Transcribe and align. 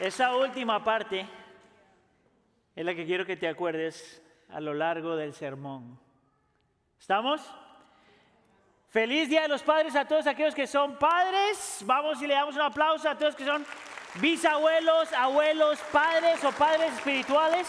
Esa 0.00 0.34
última 0.34 0.82
parte 0.82 1.26
es 2.74 2.84
la 2.86 2.94
que 2.94 3.04
quiero 3.04 3.26
que 3.26 3.36
te 3.36 3.46
acuerdes 3.46 4.22
a 4.48 4.58
lo 4.58 4.72
largo 4.72 5.14
del 5.14 5.34
sermón. 5.34 6.00
¿Estamos? 6.98 7.42
Feliz 8.88 9.28
Día 9.28 9.42
de 9.42 9.48
los 9.48 9.62
Padres 9.62 9.94
a 9.94 10.08
todos 10.08 10.26
aquellos 10.26 10.54
que 10.54 10.66
son 10.66 10.96
padres. 10.96 11.82
Vamos 11.84 12.22
y 12.22 12.26
le 12.26 12.32
damos 12.32 12.54
un 12.54 12.62
aplauso 12.62 13.10
a 13.10 13.18
todos 13.18 13.36
que 13.36 13.44
son 13.44 13.66
bisabuelos, 14.14 15.12
abuelos, 15.12 15.78
padres 15.92 16.42
o 16.44 16.52
padres 16.52 16.94
espirituales. 16.94 17.68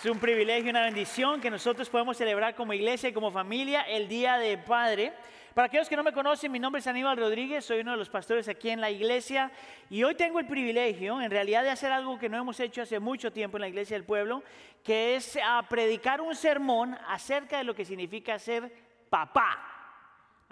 Es 0.00 0.10
un 0.10 0.18
privilegio 0.18 0.66
y 0.66 0.70
una 0.70 0.82
bendición 0.86 1.40
que 1.40 1.50
nosotros 1.50 1.88
podemos 1.88 2.16
celebrar 2.16 2.56
como 2.56 2.72
iglesia 2.72 3.10
y 3.10 3.12
como 3.12 3.30
familia 3.30 3.82
el 3.82 4.08
Día 4.08 4.38
de 4.38 4.58
Padre. 4.58 5.12
Para 5.54 5.66
aquellos 5.66 5.88
que 5.88 5.96
no 5.96 6.02
me 6.02 6.12
conocen, 6.12 6.50
mi 6.50 6.58
nombre 6.58 6.80
es 6.80 6.86
Aníbal 6.86 7.18
Rodríguez, 7.18 7.66
soy 7.66 7.80
uno 7.80 7.90
de 7.90 7.98
los 7.98 8.08
pastores 8.08 8.48
aquí 8.48 8.70
en 8.70 8.80
la 8.80 8.90
iglesia 8.90 9.50
y 9.90 10.02
hoy 10.02 10.14
tengo 10.14 10.38
el 10.38 10.46
privilegio, 10.46 11.20
en 11.20 11.30
realidad, 11.30 11.62
de 11.62 11.68
hacer 11.68 11.92
algo 11.92 12.18
que 12.18 12.30
no 12.30 12.38
hemos 12.38 12.58
hecho 12.58 12.80
hace 12.80 12.98
mucho 12.98 13.32
tiempo 13.32 13.58
en 13.58 13.62
la 13.62 13.68
iglesia 13.68 13.94
del 13.94 14.06
pueblo, 14.06 14.42
que 14.82 15.14
es 15.16 15.38
a 15.44 15.62
predicar 15.68 16.22
un 16.22 16.34
sermón 16.34 16.96
acerca 17.06 17.58
de 17.58 17.64
lo 17.64 17.74
que 17.74 17.84
significa 17.84 18.38
ser 18.38 18.72
papá. 19.10 19.58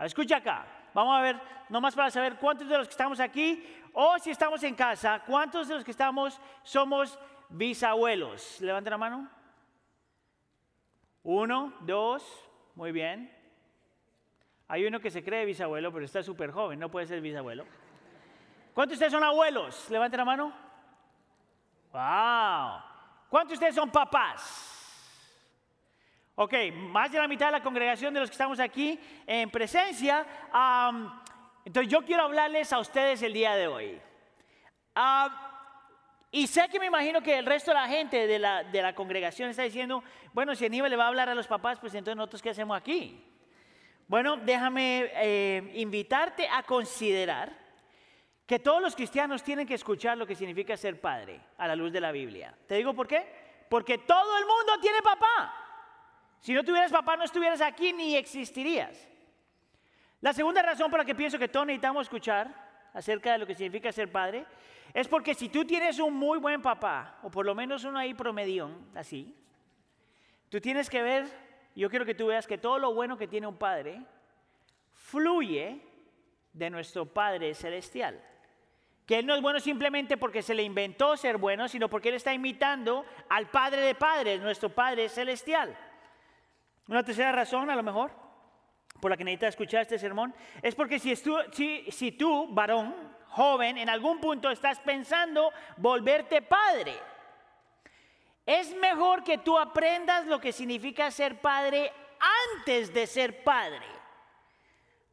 escucha 0.01 0.37
acá, 0.37 0.67
vamos 0.93 1.19
a 1.19 1.23
ver, 1.23 1.41
nomás 1.71 1.95
para 1.95 2.11
saber 2.11 2.37
cuántos 2.37 2.69
de 2.69 2.77
los 2.77 2.87
que 2.87 2.93
estamos 2.93 3.21
aquí 3.21 3.65
o 3.95 4.19
si 4.19 4.31
estamos 4.31 4.63
en 4.65 4.75
casa, 4.75 5.23
cuántos 5.27 5.69
de 5.69 5.77
los 5.77 5.85
que 5.85 5.93
estamos 5.93 6.39
somos 6.63 7.19
bisabuelos. 7.49 8.61
Levanten 8.61 8.91
la 8.91 8.99
mano. 8.99 9.31
Uno, 11.23 11.73
dos, 11.81 12.23
muy 12.75 12.93
bien. 12.93 13.40
Hay 14.71 14.87
uno 14.87 15.01
que 15.01 15.11
se 15.11 15.25
cree 15.25 15.45
bisabuelo, 15.45 15.93
pero 15.93 16.05
está 16.05 16.23
súper 16.23 16.53
joven, 16.53 16.79
no 16.79 16.89
puede 16.89 17.05
ser 17.05 17.21
bisabuelo. 17.21 17.67
¿Cuántos 18.73 18.91
de 18.97 19.05
ustedes 19.05 19.13
son 19.13 19.25
abuelos? 19.25 19.91
Levanten 19.91 20.19
la 20.19 20.25
mano. 20.25 20.53
¡Wow! 21.93 22.81
¿Cuántos 23.29 23.49
de 23.49 23.55
ustedes 23.55 23.75
son 23.75 23.91
papás? 23.91 24.95
Ok, 26.37 26.55
más 26.73 27.11
de 27.11 27.19
la 27.19 27.27
mitad 27.27 27.47
de 27.47 27.53
la 27.53 27.63
congregación 27.65 28.15
de 28.15 28.21
los 28.21 28.31
que 28.31 28.35
estamos 28.35 28.61
aquí 28.61 28.97
en 29.27 29.51
presencia. 29.51 30.25
entonces 31.65 31.91
yo 31.91 32.03
quiero 32.03 32.23
hablarles 32.23 32.73
a 32.73 32.79
ustedes 32.79 33.21
el 33.23 33.33
día 33.33 33.57
de 33.57 33.67
hoy. 33.67 34.01
y 36.31 36.47
sé 36.47 36.69
que 36.69 36.79
me 36.79 36.87
imagino 36.87 37.21
que 37.21 37.37
el 37.37 37.45
resto 37.45 37.73
de 37.73 37.75
la 37.75 37.89
gente 37.89 38.29
de 38.29 38.39
la, 38.39 38.63
de 38.63 38.83
la 38.83 38.95
congregación 38.95 39.51
está 39.51 39.65
diciendo, 39.65 40.05
bueno, 40.33 40.55
si 40.55 40.65
Aníbal 40.65 40.93
le 40.93 40.97
va 40.97 41.07
a 41.07 41.09
hablar 41.09 41.29
a 41.29 41.35
los 41.35 41.49
papás, 41.49 41.81
pues 41.81 41.93
entonces 41.95 42.17
nosotros 42.17 42.41
qué 42.41 42.51
hacemos 42.51 42.77
aquí. 42.77 43.30
Bueno, 44.11 44.39
déjame 44.39 45.09
eh, 45.15 45.71
invitarte 45.77 46.49
a 46.49 46.65
considerar 46.65 47.57
que 48.45 48.59
todos 48.59 48.83
los 48.83 48.97
cristianos 48.97 49.41
tienen 49.45 49.69
que 49.69 49.75
escuchar 49.75 50.19
lo 50.19 50.27
que 50.27 50.35
significa 50.35 50.77
ser 50.77 51.01
padre 51.01 51.41
a 51.57 51.69
la 51.69 51.77
luz 51.77 51.93
de 51.93 52.01
la 52.01 52.11
Biblia. 52.11 52.53
¿Te 52.67 52.75
digo 52.75 52.93
por 52.93 53.07
qué? 53.07 53.25
Porque 53.69 53.99
todo 53.99 54.37
el 54.37 54.47
mundo 54.47 54.73
tiene 54.83 55.01
papá. 55.01 55.55
Si 56.41 56.53
no 56.53 56.65
tuvieras 56.65 56.91
papá, 56.91 57.17
no 57.17 57.23
estuvieras 57.23 57.61
aquí 57.61 57.93
ni 57.93 58.17
existirías. 58.17 59.09
La 60.21 60.33
segunda 60.33 60.61
razón 60.61 60.91
por 60.91 60.99
la 60.99 61.07
que 61.07 61.15
pienso 61.15 61.39
que 61.39 61.47
todos 61.47 61.67
necesitamos 61.67 62.03
escuchar 62.03 62.53
acerca 62.93 63.31
de 63.31 63.39
lo 63.39 63.47
que 63.47 63.55
significa 63.55 63.93
ser 63.93 64.11
padre 64.11 64.45
es 64.93 65.07
porque 65.07 65.35
si 65.35 65.51
tú 65.51 65.65
tienes 65.65 66.01
un 66.01 66.15
muy 66.15 66.41
buen 66.41 66.61
papá, 66.61 67.21
o 67.23 67.31
por 67.31 67.47
lo 67.47 67.55
menos 67.55 67.85
uno 67.85 67.97
ahí 67.97 68.13
promedión, 68.15 68.91
así, 68.97 69.37
tú 70.49 70.61
tienes 70.61 70.91
que 70.91 71.01
ver 71.01 71.50
yo 71.75 71.91
quiero 71.91 72.05
que 72.05 72.15
tú 72.15 72.27
veas 72.27 72.47
que 72.47 72.59
todo 72.59 72.79
lo 72.79 72.95
bueno 72.95 73.17
que 73.17 73.29
tiene 73.29 73.47
un 73.47 73.57
Padre 73.57 74.03
fluye 74.93 75.81
de 76.53 76.71
nuestro 76.71 77.07
Padre 77.07 77.55
Celestial. 77.55 78.21
Que 79.07 79.19
Él 79.19 79.27
no 79.27 79.35
es 79.35 79.43
bueno 79.43 79.61
simplemente 79.61 80.17
porque 80.17 80.43
se 80.43 80.55
le 80.55 80.63
inventó 80.63 81.17
ser 81.17 81.37
bueno, 81.37 81.69
sino 81.69 81.89
porque 81.89 82.11
Él 82.11 82.15
está 82.17 82.33
imitando 82.33 83.05
al 83.29 83.49
Padre 83.51 83.83
de 83.83 83.95
Padres, 83.95 84.41
nuestro 84.41 84.69
Padre 84.69 85.09
Celestial. 85.09 85.77
Una 86.89 87.05
tercera 87.05 87.33
razón, 87.33 87.71
a 87.71 87.77
lo 87.77 87.83
mejor, 87.83 88.11
por 89.01 89.11
la 89.11 89.17
que 89.17 89.25
necesitas 89.25 89.51
escuchar 89.51 89.83
este 89.83 89.99
sermón, 89.99 90.35
es 90.63 90.75
porque 90.75 90.99
si, 90.99 91.15
si, 91.17 91.91
si 91.91 92.13
tú, 92.13 92.49
varón, 92.51 92.95
joven, 93.29 93.79
en 93.79 93.89
algún 93.89 94.21
punto 94.21 94.51
estás 94.51 94.81
pensando 94.81 95.53
volverte 95.77 96.43
padre, 96.43 96.95
es 98.47 98.75
mejor 98.77 99.23
que 99.23 99.39
tú 99.39 99.59
aprendas 99.59 100.27
lo 100.27 100.41
que 100.41 100.53
significa 100.53 101.11
ser 101.11 101.41
padre 101.41 101.93
antes 102.57 102.93
de 102.93 103.07
ser 103.07 103.45
padre. 103.45 103.87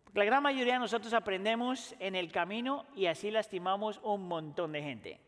Porque 0.04 0.20
la 0.20 0.26
gran 0.26 0.44
mayoría 0.44 0.74
de 0.74 0.80
nosotros 0.80 1.14
aprendemos 1.14 1.96
en 2.00 2.16
el 2.16 2.32
camino 2.32 2.86
y 2.96 3.08
así 3.08 3.30
lastimamos 3.30 4.00
un 4.04 4.28
montón 4.28 4.72
de 4.72 4.82
gente. 4.82 5.22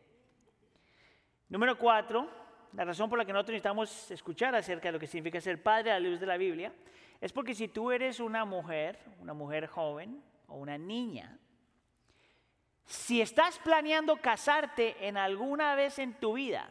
Número 1.48 1.76
cuatro, 1.76 2.28
la 2.72 2.84
razón 2.84 3.10
por 3.10 3.18
la 3.18 3.24
que 3.24 3.32
nosotros 3.32 3.52
necesitamos 3.52 4.10
escuchar 4.10 4.54
acerca 4.54 4.88
de 4.88 4.92
lo 4.92 4.98
que 4.98 5.06
significa 5.06 5.40
ser 5.40 5.62
padre 5.62 5.90
a 5.90 6.00
la 6.00 6.08
luz 6.08 6.20
de 6.20 6.26
la 6.26 6.36
Biblia, 6.36 6.72
es 7.20 7.32
porque 7.32 7.54
si 7.54 7.68
tú 7.68 7.90
eres 7.90 8.20
una 8.20 8.44
mujer, 8.44 8.98
una 9.18 9.34
mujer 9.34 9.66
joven 9.66 10.22
o 10.46 10.56
una 10.56 10.78
niña, 10.78 11.38
si 12.86 13.20
estás 13.20 13.58
planeando 13.58 14.16
casarte 14.16 15.06
en 15.06 15.16
alguna 15.16 15.74
vez 15.74 15.98
en 15.98 16.14
tu 16.14 16.32
vida, 16.32 16.68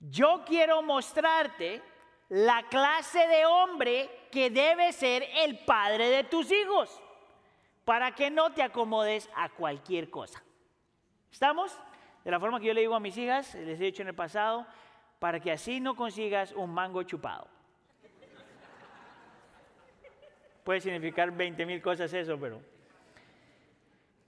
yo 0.00 0.44
quiero 0.46 0.82
mostrarte 0.82 1.82
la 2.28 2.64
clase 2.68 3.26
de 3.26 3.46
hombre 3.46 4.10
que 4.30 4.50
debe 4.50 4.92
ser 4.92 5.24
el 5.36 5.58
padre 5.64 6.08
de 6.08 6.24
tus 6.24 6.50
hijos, 6.52 7.02
para 7.84 8.14
que 8.14 8.30
no 8.30 8.52
te 8.52 8.62
acomodes 8.62 9.30
a 9.34 9.48
cualquier 9.48 10.10
cosa. 10.10 10.42
¿Estamos? 11.32 11.74
De 12.24 12.30
la 12.30 12.38
forma 12.38 12.60
que 12.60 12.66
yo 12.66 12.74
le 12.74 12.82
digo 12.82 12.94
a 12.94 13.00
mis 13.00 13.16
hijas, 13.16 13.54
les 13.54 13.80
he 13.80 13.84
dicho 13.84 14.02
en 14.02 14.08
el 14.08 14.14
pasado, 14.14 14.66
para 15.18 15.40
que 15.40 15.50
así 15.50 15.80
no 15.80 15.96
consigas 15.96 16.52
un 16.52 16.70
mango 16.72 17.02
chupado. 17.02 17.48
Puede 20.64 20.82
significar 20.82 21.30
20 21.30 21.64
mil 21.64 21.80
cosas 21.80 22.12
eso, 22.12 22.38
pero... 22.38 22.60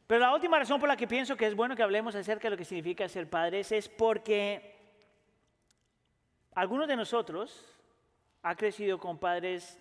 Pero 0.06 0.20
la 0.20 0.34
última 0.34 0.58
razón 0.58 0.80
por 0.80 0.88
la 0.88 0.96
que 0.96 1.06
pienso 1.06 1.36
que 1.36 1.46
es 1.46 1.54
bueno 1.54 1.76
que 1.76 1.82
hablemos 1.82 2.14
acerca 2.14 2.48
de 2.48 2.50
lo 2.50 2.56
que 2.56 2.64
significa 2.64 3.06
ser 3.08 3.30
padres 3.30 3.70
es 3.70 3.88
porque 3.88 4.79
algunos 6.54 6.88
de 6.88 6.96
nosotros 6.96 7.64
ha 8.42 8.54
crecido 8.54 8.98
con 8.98 9.18
padres 9.18 9.78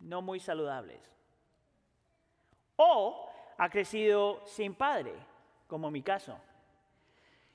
no 0.00 0.22
muy 0.22 0.40
saludables. 0.40 1.00
O 2.76 3.28
ha 3.56 3.68
crecido 3.68 4.42
sin 4.46 4.74
padre, 4.74 5.14
como 5.66 5.90
mi 5.90 6.02
caso. 6.02 6.38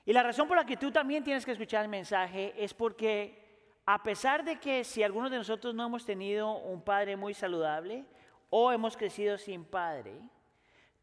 Y 0.04 0.12
la 0.12 0.22
razón 0.22 0.46
por 0.46 0.56
la 0.56 0.66
que 0.66 0.76
tú 0.76 0.90
también 0.90 1.24
tienes 1.24 1.44
que 1.44 1.52
escuchar 1.52 1.82
el 1.82 1.90
mensaje 1.90 2.54
es 2.56 2.74
porque 2.74 3.42
a 3.86 4.02
pesar 4.02 4.44
de 4.44 4.58
que 4.58 4.84
si 4.84 5.02
algunos 5.02 5.30
de 5.30 5.38
nosotros 5.38 5.74
no 5.74 5.86
hemos 5.86 6.04
tenido 6.04 6.56
un 6.58 6.82
padre 6.82 7.16
muy 7.16 7.34
saludable 7.34 8.04
o 8.50 8.70
hemos 8.70 8.96
crecido 8.96 9.38
sin 9.38 9.64
padre, 9.64 10.20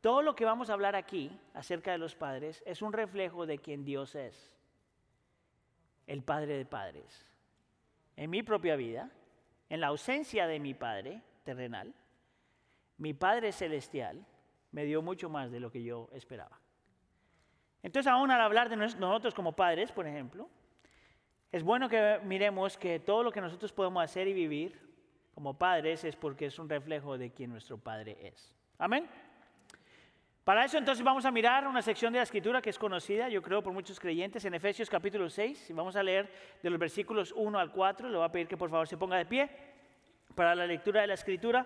todo 0.02 0.22
lo 0.22 0.36
que 0.36 0.46
vamos 0.46 0.70
a 0.70 0.74
hablar 0.74 0.96
aquí 0.96 1.32
acerca 1.54 1.92
de 1.92 2.00
los 2.00 2.16
padres 2.16 2.64
es 2.66 2.82
un 2.82 2.94
reflejo 2.94 3.46
de 3.46 3.60
quien 3.60 3.86
Dios 3.86 4.16
es, 4.16 4.56
el 6.08 6.24
Padre 6.24 6.58
de 6.58 6.66
Padres 6.66 7.31
en 8.22 8.30
mi 8.30 8.44
propia 8.44 8.76
vida, 8.76 9.10
en 9.68 9.82
la 9.82 9.88
ausencia 9.88 10.46
de 10.46 10.60
mi 10.60 10.76
Padre 10.76 11.24
terrenal, 11.44 11.92
mi 12.98 13.16
Padre 13.16 13.52
celestial 13.52 14.24
me 14.72 14.86
dio 14.86 15.02
mucho 15.02 15.28
más 15.28 15.50
de 15.50 15.60
lo 15.60 15.72
que 15.72 15.82
yo 15.82 16.08
esperaba. 16.14 16.60
Entonces, 17.82 18.06
aún 18.06 18.30
al 18.30 18.40
hablar 18.40 18.70
de 18.70 18.76
nosotros 18.76 19.34
como 19.34 19.54
padres, 19.54 19.92
por 19.92 20.06
ejemplo, 20.06 20.48
es 21.52 21.64
bueno 21.64 21.90
que 21.90 22.20
miremos 22.24 22.78
que 22.78 23.00
todo 23.00 23.24
lo 23.24 23.32
que 23.32 23.42
nosotros 23.42 23.74
podemos 23.74 24.04
hacer 24.04 24.28
y 24.28 24.34
vivir 24.34 24.80
como 25.34 25.58
padres 25.58 26.04
es 26.04 26.16
porque 26.16 26.46
es 26.46 26.60
un 26.60 26.70
reflejo 26.70 27.18
de 27.18 27.32
quien 27.32 27.50
nuestro 27.50 27.80
Padre 27.80 28.20
es. 28.22 28.56
Amén. 28.78 29.10
Para 30.44 30.66
eso 30.66 30.78
entonces 30.78 31.04
vamos 31.04 31.24
a 31.26 31.32
mirar 31.32 31.68
una 31.68 31.84
sección 31.84 32.12
de 32.14 32.18
la 32.18 32.24
escritura 32.24 32.62
que 32.62 32.72
es 32.72 32.80
conocida, 32.80 33.30
yo 33.30 33.44
creo, 33.44 33.62
por 33.62 33.74
muchos 33.74 34.00
creyentes, 34.00 34.44
en 34.46 34.56
Efesios 34.56 34.90
capítulo 34.90 35.30
6, 35.30 35.70
y 35.70 35.74
vamos 35.74 35.96
a 35.96 36.02
leer 36.02 36.32
de 36.64 36.70
los 36.70 36.80
versículos 36.80 37.32
1 37.36 37.60
al 37.60 37.72
4, 37.72 38.10
le 38.10 38.18
voy 38.18 38.26
a 38.26 38.32
pedir 38.32 38.48
que 38.48 38.58
por 38.58 38.72
favor 38.72 38.88
se 38.88 38.98
ponga 38.98 39.18
de 39.18 39.26
pie 39.26 39.50
para 40.34 40.56
la 40.56 40.66
lectura 40.66 41.02
de 41.02 41.08
la 41.08 41.14
escritura. 41.14 41.66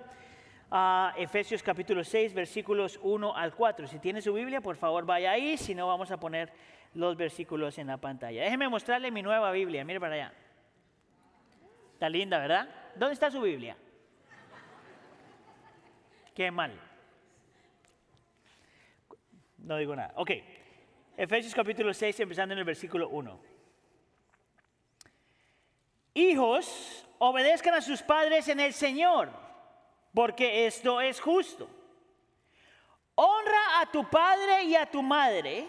a 0.72 1.14
Efesios 1.16 1.64
capítulo 1.64 2.04
6, 2.04 2.34
versículos 2.34 3.00
1 3.02 3.36
al 3.36 3.54
4. 3.54 3.88
Si 3.88 4.00
tiene 4.00 4.22
su 4.22 4.34
Biblia, 4.34 4.62
por 4.62 4.76
favor 4.76 5.06
vaya 5.06 5.32
ahí, 5.32 5.58
si 5.58 5.76
no 5.76 5.88
vamos 5.88 6.12
a 6.12 6.20
poner 6.20 6.52
los 6.96 7.16
versículos 7.16 7.78
en 7.78 7.88
la 7.88 7.98
pantalla. 7.98 8.44
Déjeme 8.44 8.68
mostrarle 8.68 9.12
mi 9.12 9.22
nueva 9.22 9.52
Biblia, 9.52 9.86
mire 9.86 10.00
para 10.00 10.16
allá. 10.16 10.34
Está 11.94 12.10
linda, 12.10 12.40
¿verdad? 12.40 12.68
¿Dónde 12.96 13.14
está 13.14 13.30
su 13.32 13.42
Biblia? 13.42 13.78
Qué 16.34 16.52
mal. 16.52 16.74
No 19.66 19.78
digo 19.78 19.96
nada. 19.96 20.14
Ok. 20.16 20.32
Efesios 21.18 21.56
capítulo 21.56 21.92
6, 21.92 22.20
empezando 22.20 22.54
en 22.54 22.60
el 22.60 22.66
versículo 22.66 23.10
1. 23.10 23.40
Hijos, 26.14 27.08
obedezcan 27.18 27.74
a 27.74 27.82
sus 27.82 28.02
padres 28.04 28.48
en 28.48 28.60
el 28.60 28.74
Señor, 28.74 29.32
porque 30.14 30.68
esto 30.68 31.02
es 31.02 31.20
justo. 31.20 31.68
honra 33.16 33.82
a 33.82 33.92
tu 33.92 34.08
padre 34.08 34.66
y 34.66 34.76
a 34.76 34.86
tu 34.86 35.02
madre, 35.02 35.68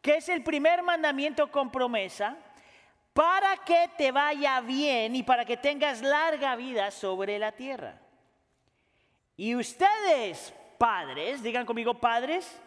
que 0.00 0.16
es 0.16 0.28
el 0.28 0.42
primer 0.42 0.82
mandamiento 0.82 1.48
con 1.50 1.70
promesa, 1.70 2.36
para 3.12 3.56
que 3.58 3.88
te 3.96 4.10
vaya 4.10 4.60
bien 4.62 5.14
y 5.14 5.22
para 5.22 5.44
que 5.44 5.56
tengas 5.56 6.02
larga 6.02 6.56
vida 6.56 6.90
sobre 6.90 7.38
la 7.38 7.52
tierra. 7.52 8.00
Y 9.36 9.54
ustedes, 9.54 10.52
padres, 10.76 11.42
digan 11.42 11.66
conmigo 11.66 11.94
padres, 11.94 12.60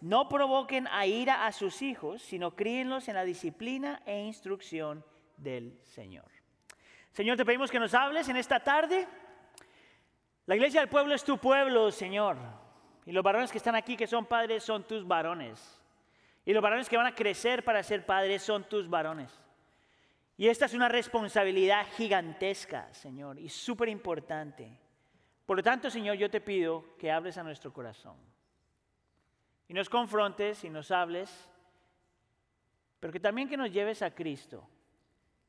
no 0.00 0.28
provoquen 0.28 0.86
a 0.88 1.06
ira 1.06 1.46
a 1.46 1.52
sus 1.52 1.82
hijos, 1.82 2.22
sino 2.22 2.54
críenlos 2.54 3.08
en 3.08 3.14
la 3.14 3.24
disciplina 3.24 4.02
e 4.06 4.24
instrucción 4.24 5.04
del 5.36 5.78
Señor. 5.82 6.30
Señor, 7.10 7.36
te 7.36 7.44
pedimos 7.44 7.70
que 7.70 7.80
nos 7.80 7.94
hables 7.94 8.28
en 8.28 8.36
esta 8.36 8.60
tarde. 8.60 9.08
La 10.44 10.54
iglesia 10.54 10.80
del 10.80 10.88
pueblo 10.88 11.14
es 11.14 11.24
tu 11.24 11.38
pueblo, 11.38 11.90
Señor. 11.90 12.36
Y 13.06 13.12
los 13.12 13.24
varones 13.24 13.50
que 13.50 13.58
están 13.58 13.74
aquí, 13.74 13.96
que 13.96 14.06
son 14.06 14.26
padres, 14.26 14.62
son 14.62 14.84
tus 14.84 15.06
varones. 15.06 15.80
Y 16.44 16.52
los 16.52 16.62
varones 16.62 16.88
que 16.88 16.96
van 16.96 17.06
a 17.06 17.14
crecer 17.14 17.64
para 17.64 17.82
ser 17.82 18.04
padres 18.04 18.42
son 18.42 18.64
tus 18.64 18.88
varones. 18.88 19.32
Y 20.36 20.48
esta 20.48 20.66
es 20.66 20.74
una 20.74 20.88
responsabilidad 20.88 21.86
gigantesca, 21.96 22.92
Señor, 22.92 23.38
y 23.38 23.48
súper 23.48 23.88
importante. 23.88 24.78
Por 25.46 25.56
lo 25.56 25.62
tanto, 25.62 25.88
Señor, 25.88 26.16
yo 26.16 26.28
te 26.28 26.40
pido 26.40 26.96
que 26.98 27.10
hables 27.10 27.38
a 27.38 27.42
nuestro 27.42 27.72
corazón. 27.72 28.16
Y 29.68 29.74
nos 29.74 29.88
confrontes 29.88 30.62
y 30.64 30.70
nos 30.70 30.90
hables, 30.90 31.48
pero 33.00 33.12
que 33.12 33.20
también 33.20 33.48
que 33.48 33.56
nos 33.56 33.72
lleves 33.72 34.02
a 34.02 34.14
Cristo 34.14 34.68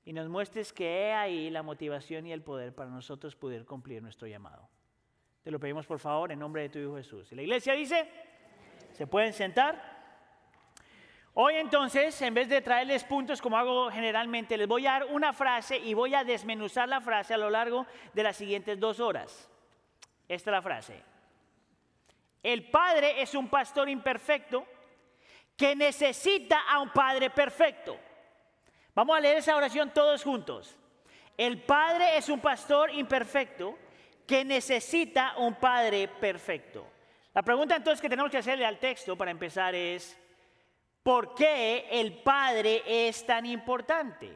y 0.06 0.14
nos 0.14 0.30
muestres 0.30 0.72
que 0.72 1.08
he 1.08 1.14
ahí 1.14 1.50
la 1.50 1.64
motivación 1.64 2.25
y 2.25 2.31
el 2.31 2.42
poder 2.42 2.74
para 2.74 2.90
nosotros 2.90 3.36
poder 3.36 3.66
cumplir 3.66 4.02
nuestro 4.02 4.28
llamado. 4.28 4.69
Te 5.44 5.52
lo 5.52 5.60
pedimos 5.60 5.86
por 5.86 6.00
favor 6.00 6.31
en 6.31 6.40
nombre 6.40 6.64
de 6.64 6.69
tu 6.69 6.80
Hijo 6.80 6.96
Jesús. 6.96 7.31
Y 7.31 7.36
la 7.36 7.42
iglesia 7.42 7.74
dice, 7.74 8.10
¿se 8.94 9.06
pueden 9.06 9.34
sentar? 9.34 9.98
Hoy 11.34 11.56
entonces, 11.56 12.19
en 12.22 12.34
vez 12.34 12.50
de 12.50 12.62
traerles 12.62 13.04
puntos 13.04 13.42
como 13.42 13.58
hago 13.58 13.92
generalmente, 13.92 14.58
les 14.58 14.68
voy 14.68 14.88
a 14.88 14.94
dar 14.94 15.06
una 15.06 15.34
frase 15.34 15.78
y 15.78 15.94
voy 15.94 16.16
a 16.16 16.24
desmenuzar 16.24 16.90
la 16.90 17.00
frase 17.00 17.34
a 17.34 17.38
lo 17.38 17.50
largo 17.50 17.86
de 18.14 18.24
las 18.24 18.38
siguientes 18.38 18.80
dos 18.80 19.00
horas. 19.00 19.52
Esta 20.28 20.50
es 20.50 20.54
la 20.54 20.62
frase. 20.62 21.04
El 22.47 22.63
padre 22.69 23.21
es 23.21 23.35
un 23.35 23.49
pastor 23.49 23.89
imperfecto 23.89 24.65
que 25.57 25.75
necesita 25.75 26.61
a 26.61 26.79
un 26.79 26.91
padre 26.91 27.29
perfecto. 27.29 27.99
Vamos 28.95 29.17
a 29.17 29.19
leer 29.19 29.39
esa 29.39 29.57
oración 29.57 29.91
todos 29.94 30.23
juntos. 30.23 30.73
El 31.35 31.61
padre 31.63 32.15
es 32.15 32.29
un 32.29 32.39
pastor 32.39 32.89
imperfecto 32.94 33.77
que 34.25 34.45
necesita 34.45 35.35
un 35.39 35.55
padre 35.55 36.07
perfecto. 36.07 36.88
La 37.33 37.41
pregunta 37.41 37.75
entonces 37.75 38.01
que 38.01 38.07
tenemos 38.07 38.31
que 38.31 38.38
hacerle 38.38 38.65
al 38.65 38.79
texto 38.79 39.17
para 39.17 39.31
empezar 39.31 39.75
es, 39.75 40.17
¿por 41.03 41.35
qué 41.35 41.89
el 41.91 42.13
padre 42.19 42.81
es 42.85 43.25
tan 43.25 43.45
importante? 43.45 44.31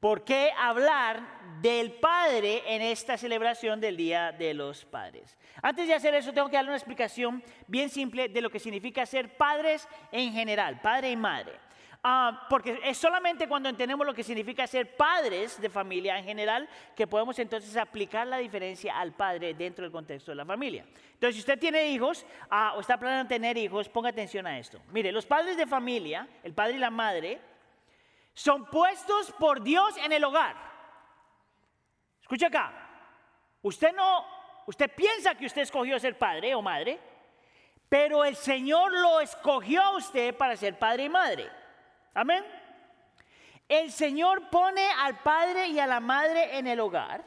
¿Por 0.00 0.22
qué 0.22 0.52
hablar 0.56 1.60
del 1.60 1.90
Padre 1.90 2.62
en 2.72 2.82
esta 2.82 3.16
celebración 3.16 3.80
del 3.80 3.96
Día 3.96 4.30
de 4.30 4.54
los 4.54 4.84
Padres? 4.84 5.36
Antes 5.60 5.88
de 5.88 5.94
hacer 5.94 6.14
eso, 6.14 6.32
tengo 6.32 6.48
que 6.48 6.54
darle 6.54 6.70
una 6.70 6.76
explicación 6.76 7.42
bien 7.66 7.88
simple 7.90 8.28
de 8.28 8.40
lo 8.40 8.48
que 8.48 8.60
significa 8.60 9.04
ser 9.06 9.36
padres 9.36 9.88
en 10.12 10.32
general, 10.32 10.80
padre 10.80 11.10
y 11.10 11.16
madre. 11.16 11.54
Ah, 12.04 12.46
porque 12.48 12.78
es 12.84 12.96
solamente 12.96 13.48
cuando 13.48 13.68
entendemos 13.68 14.06
lo 14.06 14.14
que 14.14 14.22
significa 14.22 14.68
ser 14.68 14.96
padres 14.96 15.60
de 15.60 15.68
familia 15.68 16.16
en 16.16 16.24
general 16.24 16.68
que 16.94 17.08
podemos 17.08 17.36
entonces 17.40 17.76
aplicar 17.76 18.24
la 18.24 18.38
diferencia 18.38 18.96
al 18.96 19.10
padre 19.14 19.52
dentro 19.54 19.82
del 19.82 19.90
contexto 19.90 20.30
de 20.30 20.36
la 20.36 20.46
familia. 20.46 20.84
Entonces, 21.14 21.34
si 21.34 21.40
usted 21.40 21.58
tiene 21.58 21.90
hijos 21.90 22.24
ah, 22.50 22.74
o 22.76 22.80
está 22.80 22.96
planeando 23.00 23.28
tener 23.28 23.58
hijos, 23.58 23.88
ponga 23.88 24.10
atención 24.10 24.46
a 24.46 24.60
esto. 24.60 24.80
Mire, 24.92 25.10
los 25.10 25.26
padres 25.26 25.56
de 25.56 25.66
familia, 25.66 26.28
el 26.44 26.54
padre 26.54 26.76
y 26.76 26.78
la 26.78 26.90
madre, 26.90 27.40
son 28.38 28.66
puestos 28.66 29.32
por 29.32 29.60
Dios 29.60 29.96
en 29.96 30.12
el 30.12 30.22
hogar. 30.22 30.54
Escucha 32.20 32.46
acá. 32.46 32.72
Usted 33.62 33.92
no, 33.92 34.24
usted 34.66 34.88
piensa 34.94 35.34
que 35.34 35.46
usted 35.46 35.62
escogió 35.62 35.98
ser 35.98 36.16
padre 36.16 36.54
o 36.54 36.62
madre, 36.62 37.00
pero 37.88 38.24
el 38.24 38.36
Señor 38.36 38.92
lo 38.92 39.18
escogió 39.18 39.82
a 39.82 39.96
usted 39.96 40.36
para 40.36 40.56
ser 40.56 40.78
padre 40.78 41.04
y 41.04 41.08
madre. 41.08 41.50
Amén. 42.14 42.44
El 43.68 43.90
Señor 43.90 44.48
pone 44.50 44.88
al 44.88 45.18
padre 45.18 45.66
y 45.66 45.80
a 45.80 45.88
la 45.88 45.98
madre 45.98 46.58
en 46.58 46.68
el 46.68 46.78
hogar, 46.78 47.24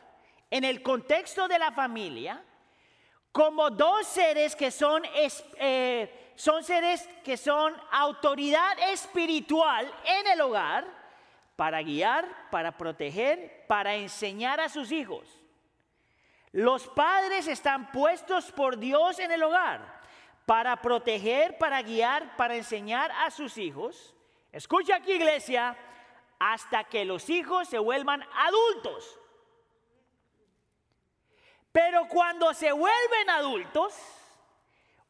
en 0.49 0.63
el 0.63 0.81
contexto 0.81 1.49
de 1.49 1.59
la 1.59 1.73
familia, 1.73 2.41
como 3.33 3.69
dos 3.69 4.07
seres 4.07 4.55
que 4.55 4.71
son, 4.71 5.03
eh, 5.57 6.31
son 6.35 6.63
seres 6.63 7.05
que 7.21 7.35
son 7.35 7.75
autoridad 7.91 8.79
espiritual 8.93 9.93
en 10.05 10.27
el 10.27 10.39
hogar 10.39 11.00
para 11.61 11.83
guiar, 11.83 12.49
para 12.49 12.75
proteger, 12.75 13.67
para 13.67 13.93
enseñar 13.93 14.59
a 14.59 14.67
sus 14.67 14.91
hijos. 14.91 15.27
Los 16.51 16.87
padres 16.87 17.47
están 17.47 17.91
puestos 17.91 18.51
por 18.51 18.79
Dios 18.79 19.19
en 19.19 19.31
el 19.31 19.43
hogar 19.43 20.01
para 20.47 20.81
proteger, 20.81 21.59
para 21.59 21.83
guiar, 21.83 22.35
para 22.35 22.55
enseñar 22.55 23.11
a 23.11 23.29
sus 23.29 23.59
hijos. 23.59 24.15
Escucha 24.51 24.95
aquí 24.95 25.11
iglesia, 25.11 25.77
hasta 26.39 26.83
que 26.85 27.05
los 27.05 27.29
hijos 27.29 27.67
se 27.67 27.77
vuelvan 27.77 28.25
adultos. 28.33 29.19
Pero 31.71 32.07
cuando 32.07 32.55
se 32.55 32.71
vuelven 32.71 33.29
adultos, 33.29 33.93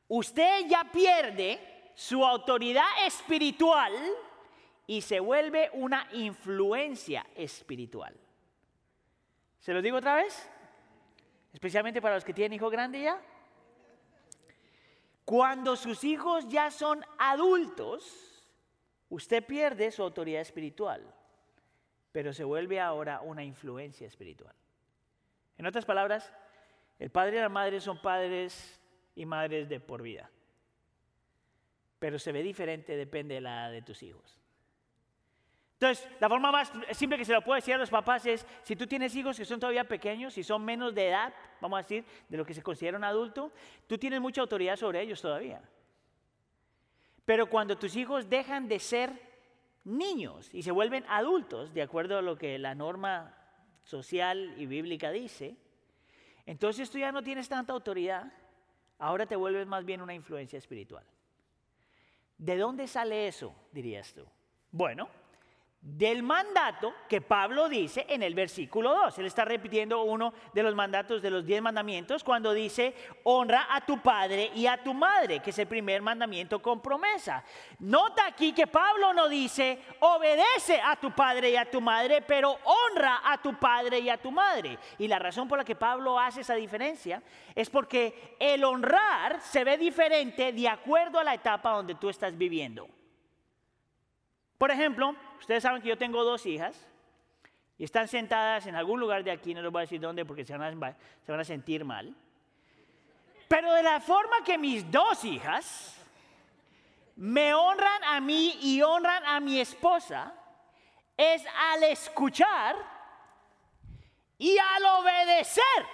usted 0.09 0.65
ya 0.67 0.83
pierde 0.83 1.93
su 1.95 2.25
autoridad 2.25 3.05
espiritual 3.05 3.93
y 4.87 5.01
se 5.01 5.19
vuelve 5.19 5.69
una 5.73 6.07
influencia 6.11 7.25
espiritual. 7.35 8.15
¿Se 9.59 9.73
lo 9.73 9.81
digo 9.81 9.97
otra 9.97 10.15
vez? 10.15 10.49
Especialmente 11.53 12.01
para 12.01 12.15
los 12.15 12.25
que 12.25 12.33
tienen 12.33 12.53
hijos 12.53 12.71
grandes 12.71 13.03
ya. 13.03 13.21
Cuando 15.23 15.75
sus 15.75 16.03
hijos 16.03 16.47
ya 16.49 16.71
son 16.71 17.05
adultos, 17.17 18.43
usted 19.09 19.45
pierde 19.45 19.91
su 19.91 20.01
autoridad 20.01 20.41
espiritual, 20.41 21.13
pero 22.11 22.33
se 22.33 22.43
vuelve 22.43 22.79
ahora 22.79 23.21
una 23.21 23.43
influencia 23.43 24.07
espiritual. 24.07 24.55
En 25.57 25.67
otras 25.67 25.85
palabras, 25.85 26.33
el 26.97 27.11
padre 27.11 27.37
y 27.37 27.39
la 27.41 27.49
madre 27.49 27.79
son 27.79 28.01
padres 28.01 28.81
y 29.15 29.25
madres 29.25 29.69
de 29.69 29.79
por 29.79 30.01
vida, 30.01 30.29
pero 31.99 32.17
se 32.17 32.31
ve 32.31 32.41
diferente, 32.41 32.97
depende 32.97 33.35
de 33.35 33.41
la 33.41 33.65
edad 33.65 33.71
de 33.71 33.81
tus 33.83 34.01
hijos. 34.01 34.40
Entonces, 35.81 36.07
la 36.19 36.29
forma 36.29 36.51
más 36.51 36.71
simple 36.91 37.17
que 37.17 37.25
se 37.25 37.33
lo 37.33 37.41
puede 37.41 37.57
decir 37.57 37.73
a 37.73 37.77
los 37.79 37.89
papás 37.89 38.23
es, 38.27 38.45
si 38.61 38.75
tú 38.75 38.85
tienes 38.85 39.15
hijos 39.15 39.35
que 39.35 39.43
son 39.43 39.59
todavía 39.59 39.83
pequeños, 39.83 40.35
si 40.35 40.43
son 40.43 40.63
menos 40.63 40.93
de 40.93 41.07
edad, 41.07 41.33
vamos 41.59 41.79
a 41.79 41.81
decir, 41.81 42.05
de 42.29 42.37
lo 42.37 42.45
que 42.45 42.53
se 42.53 42.61
considera 42.61 42.99
un 42.99 43.03
adulto, 43.03 43.51
tú 43.87 43.97
tienes 43.97 44.21
mucha 44.21 44.41
autoridad 44.41 44.75
sobre 44.75 45.01
ellos 45.01 45.19
todavía. 45.19 45.59
Pero 47.25 47.47
cuando 47.47 47.79
tus 47.79 47.95
hijos 47.95 48.29
dejan 48.29 48.67
de 48.67 48.77
ser 48.77 49.11
niños 49.83 50.53
y 50.53 50.61
se 50.61 50.69
vuelven 50.69 51.03
adultos, 51.09 51.73
de 51.73 51.81
acuerdo 51.81 52.19
a 52.19 52.21
lo 52.21 52.37
que 52.37 52.59
la 52.59 52.75
norma 52.75 53.35
social 53.83 54.53
y 54.57 54.67
bíblica 54.67 55.09
dice, 55.09 55.57
entonces 56.45 56.91
tú 56.91 56.99
ya 56.99 57.11
no 57.11 57.23
tienes 57.23 57.49
tanta 57.49 57.73
autoridad, 57.73 58.31
ahora 58.99 59.25
te 59.25 59.35
vuelves 59.35 59.65
más 59.65 59.83
bien 59.83 60.03
una 60.03 60.13
influencia 60.13 60.59
espiritual. 60.59 61.05
¿De 62.37 62.55
dónde 62.55 62.87
sale 62.87 63.27
eso, 63.27 63.55
dirías 63.71 64.13
tú? 64.13 64.27
Bueno, 64.69 65.09
del 65.81 66.21
mandato 66.21 66.93
que 67.09 67.21
Pablo 67.21 67.67
dice 67.67 68.05
en 68.07 68.21
el 68.21 68.35
versículo 68.35 68.93
2. 68.93 69.17
Él 69.17 69.25
está 69.25 69.45
repitiendo 69.45 70.03
uno 70.03 70.31
de 70.53 70.61
los 70.61 70.75
mandatos 70.75 71.23
de 71.23 71.31
los 71.31 71.43
diez 71.43 71.59
mandamientos 71.59 72.23
cuando 72.23 72.53
dice, 72.53 72.93
honra 73.23 73.65
a 73.67 73.81
tu 73.83 73.99
padre 73.99 74.51
y 74.53 74.67
a 74.67 74.83
tu 74.83 74.93
madre, 74.93 75.39
que 75.39 75.49
es 75.49 75.57
el 75.57 75.65
primer 75.65 76.03
mandamiento 76.03 76.61
con 76.61 76.81
promesa. 76.81 77.43
Nota 77.79 78.27
aquí 78.27 78.53
que 78.53 78.67
Pablo 78.67 79.11
no 79.13 79.27
dice, 79.27 79.81
obedece 80.01 80.79
a 80.79 80.95
tu 80.97 81.11
padre 81.15 81.49
y 81.49 81.55
a 81.55 81.69
tu 81.69 81.81
madre, 81.81 82.21
pero 82.21 82.59
honra 82.63 83.21
a 83.23 83.41
tu 83.41 83.57
padre 83.57 83.99
y 83.99 84.09
a 84.09 84.17
tu 84.17 84.31
madre. 84.31 84.77
Y 84.99 85.07
la 85.07 85.17
razón 85.17 85.47
por 85.47 85.57
la 85.57 85.65
que 85.65 85.75
Pablo 85.75 86.19
hace 86.19 86.41
esa 86.41 86.53
diferencia 86.53 87.23
es 87.55 87.71
porque 87.71 88.35
el 88.39 88.63
honrar 88.63 89.41
se 89.41 89.63
ve 89.63 89.79
diferente 89.79 90.53
de 90.53 90.69
acuerdo 90.69 91.17
a 91.17 91.23
la 91.23 91.33
etapa 91.33 91.71
donde 91.71 91.95
tú 91.95 92.07
estás 92.07 92.37
viviendo. 92.37 92.87
Por 94.59 94.69
ejemplo, 94.69 95.15
ustedes 95.41 95.63
saben 95.63 95.81
que 95.81 95.89
yo 95.89 95.97
tengo 95.97 96.23
dos 96.23 96.45
hijas 96.45 96.87
y 97.77 97.83
están 97.83 98.07
sentadas 98.07 98.67
en 98.67 98.75
algún 98.75 98.99
lugar 98.99 99.23
de 99.23 99.31
aquí, 99.31 99.55
no 99.55 99.61
les 99.61 99.71
voy 99.71 99.79
a 99.79 99.81
decir 99.81 99.99
dónde 99.99 100.23
porque 100.23 100.45
se 100.45 100.55
van 100.55 100.83
a, 100.83 101.43
sentir 101.43 101.83
mal. 101.83 102.15
Pero 103.47 103.73
de 103.73 103.83
la 103.83 103.99
forma 103.99 104.43
que 104.45 104.57
mis 104.57 104.89
dos 104.89 105.25
hijas 105.25 105.97
me 107.15 107.53
honran 107.53 108.03
a 108.03 108.21
mí 108.21 108.57
y 108.61 108.81
honran 108.83 109.25
a 109.25 109.39
mi 109.39 109.59
esposa, 109.59 110.31
es 111.17 111.43
al 111.73 111.83
escuchar 111.83 112.75
y 114.37 114.57
al 114.57 114.85
obedecer. 114.99 115.85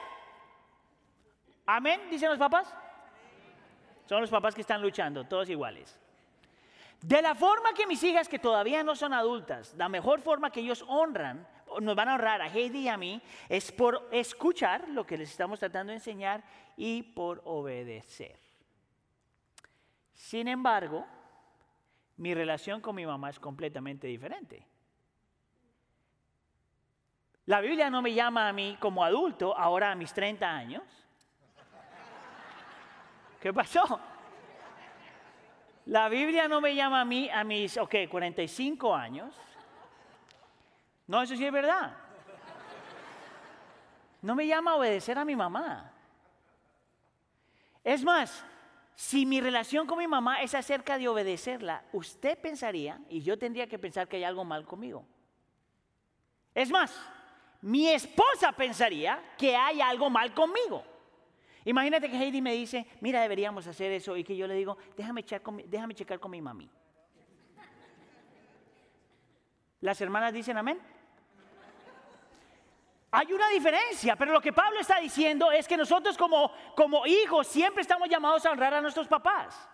Amén, 1.65 2.01
dicen 2.11 2.29
los 2.29 2.37
papás. 2.37 2.73
Son 4.05 4.21
los 4.21 4.29
papás 4.29 4.53
que 4.53 4.61
están 4.61 4.81
luchando, 4.81 5.25
todos 5.25 5.49
iguales. 5.49 5.97
De 7.01 7.21
la 7.21 7.35
forma 7.35 7.73
que 7.73 7.85
mis 7.85 8.01
hijas 8.03 8.27
que 8.27 8.39
todavía 8.39 8.83
no 8.83 8.95
son 8.95 9.13
adultas, 9.13 9.73
la 9.77 9.87
mejor 9.87 10.19
forma 10.19 10.51
que 10.51 10.61
ellos 10.61 10.83
honran, 10.87 11.47
nos 11.79 11.95
van 11.95 12.09
a 12.09 12.15
honrar 12.15 12.41
a 12.41 12.47
Heidi 12.47 12.79
y 12.79 12.87
a 12.87 12.97
mí, 12.97 13.21
es 13.49 13.71
por 13.71 14.07
escuchar 14.11 14.87
lo 14.89 15.05
que 15.05 15.17
les 15.17 15.29
estamos 15.29 15.59
tratando 15.59 15.91
de 15.91 15.97
enseñar 15.97 16.43
y 16.75 17.03
por 17.03 17.41
obedecer. 17.45 18.39
Sin 20.13 20.47
embargo, 20.47 21.05
mi 22.17 22.33
relación 22.33 22.81
con 22.81 22.95
mi 22.95 23.05
mamá 23.05 23.29
es 23.29 23.39
completamente 23.39 24.07
diferente. 24.07 24.65
La 27.45 27.61
Biblia 27.61 27.89
no 27.89 28.01
me 28.01 28.13
llama 28.13 28.49
a 28.49 28.53
mí 28.53 28.75
como 28.79 29.03
adulto, 29.03 29.55
ahora 29.55 29.91
a 29.91 29.95
mis 29.95 30.11
30 30.13 30.49
años. 30.49 30.83
¿Qué 33.39 33.53
pasó? 33.53 33.99
La 35.87 36.09
Biblia 36.09 36.49
no 36.49 36.59
me 36.59 36.75
llama 36.75 36.99
a 36.99 37.05
mí 37.05 37.29
a 37.29 37.45
mis, 37.45 37.77
ok, 37.77 37.95
45 38.09 38.93
años. 38.93 39.33
No, 41.07 41.21
eso 41.21 41.35
sí 41.35 41.45
es 41.45 41.51
verdad. 41.51 41.95
No 44.21 44.35
me 44.35 44.45
llama 44.45 44.71
a 44.71 44.75
obedecer 44.75 45.17
a 45.17 45.23
mi 45.23 45.35
mamá. 45.35 45.93
Es 47.85 48.03
más, 48.03 48.43
si 48.95 49.25
mi 49.25 49.39
relación 49.39 49.87
con 49.87 49.99
mi 49.99 50.07
mamá 50.07 50.41
es 50.41 50.53
acerca 50.55 50.97
de 50.97 51.07
obedecerla, 51.07 51.85
usted 51.93 52.37
pensaría, 52.37 52.99
y 53.07 53.21
yo 53.21 53.37
tendría 53.37 53.67
que 53.67 53.79
pensar 53.79 54.09
que 54.09 54.17
hay 54.17 54.25
algo 54.25 54.43
mal 54.43 54.65
conmigo. 54.65 55.05
Es 56.53 56.69
más, 56.69 56.93
mi 57.61 57.87
esposa 57.87 58.51
pensaría 58.51 59.35
que 59.37 59.55
hay 59.55 59.79
algo 59.79 60.09
mal 60.09 60.33
conmigo. 60.33 60.83
Imagínate 61.67 62.09
que 62.09 62.15
Heidi 62.15 62.41
me 62.41 62.53
dice, 62.53 62.87
mira, 63.01 63.21
deberíamos 63.21 63.67
hacer 63.67 63.91
eso, 63.91 64.15
y 64.15 64.23
que 64.23 64.37
yo 64.37 64.47
le 64.47 64.53
digo, 64.53 64.77
déjame, 64.95 65.23
checar 65.23 65.41
con, 65.41 65.61
déjame 65.69 65.93
checar 65.93 66.17
con 66.17 66.31
mi 66.31 66.41
mami. 66.41 66.69
¿Las 69.81 69.99
hermanas 69.99 70.31
dicen 70.31 70.57
amén? 70.57 70.79
Hay 73.11 73.33
una 73.33 73.49
diferencia, 73.49 74.15
pero 74.15 74.31
lo 74.31 74.39
que 74.39 74.53
Pablo 74.53 74.79
está 74.79 75.01
diciendo 75.01 75.51
es 75.51 75.67
que 75.67 75.75
nosotros 75.75 76.17
como, 76.17 76.53
como 76.73 77.05
hijos 77.05 77.47
siempre 77.47 77.81
estamos 77.81 78.07
llamados 78.07 78.45
a 78.45 78.51
honrar 78.51 78.73
a 78.73 78.79
nuestros 78.79 79.09
papás. 79.09 79.69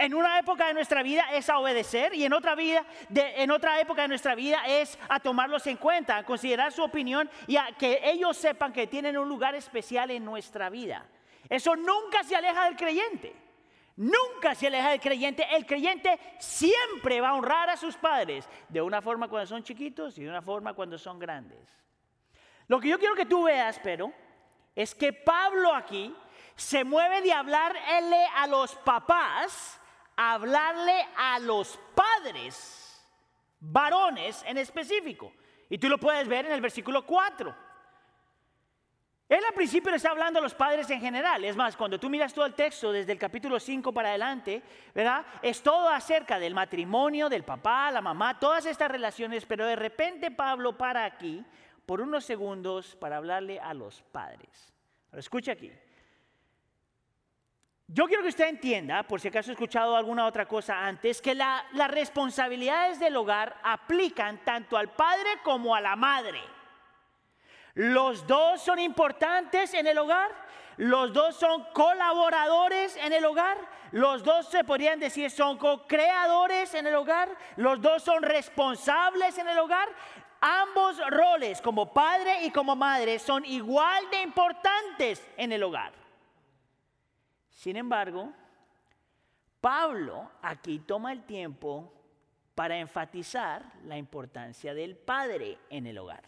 En 0.00 0.14
una 0.14 0.38
época 0.38 0.66
de 0.66 0.72
nuestra 0.72 1.02
vida 1.02 1.26
es 1.30 1.50
a 1.50 1.58
obedecer 1.58 2.14
y 2.14 2.24
en 2.24 2.32
otra, 2.32 2.54
vida 2.54 2.86
en 3.14 3.50
otra 3.50 3.78
época 3.82 4.00
de 4.00 4.08
nuestra 4.08 4.34
vida 4.34 4.62
es 4.66 4.98
a 5.10 5.20
tomarlos 5.20 5.66
en 5.66 5.76
cuenta, 5.76 6.16
a 6.16 6.24
considerar 6.24 6.72
su 6.72 6.82
opinión 6.82 7.28
y 7.46 7.58
a 7.58 7.72
que 7.78 8.00
ellos 8.04 8.34
sepan 8.38 8.72
que 8.72 8.86
tienen 8.86 9.18
un 9.18 9.28
lugar 9.28 9.54
especial 9.54 10.10
en 10.10 10.24
nuestra 10.24 10.70
vida. 10.70 11.06
Eso 11.50 11.76
nunca 11.76 12.24
se 12.24 12.34
aleja 12.34 12.64
del 12.64 12.76
creyente. 12.76 13.36
Nunca 13.96 14.54
se 14.54 14.68
aleja 14.68 14.88
del 14.88 15.00
creyente. 15.00 15.46
El 15.54 15.66
creyente 15.66 16.18
siempre 16.38 17.20
va 17.20 17.28
a 17.28 17.34
honrar 17.34 17.68
a 17.68 17.76
sus 17.76 17.94
padres 17.98 18.48
de 18.70 18.80
una 18.80 19.02
forma 19.02 19.28
cuando 19.28 19.48
son 19.48 19.62
chiquitos 19.62 20.16
y 20.16 20.22
de 20.22 20.30
una 20.30 20.40
forma 20.40 20.72
cuando 20.72 20.96
son 20.96 21.18
grandes. 21.18 21.76
Lo 22.68 22.80
que 22.80 22.88
yo 22.88 22.98
quiero 22.98 23.14
que 23.14 23.26
tú 23.26 23.42
veas, 23.42 23.78
pero, 23.84 24.10
es 24.74 24.94
que 24.94 25.12
Pablo 25.12 25.74
aquí 25.74 26.16
se 26.56 26.84
mueve 26.84 27.20
de 27.20 27.34
hablarle 27.34 28.24
a 28.34 28.46
los 28.46 28.74
papás 28.76 29.76
hablarle 30.22 31.08
a 31.16 31.38
los 31.38 31.78
padres, 31.94 33.02
varones 33.58 34.44
en 34.46 34.58
específico. 34.58 35.32
Y 35.70 35.78
tú 35.78 35.88
lo 35.88 35.96
puedes 35.96 36.28
ver 36.28 36.44
en 36.44 36.52
el 36.52 36.60
versículo 36.60 37.06
4. 37.06 37.56
Él 39.30 39.40
al 39.48 39.54
principio 39.54 39.90
le 39.90 39.96
está 39.96 40.10
hablando 40.10 40.38
a 40.38 40.42
los 40.42 40.54
padres 40.54 40.90
en 40.90 41.00
general. 41.00 41.42
Es 41.44 41.56
más, 41.56 41.74
cuando 41.74 41.98
tú 41.98 42.10
miras 42.10 42.34
todo 42.34 42.44
el 42.44 42.54
texto 42.54 42.92
desde 42.92 43.12
el 43.12 43.18
capítulo 43.18 43.58
5 43.58 43.92
para 43.94 44.10
adelante, 44.10 44.62
¿verdad? 44.94 45.24
Es 45.40 45.62
todo 45.62 45.88
acerca 45.88 46.38
del 46.38 46.52
matrimonio, 46.52 47.28
del 47.30 47.44
papá, 47.44 47.90
la 47.90 48.02
mamá, 48.02 48.38
todas 48.38 48.66
estas 48.66 48.90
relaciones, 48.90 49.46
pero 49.46 49.64
de 49.64 49.76
repente 49.76 50.30
Pablo 50.30 50.76
para 50.76 51.04
aquí 51.04 51.42
por 51.86 52.02
unos 52.02 52.24
segundos 52.24 52.94
para 52.96 53.16
hablarle 53.16 53.58
a 53.58 53.72
los 53.72 54.02
padres. 54.02 54.74
Escucha 55.12 55.52
aquí. 55.52 55.72
Yo 57.92 58.06
quiero 58.06 58.22
que 58.22 58.28
usted 58.28 58.46
entienda, 58.46 59.02
por 59.02 59.20
si 59.20 59.26
acaso 59.26 59.50
he 59.50 59.54
escuchado 59.54 59.96
alguna 59.96 60.24
otra 60.24 60.46
cosa 60.46 60.86
antes, 60.86 61.20
que 61.20 61.34
las 61.34 61.90
responsabilidades 61.90 63.00
del 63.00 63.16
hogar 63.16 63.56
aplican 63.64 64.44
tanto 64.44 64.76
al 64.76 64.90
padre 64.90 65.28
como 65.42 65.74
a 65.74 65.80
la 65.80 65.96
madre. 65.96 66.40
Los 67.74 68.24
dos 68.28 68.62
son 68.62 68.78
importantes 68.78 69.74
en 69.74 69.88
el 69.88 69.98
hogar, 69.98 70.30
los 70.76 71.12
dos 71.12 71.34
son 71.34 71.64
colaboradores 71.72 72.96
en 72.96 73.12
el 73.12 73.24
hogar, 73.24 73.58
los 73.90 74.22
dos 74.22 74.48
se 74.48 74.62
podrían 74.62 75.00
decir 75.00 75.28
son 75.28 75.58
co-creadores 75.58 76.74
en 76.74 76.86
el 76.86 76.94
hogar, 76.94 77.28
los 77.56 77.82
dos 77.82 78.04
son 78.04 78.22
responsables 78.22 79.36
en 79.36 79.48
el 79.48 79.58
hogar. 79.58 79.88
Ambos 80.40 80.96
roles, 81.10 81.60
como 81.60 81.92
padre 81.92 82.44
y 82.44 82.52
como 82.52 82.76
madre, 82.76 83.18
son 83.18 83.44
igual 83.44 84.08
de 84.10 84.22
importantes 84.22 85.26
en 85.36 85.50
el 85.50 85.64
hogar. 85.64 85.99
Sin 87.60 87.76
embargo, 87.76 88.32
Pablo 89.60 90.30
aquí 90.40 90.78
toma 90.78 91.12
el 91.12 91.24
tiempo 91.26 91.92
para 92.54 92.78
enfatizar 92.78 93.62
la 93.84 93.98
importancia 93.98 94.72
del 94.72 94.96
padre 94.96 95.58
en 95.68 95.86
el 95.86 95.98
hogar. 95.98 96.22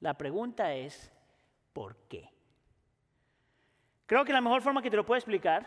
La 0.00 0.14
pregunta 0.14 0.74
es, 0.74 1.12
¿por 1.72 1.94
qué? 2.08 2.28
Creo 4.06 4.24
que 4.24 4.32
la 4.32 4.40
mejor 4.40 4.62
forma 4.62 4.82
que 4.82 4.90
te 4.90 4.96
lo 4.96 5.06
puedo 5.06 5.16
explicar 5.16 5.64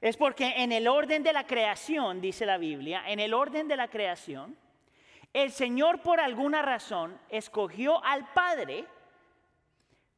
es 0.00 0.16
porque 0.16 0.54
en 0.62 0.72
el 0.72 0.88
orden 0.88 1.22
de 1.22 1.34
la 1.34 1.46
creación, 1.46 2.22
dice 2.22 2.46
la 2.46 2.56
Biblia, 2.56 3.02
en 3.06 3.20
el 3.20 3.34
orden 3.34 3.68
de 3.68 3.76
la 3.76 3.88
creación, 3.88 4.56
el 5.34 5.52
Señor 5.52 6.00
por 6.00 6.20
alguna 6.20 6.62
razón 6.62 7.20
escogió 7.28 8.02
al 8.02 8.32
Padre 8.32 8.86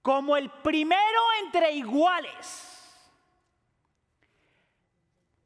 como 0.02 0.36
el 0.36 0.50
primero 0.50 1.20
entre 1.42 1.72
iguales 1.72 2.73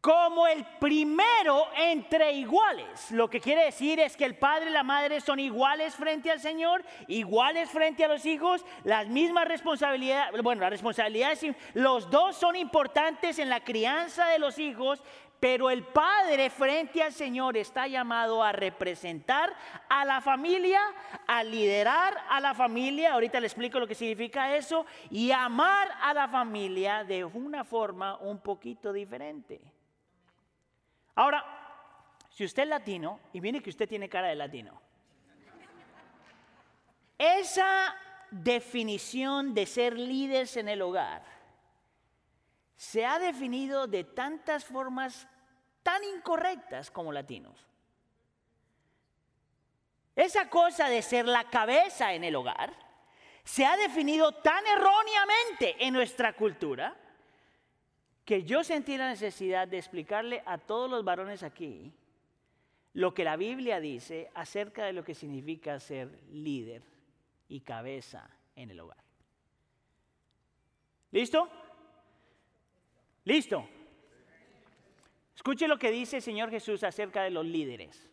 como 0.00 0.46
el 0.46 0.64
primero 0.78 1.66
entre 1.76 2.32
iguales. 2.32 3.10
Lo 3.10 3.28
que 3.28 3.40
quiere 3.40 3.64
decir 3.64 3.98
es 3.98 4.16
que 4.16 4.24
el 4.24 4.36
padre 4.36 4.70
y 4.70 4.72
la 4.72 4.84
madre 4.84 5.20
son 5.20 5.40
iguales 5.40 5.94
frente 5.94 6.30
al 6.30 6.40
Señor, 6.40 6.84
iguales 7.08 7.68
frente 7.70 8.04
a 8.04 8.08
los 8.08 8.24
hijos, 8.24 8.64
las 8.84 9.08
mismas 9.08 9.48
responsabilidades, 9.48 10.40
bueno, 10.42 10.60
las 10.60 10.70
responsabilidades, 10.70 11.44
los 11.74 12.08
dos 12.10 12.36
son 12.36 12.54
importantes 12.54 13.38
en 13.40 13.48
la 13.48 13.64
crianza 13.64 14.28
de 14.28 14.38
los 14.38 14.58
hijos, 14.58 15.02
pero 15.40 15.70
el 15.70 15.84
padre 15.84 16.50
frente 16.50 17.02
al 17.02 17.12
Señor 17.12 17.56
está 17.56 17.86
llamado 17.86 18.42
a 18.42 18.52
representar 18.52 19.54
a 19.88 20.04
la 20.04 20.20
familia, 20.20 20.80
a 21.26 21.42
liderar 21.42 22.16
a 22.28 22.40
la 22.40 22.54
familia, 22.54 23.14
ahorita 23.14 23.40
le 23.40 23.46
explico 23.46 23.78
lo 23.80 23.86
que 23.86 23.94
significa 23.94 24.56
eso, 24.56 24.86
y 25.10 25.30
amar 25.32 25.88
a 26.02 26.14
la 26.14 26.28
familia 26.28 27.04
de 27.04 27.24
una 27.24 27.64
forma 27.64 28.16
un 28.18 28.38
poquito 28.38 28.92
diferente. 28.92 29.60
Ahora, 31.18 31.44
si 32.30 32.44
usted 32.44 32.62
es 32.62 32.68
latino, 32.68 33.18
y 33.32 33.40
viene 33.40 33.60
que 33.60 33.70
usted 33.70 33.88
tiene 33.88 34.08
cara 34.08 34.28
de 34.28 34.36
latino, 34.36 34.80
esa 37.18 37.92
definición 38.30 39.52
de 39.52 39.66
ser 39.66 39.98
líderes 39.98 40.56
en 40.56 40.68
el 40.68 40.80
hogar 40.80 41.24
se 42.76 43.04
ha 43.04 43.18
definido 43.18 43.88
de 43.88 44.04
tantas 44.04 44.64
formas 44.64 45.26
tan 45.82 46.04
incorrectas 46.04 46.88
como 46.88 47.10
latinos. 47.10 47.66
Esa 50.14 50.48
cosa 50.48 50.88
de 50.88 51.02
ser 51.02 51.26
la 51.26 51.50
cabeza 51.50 52.12
en 52.12 52.22
el 52.22 52.36
hogar 52.36 52.72
se 53.42 53.66
ha 53.66 53.76
definido 53.76 54.30
tan 54.36 54.64
erróneamente 54.68 55.84
en 55.84 55.94
nuestra 55.94 56.34
cultura 56.34 56.96
que 58.28 58.42
yo 58.42 58.62
sentí 58.62 58.98
la 58.98 59.08
necesidad 59.08 59.66
de 59.66 59.78
explicarle 59.78 60.42
a 60.44 60.58
todos 60.58 60.90
los 60.90 61.02
varones 61.02 61.42
aquí 61.42 61.94
lo 62.92 63.14
que 63.14 63.24
la 63.24 63.36
Biblia 63.36 63.80
dice 63.80 64.30
acerca 64.34 64.84
de 64.84 64.92
lo 64.92 65.02
que 65.02 65.14
significa 65.14 65.80
ser 65.80 66.10
líder 66.30 66.82
y 67.48 67.60
cabeza 67.60 68.28
en 68.54 68.70
el 68.70 68.80
hogar. 68.80 69.02
¿Listo? 71.10 71.48
¿Listo? 73.24 73.66
Escuche 75.34 75.66
lo 75.66 75.78
que 75.78 75.90
dice 75.90 76.16
el 76.16 76.22
Señor 76.22 76.50
Jesús 76.50 76.84
acerca 76.84 77.22
de 77.22 77.30
los 77.30 77.46
líderes. 77.46 78.10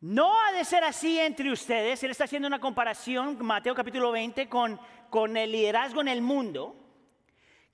No 0.00 0.42
ha 0.42 0.50
de 0.50 0.64
ser 0.64 0.82
así 0.82 1.20
entre 1.20 1.52
ustedes. 1.52 2.02
Él 2.02 2.10
está 2.10 2.24
haciendo 2.24 2.48
una 2.48 2.58
comparación, 2.58 3.38
Mateo 3.46 3.76
capítulo 3.76 4.10
20, 4.10 4.48
con, 4.48 4.80
con 5.08 5.36
el 5.36 5.52
liderazgo 5.52 6.00
en 6.00 6.08
el 6.08 6.20
mundo 6.20 6.80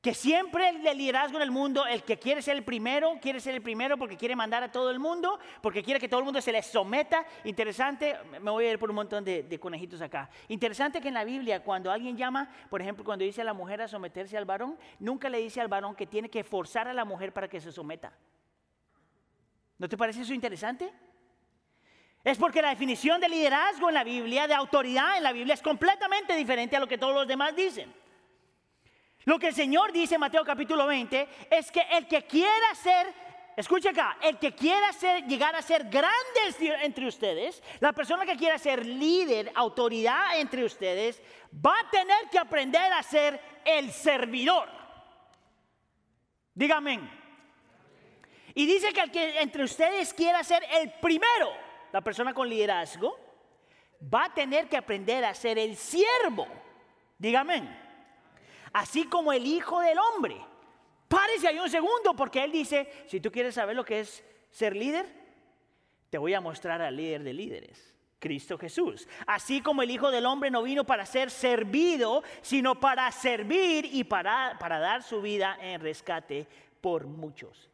Que 0.00 0.14
siempre 0.14 0.70
el 0.70 0.82
de 0.82 0.94
liderazgo 0.94 1.36
en 1.36 1.42
el 1.42 1.50
mundo, 1.50 1.84
el 1.86 2.02
que 2.02 2.18
quiere 2.18 2.40
ser 2.40 2.56
el 2.56 2.64
primero, 2.64 3.18
quiere 3.20 3.38
ser 3.38 3.54
el 3.54 3.60
primero 3.60 3.98
porque 3.98 4.16
quiere 4.16 4.34
mandar 4.34 4.62
a 4.62 4.72
todo 4.72 4.90
el 4.90 4.98
mundo, 4.98 5.38
porque 5.60 5.82
quiere 5.82 6.00
que 6.00 6.08
todo 6.08 6.20
el 6.20 6.24
mundo 6.24 6.40
se 6.40 6.52
le 6.52 6.62
someta. 6.62 7.26
Interesante, 7.44 8.16
me 8.40 8.50
voy 8.50 8.64
a 8.64 8.70
ir 8.72 8.78
por 8.78 8.88
un 8.88 8.96
montón 8.96 9.22
de, 9.22 9.42
de, 9.42 9.60
conejitos 9.60 10.00
acá. 10.00 10.30
Interesante 10.48 11.02
que 11.02 11.08
en 11.08 11.14
la 11.14 11.24
Biblia, 11.24 11.62
cuando 11.62 11.90
alguien 11.90 12.16
llama, 12.16 12.50
por 12.70 12.80
ejemplo, 12.80 13.04
cuando 13.04 13.26
dice 13.26 13.42
a 13.42 13.44
la 13.44 13.52
mujer 13.52 13.82
a 13.82 13.88
someterse 13.88 14.38
al 14.38 14.46
varón, 14.46 14.78
nunca 14.98 15.28
le 15.28 15.36
dice 15.36 15.60
al 15.60 15.68
varón 15.68 15.94
que 15.94 16.06
tiene 16.06 16.30
que 16.30 16.44
forzar 16.44 16.88
a 16.88 16.94
la 16.94 17.04
mujer 17.04 17.34
para 17.34 17.46
que 17.46 17.60
se 17.60 17.70
someta. 17.70 18.10
¿No 19.76 19.86
te 19.86 19.98
parece 19.98 20.22
eso 20.22 20.32
interesante? 20.32 20.90
Es 22.24 22.38
porque 22.38 22.62
la 22.62 22.70
definición 22.70 23.20
de 23.20 23.28
liderazgo 23.28 23.88
en 23.88 23.94
la 23.94 24.04
Biblia, 24.04 24.46
de 24.46 24.54
autoridad 24.54 25.16
en 25.16 25.22
la 25.22 25.32
Biblia, 25.32 25.54
es 25.54 25.62
completamente 25.62 26.34
diferente 26.36 26.76
a 26.76 26.80
lo 26.80 26.86
que 26.86 26.98
todos 26.98 27.14
los 27.14 27.26
demás 27.26 27.56
dicen. 27.56 27.99
Lo 29.24 29.38
que 29.38 29.48
el 29.48 29.54
Señor 29.54 29.92
dice 29.92 30.14
en 30.14 30.20
Mateo 30.20 30.44
capítulo 30.44 30.86
20 30.86 31.28
es 31.50 31.70
que 31.70 31.82
el 31.92 32.06
que 32.06 32.22
quiera 32.22 32.74
ser, 32.74 33.12
escucha 33.54 33.90
acá, 33.90 34.16
el 34.22 34.38
que 34.38 34.54
quiera 34.54 34.92
ser, 34.92 35.24
llegar 35.26 35.54
a 35.54 35.62
ser 35.62 35.84
grande 35.90 36.16
entre 36.82 37.06
ustedes, 37.06 37.62
la 37.80 37.92
persona 37.92 38.24
que 38.24 38.36
quiera 38.36 38.56
ser 38.58 38.84
líder, 38.86 39.52
autoridad 39.54 40.40
entre 40.40 40.64
ustedes, 40.64 41.20
va 41.54 41.78
a 41.80 41.90
tener 41.90 42.30
que 42.30 42.38
aprender 42.38 42.92
a 42.92 43.02
ser 43.02 43.38
el 43.64 43.92
servidor. 43.92 44.68
Dígame. 46.54 47.20
Y 48.54 48.66
dice 48.66 48.92
que 48.92 49.00
el 49.00 49.10
que 49.10 49.40
entre 49.40 49.64
ustedes 49.64 50.14
quiera 50.14 50.42
ser 50.42 50.64
el 50.72 50.92
primero, 50.94 51.52
la 51.92 52.00
persona 52.00 52.32
con 52.32 52.48
liderazgo, 52.48 53.18
va 54.02 54.24
a 54.24 54.34
tener 54.34 54.66
que 54.66 54.78
aprender 54.78 55.24
a 55.26 55.34
ser 55.34 55.58
el 55.58 55.76
siervo. 55.76 56.48
Dígame 57.18 57.89
así 58.72 59.04
como 59.04 59.32
el 59.32 59.46
Hijo 59.46 59.80
del 59.80 59.98
Hombre. 59.98 60.36
Párese 61.08 61.48
ahí 61.48 61.58
un 61.58 61.70
segundo 61.70 62.14
porque 62.14 62.44
Él 62.44 62.52
dice, 62.52 62.88
si 63.06 63.20
tú 63.20 63.30
quieres 63.30 63.54
saber 63.54 63.74
lo 63.74 63.84
que 63.84 64.00
es 64.00 64.24
ser 64.50 64.76
líder, 64.76 65.06
te 66.08 66.18
voy 66.18 66.34
a 66.34 66.40
mostrar 66.40 66.80
al 66.82 66.96
líder 66.96 67.22
de 67.22 67.32
líderes. 67.32 67.94
Cristo 68.18 68.58
Jesús. 68.58 69.08
Así 69.26 69.62
como 69.62 69.82
el 69.82 69.90
Hijo 69.90 70.10
del 70.10 70.26
Hombre 70.26 70.50
no 70.50 70.62
vino 70.62 70.84
para 70.84 71.06
ser 71.06 71.30
servido, 71.30 72.22
sino 72.42 72.78
para 72.78 73.10
servir 73.12 73.86
y 73.86 74.04
para, 74.04 74.56
para 74.60 74.78
dar 74.78 75.02
su 75.02 75.22
vida 75.22 75.56
en 75.60 75.80
rescate 75.80 76.46
por 76.80 77.06
muchos. 77.06 77.70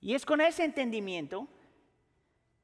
Y 0.00 0.14
es 0.14 0.26
con 0.26 0.40
ese 0.40 0.64
entendimiento 0.64 1.46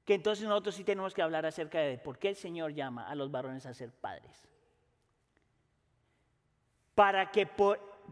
que 0.05 0.15
entonces 0.15 0.47
nosotros 0.47 0.75
sí 0.75 0.85
tenemos 0.85 1.15
que 1.15 1.23
hablar 1.23 1.47
acerca 1.47 1.79
de 1.79 1.99
por 1.99 2.19
qué 2.19 2.31
el 2.31 2.37
Señor 2.37 2.73
llama 2.75 3.09
a 3.09 3.15
los 3.15 3.31
varones 3.31 3.65
a 3.67 3.75
ser 3.75 3.93
padres 3.93 4.47
para 6.97 7.31
que, 7.31 7.47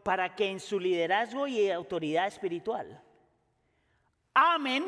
para 0.05 0.37
que 0.37 0.49
en 0.49 0.61
su 0.61 0.79
liderazgo 0.79 1.49
y 1.49 1.69
autoridad 1.69 2.29
espiritual 2.29 3.01
amen, 4.35 4.85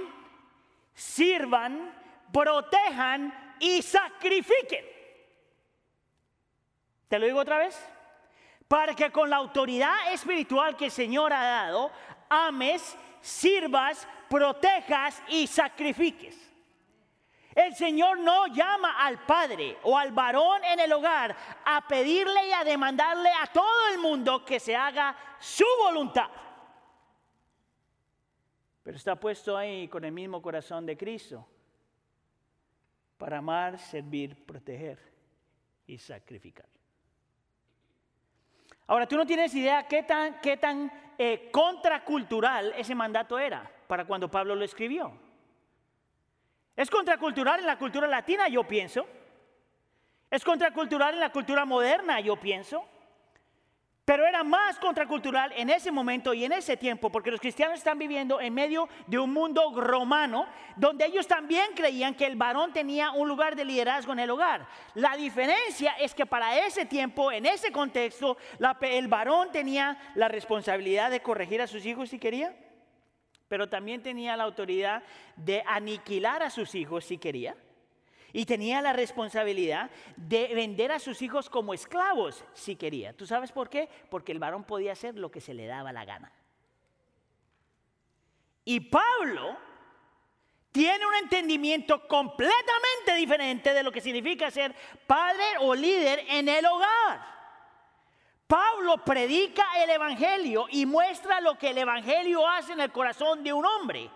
sirvan, 0.93 1.95
protejan 2.33 3.57
y 3.61 3.81
sacrifiquen. 3.81 4.85
¿Te 7.09 7.19
lo 7.21 7.26
digo 7.26 7.38
otra 7.38 7.59
vez? 7.59 7.81
Para 8.67 8.95
que 8.95 9.12
con 9.12 9.31
la 9.31 9.37
autoridad 9.37 10.12
espiritual 10.12 10.76
que 10.76 10.87
el 10.87 10.91
Señor 10.91 11.33
ha 11.33 11.45
dado, 11.45 11.93
ames, 12.29 12.97
sirvas, 13.21 14.09
protejas 14.29 15.23
y 15.29 15.47
sacrifiques. 15.47 16.46
El 17.57 17.75
Señor 17.75 18.19
no 18.19 18.49
llama 18.49 19.03
al 19.03 19.25
padre 19.25 19.79
o 19.85 19.97
al 19.97 20.13
varón 20.13 20.63
en 20.63 20.79
el 20.79 20.93
hogar 20.93 21.35
a 21.65 21.89
pedirle 21.89 22.49
y 22.49 22.53
a 22.53 22.63
demandarle 22.63 23.31
a 23.31 23.47
todo 23.47 23.89
el 23.95 23.99
mundo 23.99 24.45
que 24.45 24.61
se 24.61 24.77
haga 24.77 25.17
su 25.39 25.65
voluntad. 25.83 26.29
Pero 28.83 28.99
está 28.99 29.17
puesto 29.17 29.57
ahí 29.57 29.89
con 29.89 30.05
el 30.05 30.13
mismo 30.13 30.43
corazón 30.43 30.85
de 30.85 30.99
Cristo 30.99 31.49
para 33.17 33.39
amar, 33.39 33.79
servir, 33.79 34.45
proteger 34.45 34.99
y 35.87 35.97
sacrificar. 35.97 36.69
Ahora, 38.87 39.09
tú 39.09 39.17
no 39.17 39.25
tienes 39.25 39.55
idea 39.55 39.89
qué 39.89 40.03
tan, 40.03 40.43
qué 40.43 40.59
tan 40.59 40.93
eh, 41.17 41.49
contracultural 41.51 42.75
ese 42.77 42.95
mandato 42.95 43.39
era 43.39 43.69
para 43.89 44.05
cuando 44.05 44.31
Pablo 44.31 44.55
lo 44.55 44.65
escribió. 44.67 45.25
Es 46.76 46.91
contracultural 46.91 47.60
en 47.60 47.67
la 47.67 47.78
cultura 47.78 48.06
latina, 48.06 48.49
yo 48.49 48.65
pienso. 48.65 49.06
Es 50.30 50.45
contracultural 50.45 51.15
en 51.15 51.21
la 51.21 51.32
cultura 51.32 51.65
moderna, 51.65 52.21
yo 52.21 52.36
pienso. 52.36 52.84
Pero 54.04 54.25
era 54.25 54.45
más 54.45 54.78
contracultural 54.78 55.52
en 55.56 55.69
ese 55.69 55.91
momento 55.91 56.32
y 56.32 56.45
en 56.45 56.52
ese 56.52 56.76
tiempo, 56.76 57.10
porque 57.10 57.30
los 57.30 57.41
cristianos 57.41 57.78
están 57.78 57.99
viviendo 57.99 58.41
en 58.41 58.54
medio 58.54 58.89
de 59.08 59.19
un 59.19 59.32
mundo 59.32 59.73
romano, 59.75 60.47
donde 60.76 61.06
ellos 61.06 61.26
también 61.26 61.73
creían 61.75 62.15
que 62.15 62.26
el 62.26 62.36
varón 62.36 62.73
tenía 62.73 63.10
un 63.10 63.26
lugar 63.26 63.56
de 63.56 63.65
liderazgo 63.65 64.12
en 64.12 64.21
el 64.21 64.30
hogar. 64.30 64.69
La 64.95 65.17
diferencia 65.17 65.93
es 65.99 66.15
que 66.15 66.25
para 66.25 66.56
ese 66.56 66.84
tiempo, 66.84 67.32
en 67.32 67.47
ese 67.47 67.73
contexto, 67.73 68.36
el 68.82 69.08
varón 69.08 69.50
tenía 69.50 69.99
la 70.15 70.28
responsabilidad 70.28 71.10
de 71.10 71.21
corregir 71.21 71.60
a 71.60 71.67
sus 71.67 71.84
hijos 71.84 72.10
si 72.10 72.21
quería 72.21 72.54
pero 73.49 73.69
también 73.69 74.02
tenía 74.02 74.37
la 74.37 74.45
autoridad 74.45 75.02
de 75.37 75.63
aniquilar 75.67 76.43
a 76.43 76.50
sus 76.50 76.75
hijos 76.75 77.04
si 77.04 77.19
quería. 77.19 77.56
Y 78.32 78.45
tenía 78.45 78.82
la 78.82 78.93
responsabilidad 78.93 79.91
de 80.17 80.54
vender 80.54 80.93
a 80.93 80.99
sus 80.99 81.23
hijos 81.23 81.49
como 81.49 81.73
esclavos 81.73 82.45
si 82.52 82.76
quería. 82.76 83.15
¿Tú 83.15 83.26
sabes 83.26 83.52
por 83.52 83.71
qué? 83.71 83.89
Porque 84.11 84.32
el 84.32 84.39
varón 84.39 84.65
podía 84.65 84.93
hacer 84.93 85.17
lo 85.17 85.30
que 85.30 85.41
se 85.41 85.54
le 85.54 85.67
daba 85.67 85.93
la 85.93 86.04
gana. 86.04 86.32
Y 88.65 88.80
Pablo 88.80 89.56
tiene 90.73 91.06
un 91.06 91.15
entendimiento 91.15 92.06
completamente 92.06 93.15
diferente 93.17 93.73
de 93.73 93.82
lo 93.82 93.91
que 93.91 94.02
significa 94.02 94.50
ser 94.50 94.75
padre 95.06 95.45
o 95.61 95.75
líder 95.75 96.25
en 96.28 96.49
el 96.49 96.67
hogar. 96.67 97.36
Pablo 98.47 99.04
predica 99.04 99.65
el 99.82 99.91
Evangelio 99.91 100.67
y 100.71 100.87
muestra 100.87 101.41
lo 101.41 101.59
que 101.59 101.71
el 101.71 101.78
Evangelio 101.78 102.47
hace 102.49 102.73
en 102.73 102.80
el 102.80 102.93
corazón 102.93 103.43
de 103.43 103.52
un 103.52 103.67
hombre. 103.67 104.11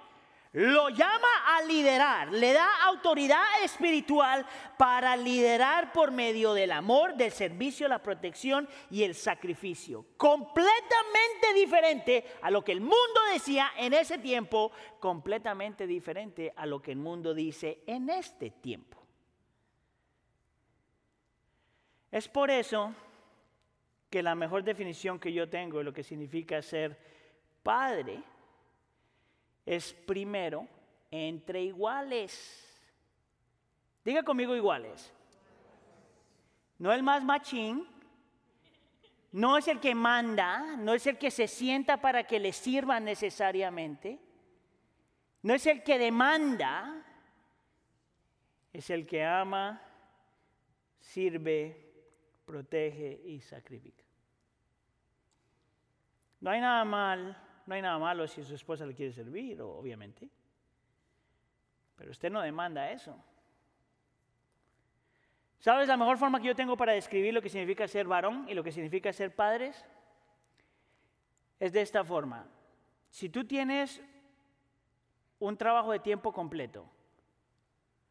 Lo 0.53 0.89
llama 0.89 1.29
a 1.47 1.63
liderar, 1.63 2.33
le 2.33 2.53
da 2.53 2.69
autoridad 2.87 3.45
espiritual 3.63 4.45
para 4.77 5.17
liderar 5.17 5.93
por 5.93 6.11
medio 6.11 6.55
del 6.55 6.73
amor, 6.73 7.15
del 7.15 7.31
servicio, 7.31 7.87
la 7.87 8.03
protección 8.03 8.69
y 8.91 9.05
el 9.05 9.15
sacrificio. 9.15 10.07
Completamente 10.17 11.55
diferente 11.55 12.25
a 12.43 12.51
lo 12.51 12.65
que 12.65 12.73
el 12.73 12.81
mundo 12.81 13.21
decía 13.33 13.71
en 13.77 13.95
ese 13.95 14.19
tiempo, 14.19 14.73
completamente 14.99 15.87
diferente 15.87 16.53
a 16.57 16.67
lo 16.67 16.83
que 16.83 16.93
el 16.93 16.99
mundo 16.99 17.33
dice 17.33 17.85
en 17.87 18.11
este 18.11 18.51
tiempo. 18.51 18.99
Es 22.11 22.27
por 22.27 22.51
eso 22.51 22.93
que 24.11 24.23
la 24.23 24.35
mejor 24.35 24.65
definición 24.65 25.21
que 25.21 25.33
yo 25.33 25.49
tengo 25.49 25.79
de 25.79 25.85
lo 25.85 25.93
que 25.93 26.03
significa 26.03 26.61
ser 26.61 26.99
padre 27.63 28.21
es 29.65 29.93
primero 29.93 30.67
entre 31.11 31.63
iguales. 31.63 32.67
Diga 34.05 34.25
conmigo 34.25 34.57
iguales. 34.57 35.13
No 36.79 36.93
el 36.93 37.05
más 37.05 37.23
machín, 37.23 37.87
no 39.33 39.57
es 39.57 39.69
el 39.69 39.79
que 39.79 39.95
manda, 39.95 40.77
no 40.77 40.93
es 40.93 41.07
el 41.07 41.17
que 41.17 41.31
se 41.31 41.47
sienta 41.47 42.01
para 42.01 42.25
que 42.25 42.41
le 42.41 42.53
sirva 42.53 42.99
necesariamente, 42.99 44.19
no 45.43 45.55
es 45.55 45.67
el 45.67 45.85
que 45.85 45.99
demanda, 45.99 47.05
es 48.73 48.91
el 48.91 49.07
que 49.07 49.25
ama, 49.25 49.81
sirve, 50.99 51.90
protege 52.51 53.21
y 53.27 53.41
sacrifica. 53.41 54.03
No 56.41 56.51
hay 56.51 56.61
nada 56.61 56.85
mal, 56.85 57.37
no 57.65 57.75
hay 57.75 57.81
nada 57.81 57.97
malo 57.99 58.27
si 58.27 58.43
su 58.43 58.55
esposa 58.57 58.85
le 58.85 58.95
quiere 58.95 59.13
servir, 59.13 59.63
obviamente. 59.63 60.29
Pero 61.95 62.11
usted 62.11 62.29
no 62.29 62.41
demanda 62.41 62.91
eso. 62.91 63.17
¿Sabes 65.61 65.87
la 65.87 65.97
mejor 65.97 66.19
forma 66.19 66.41
que 66.41 66.49
yo 66.49 66.57
tengo 66.57 66.77
para 66.77 66.93
describir 66.93 67.33
lo 67.33 67.41
que 67.41 67.51
significa 67.51 67.87
ser 67.87 68.09
varón 68.09 68.47
y 68.49 68.55
lo 68.55 68.65
que 68.65 68.73
significa 68.73 69.13
ser 69.13 69.33
padres? 69.33 69.87
Es 71.61 71.73
de 71.73 71.83
esta 71.83 72.03
forma. 72.03 72.47
Si 73.11 73.29
tú 73.29 73.45
tienes 73.45 74.03
un 75.39 75.57
trabajo 75.57 75.93
de 75.93 76.01
tiempo 76.01 76.33
completo, 76.33 76.85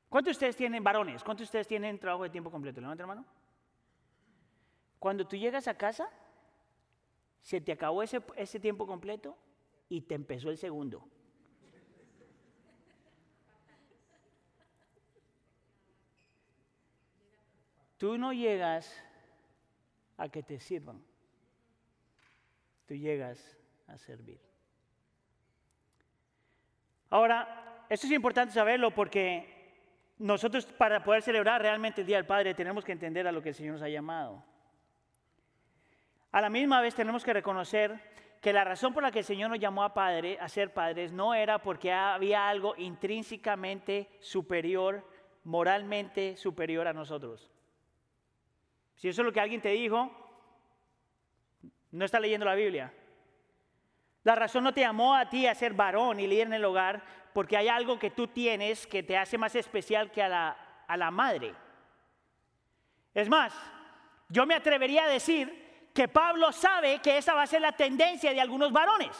¿cuántos 0.08 0.30
de 0.30 0.38
ustedes 0.38 0.56
tienen 0.56 0.82
varones? 0.82 1.24
¿Cuántos 1.26 1.42
de 1.42 1.50
ustedes 1.50 1.68
tienen 1.68 2.00
trabajo 2.00 2.24
de 2.24 2.30
tiempo 2.30 2.50
completo? 2.50 2.80
Levanta 2.80 3.04
hermano. 3.04 3.39
Cuando 5.00 5.26
tú 5.26 5.38
llegas 5.38 5.68
a 5.68 5.76
casa, 5.76 6.10
se 7.42 7.62
te 7.62 7.72
acabó 7.72 8.04
ese, 8.04 8.22
ese 8.36 8.60
tiempo 8.60 8.86
completo 8.86 9.38
y 9.88 10.02
te 10.02 10.16
empezó 10.16 10.50
el 10.50 10.58
segundo. 10.58 11.08
Tú 17.98 18.18
no 18.18 18.32
llegas 18.32 19.04
a 20.18 20.30
que 20.30 20.44
te 20.44 20.60
sirvan. 20.60 21.04
tú 22.86 22.96
llegas 22.96 23.58
a 23.88 23.98
servir. 23.98 24.40
Ahora, 27.10 27.86
esto 27.90 28.08
es 28.08 28.14
importante 28.14 28.54
saberlo 28.54 28.92
porque 28.92 29.84
nosotros 30.18 30.66
para 30.66 31.04
poder 31.04 31.22
celebrar 31.22 31.62
realmente 31.62 32.02
el 32.02 32.08
Día 32.08 32.18
del 32.18 32.26
Padre 32.26 32.54
tenemos 32.54 32.86
que 32.86 32.92
entender 32.92 33.28
a 33.28 33.32
lo 33.32 33.42
que 33.42 33.50
el 33.50 33.56
Señor 33.56 33.74
nos 33.74 33.82
ha 33.82 33.90
llamado. 33.90 34.44
A 36.32 36.42
la 36.42 36.50
misma 36.50 36.82
vez 36.82 36.94
tenemos 36.94 37.24
que 37.24 37.34
reconocer 37.34 38.00
que 38.42 38.54
la 38.54 38.64
razón 38.64 38.94
por 38.94 39.04
la 39.04 39.12
que 39.12 39.20
el 39.20 39.26
Señor 39.26 39.50
nos 39.50 39.60
llamó 39.60 39.84
a 39.84 39.94
padre, 39.94 40.38
a 40.40 40.48
ser 40.48 40.74
padres, 40.74 41.12
no 41.12 41.34
era 41.34 41.60
porque 41.60 41.92
había 41.92 42.48
algo 42.48 42.76
intrínsecamente 42.78 44.10
superior, 44.20 45.06
moralmente 45.44 46.38
superior 46.38 46.88
a 46.88 46.94
nosotros. 46.94 47.52
Si 48.96 49.10
eso 49.10 49.22
es 49.22 49.26
lo 49.26 49.34
que 49.34 49.42
alguien 49.42 49.62
te 49.62 49.70
dijo, 49.70 50.12
no 51.92 52.06
está 52.06 52.20
leyendo 52.20 52.46
la 52.46 52.56
Biblia. 52.56 52.94
La 54.24 54.36
razón 54.36 54.64
no 54.64 54.74
te 54.74 54.82
llamó 54.82 55.16
a 55.16 55.30
ti 55.30 55.48
a 55.48 55.56
ser 55.56 55.74
varón 55.74 56.20
y 56.20 56.28
líder 56.28 56.48
en 56.48 56.54
el 56.54 56.66
hogar 56.66 57.02
porque 57.34 57.58
hay 57.58 57.68
algo 57.68 57.98
que 57.98 58.12
tú 58.12 58.28
tienes 58.28 58.86
que 58.86 59.04
te 59.04 59.18
hace 59.18 59.38
más 59.38 59.56
especial 59.56 60.12
que 60.12 60.22
a 60.22 60.30
la, 60.30 60.84
a 60.88 60.98
la 60.98 61.12
madre. 61.12 61.56
Es 63.14 63.30
más, 63.30 63.54
yo 64.30 64.46
me 64.46 64.56
atrevería 64.56 65.06
a 65.06 65.10
decir 65.10 65.69
que 66.00 66.08
Pablo 66.08 66.54
sabe 66.54 67.00
que 67.00 67.18
esa 67.18 67.34
va 67.34 67.42
a 67.42 67.46
ser 67.46 67.60
la 67.60 67.74
tendencia 67.74 68.32
de 68.32 68.40
algunos 68.40 68.72
varones. 68.72 69.12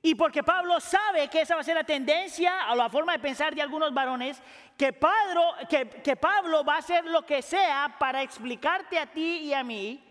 Y 0.00 0.14
porque 0.14 0.42
Pablo 0.42 0.80
sabe 0.80 1.28
que 1.28 1.42
esa 1.42 1.54
va 1.54 1.60
a 1.60 1.64
ser 1.64 1.74
la 1.74 1.84
tendencia 1.84 2.72
o 2.72 2.74
la 2.74 2.88
forma 2.88 3.12
de 3.12 3.18
pensar 3.18 3.54
de 3.54 3.60
algunos 3.60 3.92
varones, 3.92 4.42
que 4.74 4.94
Pablo, 4.94 5.52
que, 5.68 5.86
que 6.02 6.16
Pablo 6.16 6.64
va 6.64 6.76
a 6.76 6.78
hacer 6.78 7.04
lo 7.04 7.26
que 7.26 7.42
sea 7.42 7.94
para 7.98 8.22
explicarte 8.22 8.98
a 8.98 9.04
ti 9.04 9.40
y 9.40 9.52
a 9.52 9.62
mí 9.62 10.02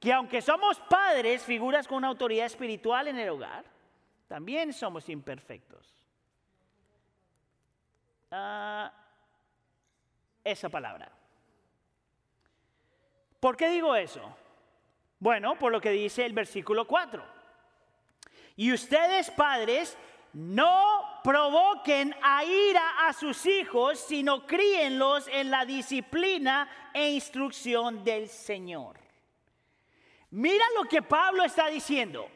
que 0.00 0.12
aunque 0.12 0.42
somos 0.42 0.80
padres, 0.80 1.44
figuras 1.44 1.86
con 1.86 1.98
una 1.98 2.08
autoridad 2.08 2.46
espiritual 2.46 3.06
en 3.06 3.20
el 3.20 3.28
hogar, 3.28 3.64
también 4.26 4.72
somos 4.72 5.08
imperfectos. 5.08 5.86
Ah, 8.32 8.92
esa 10.42 10.68
palabra. 10.68 11.08
¿Por 13.38 13.56
qué 13.56 13.68
digo 13.68 13.94
eso? 13.94 14.41
Bueno, 15.22 15.54
por 15.54 15.70
lo 15.70 15.80
que 15.80 15.90
dice 15.90 16.26
el 16.26 16.32
versículo 16.32 16.84
4. 16.84 17.24
Y 18.56 18.72
ustedes 18.72 19.30
padres, 19.30 19.96
no 20.32 21.20
provoquen 21.22 22.12
a 22.20 22.44
ira 22.44 23.06
a 23.06 23.12
sus 23.12 23.46
hijos, 23.46 24.00
sino 24.00 24.44
críenlos 24.48 25.28
en 25.28 25.48
la 25.48 25.64
disciplina 25.64 26.68
e 26.92 27.10
instrucción 27.10 28.02
del 28.02 28.28
Señor. 28.28 28.98
Mira 30.30 30.64
lo 30.76 30.88
que 30.88 31.02
Pablo 31.02 31.44
está 31.44 31.68
diciendo. 31.68 32.28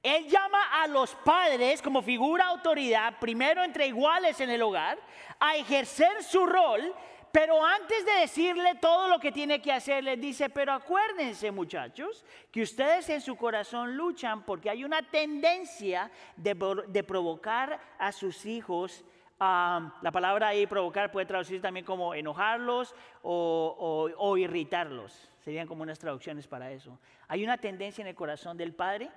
Él 0.00 0.28
llama 0.28 0.82
a 0.82 0.86
los 0.86 1.16
padres 1.16 1.82
como 1.82 2.00
figura 2.00 2.46
autoridad, 2.46 3.18
primero 3.18 3.64
entre 3.64 3.88
iguales 3.88 4.38
en 4.38 4.50
el 4.50 4.62
hogar, 4.62 5.00
a 5.40 5.56
ejercer 5.56 6.22
su 6.22 6.46
rol 6.46 6.94
pero 7.32 7.64
antes 7.64 8.04
de 8.04 8.12
decirle 8.20 8.74
todo 8.80 9.08
lo 9.08 9.20
que 9.20 9.30
tiene 9.30 9.62
que 9.62 9.72
hacer, 9.72 10.02
les 10.02 10.20
dice, 10.20 10.48
pero 10.50 10.72
acuérdense 10.72 11.50
muchachos, 11.50 12.24
que 12.50 12.62
ustedes 12.62 13.08
en 13.08 13.20
su 13.20 13.36
corazón 13.36 13.96
luchan 13.96 14.44
porque 14.44 14.70
hay 14.70 14.84
una 14.84 15.02
tendencia 15.02 16.10
de, 16.36 17.04
provocar 17.04 17.80
a 17.98 18.10
sus 18.10 18.46
hijos. 18.46 19.04
la 19.38 20.10
palabra 20.12 20.48
ahí 20.48 20.66
provocar 20.66 21.12
puede 21.12 21.26
traducirse 21.26 21.62
también 21.62 21.86
como 21.86 22.14
enojarlos 22.14 22.94
o, 23.22 24.10
o 24.16 24.36
irritarlos. 24.36 25.30
Serían 25.40 25.68
como 25.68 25.82
unas 25.82 25.98
traducciones 25.98 26.46
para 26.46 26.70
eso. 26.72 26.98
Hay 27.28 27.44
una 27.44 27.58
tendencia 27.58 28.02
en 28.02 28.08
el 28.08 28.14
corazón 28.14 28.56
del 28.56 28.74
padre 28.74 29.10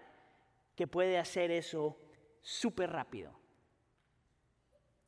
que 0.76 0.88
puede 0.88 1.18
hacer 1.18 1.52
eso 1.52 1.98
súper 2.42 2.92
rápido. 2.92 3.34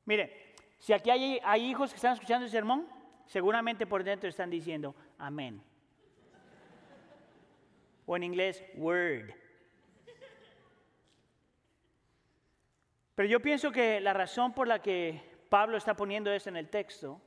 Mire, 0.06 0.56
si 0.80 0.94
aquí 0.94 1.10
hay, 1.10 1.40
hay, 1.44 1.66
hijos 1.66 1.92
que 1.92 1.96
están 1.96 2.14
escuchando 2.14 2.46
el 2.46 2.52
sermón, 2.52 2.88
seguramente 3.26 3.86
por 3.86 4.04
dentro 4.04 4.30
están 4.30 4.50
diciendo 4.50 4.96
amén. 5.18 5.62
O 8.06 8.16
en 8.16 8.24
inglés, 8.24 8.64
word. 8.76 9.34
Pero 13.16 13.30
yo 13.30 13.42
pienso 13.42 13.72
que 13.72 14.00
la 14.02 14.14
razón 14.14 14.54
por 14.54 14.68
la 14.68 14.82
que 14.82 15.38
Pablo 15.50 15.78
está 15.78 15.96
poniendo 15.96 16.32
eso 16.32 16.50
en 16.50 16.58
el 16.58 16.70
texto 16.70 17.22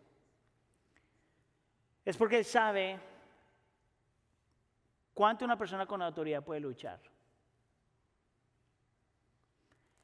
es 2.04 2.16
porque 2.16 2.38
él 2.38 2.44
sabe 2.44 3.00
cuánto 5.14 5.44
una 5.44 5.56
persona 5.56 5.86
con 5.86 6.02
autoridad 6.02 6.44
puede 6.44 6.60
luchar. 6.60 7.00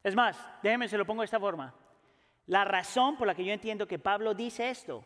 Es 0.02 0.14
más, 0.14 0.38
déjenme 0.62 0.88
se 0.88 0.98
lo 0.98 1.06
pongo 1.06 1.22
de 1.22 1.26
esta 1.26 1.40
forma. 1.40 1.74
La 2.46 2.64
razón 2.64 3.16
por 3.16 3.26
la 3.26 3.34
que 3.34 3.44
yo 3.44 3.52
entiendo 3.52 3.86
que 3.86 3.98
Pablo 3.98 4.34
dice 4.34 4.68
esto 4.68 5.04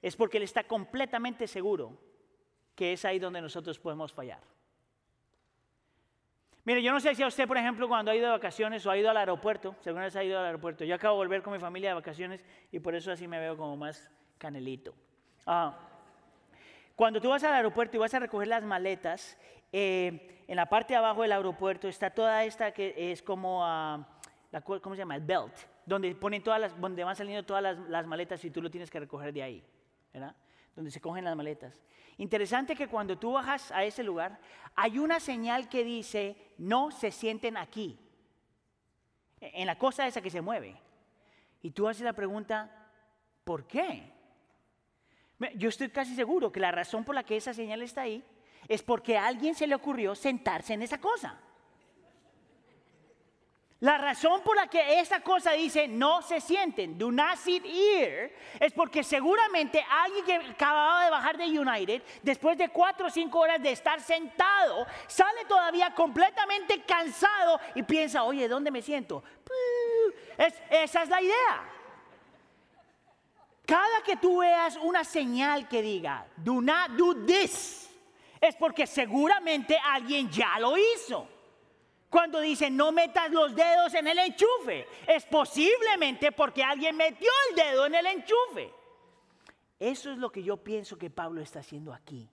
es 0.00 0.16
porque 0.16 0.36
él 0.36 0.44
está 0.44 0.64
completamente 0.64 1.46
seguro 1.46 1.98
que 2.74 2.92
es 2.92 3.04
ahí 3.04 3.18
donde 3.18 3.40
nosotros 3.40 3.78
podemos 3.78 4.12
fallar. 4.12 4.40
Mire, 6.64 6.82
yo 6.82 6.92
no 6.92 7.00
sé 7.00 7.14
si 7.14 7.22
a 7.22 7.26
usted, 7.26 7.48
por 7.48 7.56
ejemplo, 7.56 7.88
cuando 7.88 8.10
ha 8.10 8.14
ido 8.14 8.26
de 8.26 8.32
vacaciones 8.32 8.84
o 8.84 8.90
ha 8.90 8.98
ido 8.98 9.08
al 9.08 9.16
aeropuerto, 9.16 9.74
según 9.80 10.02
vez 10.02 10.14
ha 10.16 10.22
ido 10.22 10.38
al 10.38 10.44
aeropuerto, 10.44 10.84
yo 10.84 10.94
acabo 10.94 11.14
de 11.14 11.26
volver 11.26 11.42
con 11.42 11.54
mi 11.54 11.58
familia 11.58 11.88
de 11.88 11.94
vacaciones 11.94 12.44
y 12.70 12.78
por 12.78 12.94
eso 12.94 13.10
así 13.10 13.26
me 13.26 13.40
veo 13.40 13.56
como 13.56 13.76
más 13.76 14.10
canelito. 14.36 14.94
Ah, 15.46 15.76
cuando 16.94 17.20
tú 17.20 17.30
vas 17.30 17.42
al 17.44 17.54
aeropuerto 17.54 17.96
y 17.96 18.00
vas 18.00 18.12
a 18.12 18.18
recoger 18.18 18.48
las 18.48 18.64
maletas, 18.64 19.38
eh, 19.72 20.44
en 20.46 20.56
la 20.56 20.66
parte 20.66 20.92
de 20.92 20.98
abajo 20.98 21.22
del 21.22 21.32
aeropuerto 21.32 21.88
está 21.88 22.10
toda 22.10 22.44
esta 22.44 22.72
que 22.72 23.12
es 23.12 23.22
como, 23.22 23.60
uh, 23.60 24.04
la, 24.50 24.60
¿cómo 24.60 24.94
se 24.94 24.98
llama? 24.98 25.14
El 25.14 25.22
belt, 25.22 25.54
donde, 25.86 26.14
ponen 26.14 26.42
todas 26.42 26.78
donde 26.78 27.02
van 27.02 27.16
saliendo 27.16 27.44
todas 27.46 27.78
las 27.88 28.06
maletas 28.06 28.44
y 28.44 28.50
tú 28.50 28.60
lo 28.60 28.70
tienes 28.70 28.90
que 28.90 29.00
recoger 29.00 29.32
de 29.32 29.42
ahí. 29.42 29.64
Donde 30.74 30.90
se 30.90 31.00
cogen 31.00 31.24
las 31.24 31.36
maletas. 31.36 31.82
Interesante 32.18 32.74
que 32.74 32.88
cuando 32.88 33.18
tú 33.18 33.32
bajas 33.32 33.70
a 33.70 33.84
ese 33.84 34.02
lugar, 34.02 34.40
hay 34.74 34.98
una 34.98 35.20
señal 35.20 35.68
que 35.68 35.84
dice, 35.84 36.36
no 36.58 36.90
se 36.90 37.10
sienten 37.10 37.56
aquí, 37.56 37.98
en 39.40 39.66
la 39.66 39.78
cosa 39.78 40.06
esa 40.06 40.20
que 40.20 40.30
se 40.30 40.40
mueve. 40.40 40.80
Y 41.62 41.70
tú 41.70 41.88
haces 41.88 42.02
la 42.02 42.12
pregunta, 42.12 42.90
¿por 43.44 43.66
qué? 43.66 44.12
Yo 45.54 45.68
estoy 45.68 45.90
casi 45.90 46.14
seguro 46.14 46.50
que 46.50 46.60
la 46.60 46.72
razón 46.72 47.04
por 47.04 47.14
la 47.14 47.22
que 47.22 47.36
esa 47.36 47.54
señal 47.54 47.82
está 47.82 48.02
ahí 48.02 48.24
es 48.66 48.82
porque 48.82 49.16
a 49.16 49.26
alguien 49.26 49.54
se 49.54 49.66
le 49.66 49.74
ocurrió 49.74 50.14
sentarse 50.14 50.74
en 50.74 50.82
esa 50.82 50.98
cosa. 50.98 51.40
La 53.80 53.96
razón 53.96 54.40
por 54.42 54.56
la 54.56 54.66
que 54.66 54.98
esa 54.98 55.20
cosa 55.20 55.52
dice 55.52 55.86
no 55.86 56.20
se 56.20 56.40
sienten, 56.40 56.98
do 56.98 57.12
not 57.12 57.36
sit 57.36 57.64
here, 57.64 58.34
es 58.58 58.72
porque 58.72 59.04
seguramente 59.04 59.84
alguien 59.88 60.24
que 60.24 60.34
acababa 60.34 61.04
de 61.04 61.10
bajar 61.10 61.38
de 61.38 61.44
United, 61.44 62.02
después 62.22 62.58
de 62.58 62.70
cuatro 62.70 63.06
o 63.06 63.10
cinco 63.10 63.38
horas 63.38 63.62
de 63.62 63.70
estar 63.70 64.00
sentado, 64.00 64.84
sale 65.06 65.44
todavía 65.44 65.94
completamente 65.94 66.82
cansado 66.82 67.60
y 67.76 67.84
piensa, 67.84 68.24
oye, 68.24 68.48
¿dónde 68.48 68.72
me 68.72 68.82
siento? 68.82 69.22
esa 70.70 71.02
es 71.02 71.08
la 71.08 71.22
idea. 71.22 71.68
Cada 73.64 74.02
que 74.04 74.16
tú 74.16 74.38
veas 74.38 74.76
una 74.76 75.04
señal 75.04 75.68
que 75.68 75.82
diga, 75.82 76.26
do 76.36 76.60
not 76.60 76.90
do 76.96 77.14
this, 77.24 77.88
es 78.40 78.56
porque 78.56 78.88
seguramente 78.88 79.78
alguien 79.84 80.28
ya 80.30 80.58
lo 80.58 80.76
hizo. 80.76 81.37
Cuando 82.10 82.40
dice 82.40 82.70
no 82.70 82.90
metas 82.90 83.30
los 83.30 83.54
dedos 83.54 83.92
en 83.94 84.06
el 84.06 84.18
enchufe, 84.18 84.86
es 85.06 85.24
posiblemente 85.26 86.32
porque 86.32 86.64
alguien 86.64 86.96
metió 86.96 87.30
el 87.50 87.56
dedo 87.56 87.86
en 87.86 87.94
el 87.94 88.06
enchufe. 88.06 88.72
Eso 89.78 90.10
es 90.10 90.18
lo 90.18 90.30
que 90.32 90.42
yo 90.42 90.56
pienso 90.56 90.96
que 90.96 91.10
Pablo 91.10 91.40
está 91.40 91.60
haciendo 91.60 91.92
aquí. 91.92 92.28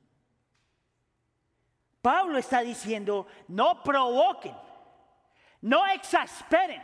Pablo 2.02 2.38
está 2.38 2.62
diciendo, 2.62 3.28
no 3.48 3.84
provoquen, 3.84 4.56
no 5.62 5.86
exasperen, 5.88 6.82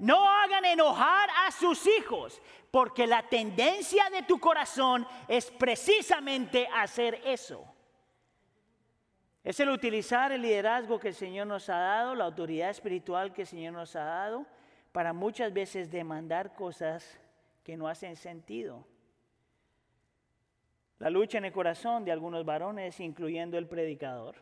no 0.00 0.28
hagan 0.28 0.64
enojar 0.64 1.30
a 1.46 1.50
sus 1.52 1.86
hijos, 1.86 2.42
porque 2.70 3.06
la 3.06 3.22
tendencia 3.22 4.10
de 4.10 4.22
tu 4.22 4.38
corazón 4.38 5.06
es 5.28 5.50
precisamente 5.52 6.68
hacer 6.74 7.22
eso. 7.24 7.64
Es 9.46 9.60
el 9.60 9.68
utilizar 9.68 10.32
el 10.32 10.42
liderazgo 10.42 10.98
que 10.98 11.06
el 11.06 11.14
Señor 11.14 11.46
nos 11.46 11.68
ha 11.68 11.78
dado, 11.78 12.16
la 12.16 12.24
autoridad 12.24 12.68
espiritual 12.68 13.32
que 13.32 13.42
el 13.42 13.46
Señor 13.46 13.74
nos 13.74 13.94
ha 13.94 14.02
dado, 14.02 14.44
para 14.90 15.12
muchas 15.12 15.52
veces 15.52 15.88
demandar 15.88 16.56
cosas 16.56 17.20
que 17.62 17.76
no 17.76 17.86
hacen 17.86 18.16
sentido. 18.16 18.84
La 20.98 21.10
lucha 21.10 21.38
en 21.38 21.44
el 21.44 21.52
corazón 21.52 22.04
de 22.04 22.10
algunos 22.10 22.44
varones, 22.44 22.98
incluyendo 22.98 23.56
el 23.56 23.68
predicador, 23.68 24.34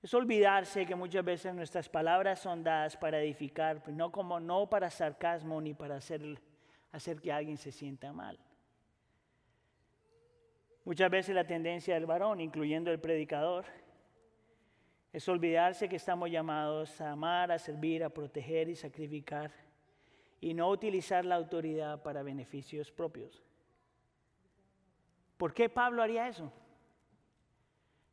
es 0.00 0.14
olvidarse 0.14 0.86
que 0.86 0.94
muchas 0.94 1.24
veces 1.24 1.52
nuestras 1.52 1.88
palabras 1.88 2.38
son 2.38 2.62
dadas 2.62 2.96
para 2.96 3.20
edificar, 3.20 3.82
no 3.88 4.12
como 4.12 4.38
no 4.38 4.70
para 4.70 4.88
sarcasmo 4.88 5.60
ni 5.60 5.74
para 5.74 5.96
hacer, 5.96 6.22
hacer 6.92 7.20
que 7.20 7.32
alguien 7.32 7.56
se 7.56 7.72
sienta 7.72 8.12
mal. 8.12 8.38
Muchas 10.84 11.10
veces 11.10 11.34
la 11.34 11.46
tendencia 11.46 11.94
del 11.94 12.04
varón, 12.04 12.40
incluyendo 12.40 12.90
el 12.90 13.00
predicador, 13.00 13.64
es 15.12 15.28
olvidarse 15.28 15.88
que 15.88 15.96
estamos 15.96 16.30
llamados 16.30 17.00
a 17.00 17.12
amar, 17.12 17.50
a 17.50 17.58
servir, 17.58 18.04
a 18.04 18.10
proteger 18.10 18.68
y 18.68 18.76
sacrificar 18.76 19.50
y 20.40 20.52
no 20.52 20.68
utilizar 20.68 21.24
la 21.24 21.36
autoridad 21.36 22.02
para 22.02 22.22
beneficios 22.22 22.90
propios. 22.90 23.42
¿Por 25.38 25.54
qué 25.54 25.68
Pablo 25.68 26.02
haría 26.02 26.28
eso? 26.28 26.52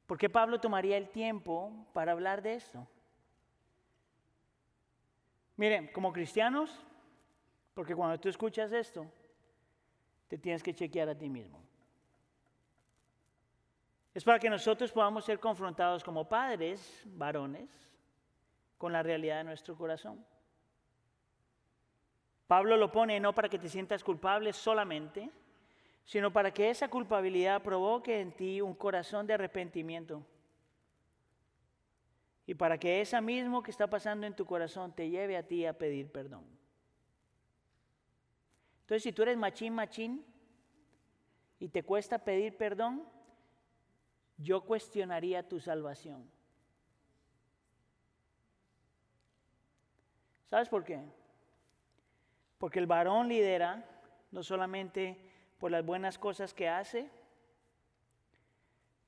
¿Por 0.07 0.17
qué 0.17 0.29
Pablo 0.29 0.59
tomaría 0.59 0.97
el 0.97 1.09
tiempo 1.09 1.73
para 1.91 2.13
hablar 2.13 2.41
de 2.41 2.55
esto? 2.55 2.87
Miren, 5.57 5.87
como 5.91 6.13
cristianos, 6.13 6.85
porque 7.73 7.95
cuando 7.95 8.19
tú 8.19 8.29
escuchas 8.29 8.71
esto, 8.71 9.05
te 10.27 10.37
tienes 10.37 10.63
que 10.63 10.73
chequear 10.73 11.09
a 11.09 11.17
ti 11.17 11.29
mismo. 11.29 11.70
Es 14.13 14.23
para 14.23 14.39
que 14.39 14.49
nosotros 14.49 14.91
podamos 14.91 15.23
ser 15.23 15.39
confrontados 15.39 16.03
como 16.03 16.27
padres, 16.27 17.01
varones, 17.05 17.69
con 18.77 18.91
la 18.91 19.03
realidad 19.03 19.37
de 19.37 19.43
nuestro 19.45 19.75
corazón. 19.75 20.25
Pablo 22.47 22.75
lo 22.75 22.91
pone 22.91 23.19
no 23.19 23.33
para 23.33 23.47
que 23.47 23.57
te 23.57 23.69
sientas 23.69 24.03
culpable 24.03 24.51
solamente, 24.51 25.29
sino 26.03 26.33
para 26.33 26.51
que 26.51 26.69
esa 26.69 26.89
culpabilidad 26.89 27.61
provoque 27.61 28.19
en 28.19 28.33
ti 28.33 28.59
un 28.59 28.73
corazón 28.73 29.25
de 29.25 29.35
arrepentimiento. 29.35 30.25
Y 32.45 32.53
para 32.55 32.77
que 32.77 32.99
esa 32.99 33.21
mismo 33.21 33.63
que 33.63 33.71
está 33.71 33.87
pasando 33.87 34.27
en 34.27 34.35
tu 34.35 34.45
corazón 34.45 34.91
te 34.93 35.09
lleve 35.09 35.37
a 35.37 35.47
ti 35.47 35.65
a 35.65 35.77
pedir 35.77 36.11
perdón. 36.11 36.43
Entonces, 38.81 39.03
si 39.03 39.13
tú 39.13 39.21
eres 39.21 39.37
machín, 39.37 39.73
machín, 39.73 40.25
y 41.59 41.69
te 41.69 41.83
cuesta 41.83 42.19
pedir 42.19 42.57
perdón, 42.57 43.07
yo 44.41 44.61
cuestionaría 44.61 45.47
tu 45.47 45.59
salvación. 45.59 46.29
¿Sabes 50.49 50.67
por 50.67 50.83
qué? 50.83 51.01
Porque 52.57 52.79
el 52.79 52.87
varón 52.87 53.29
lidera 53.29 53.85
no 54.31 54.43
solamente 54.43 55.17
por 55.59 55.71
las 55.71 55.85
buenas 55.85 56.17
cosas 56.17 56.53
que 56.53 56.67
hace, 56.67 57.09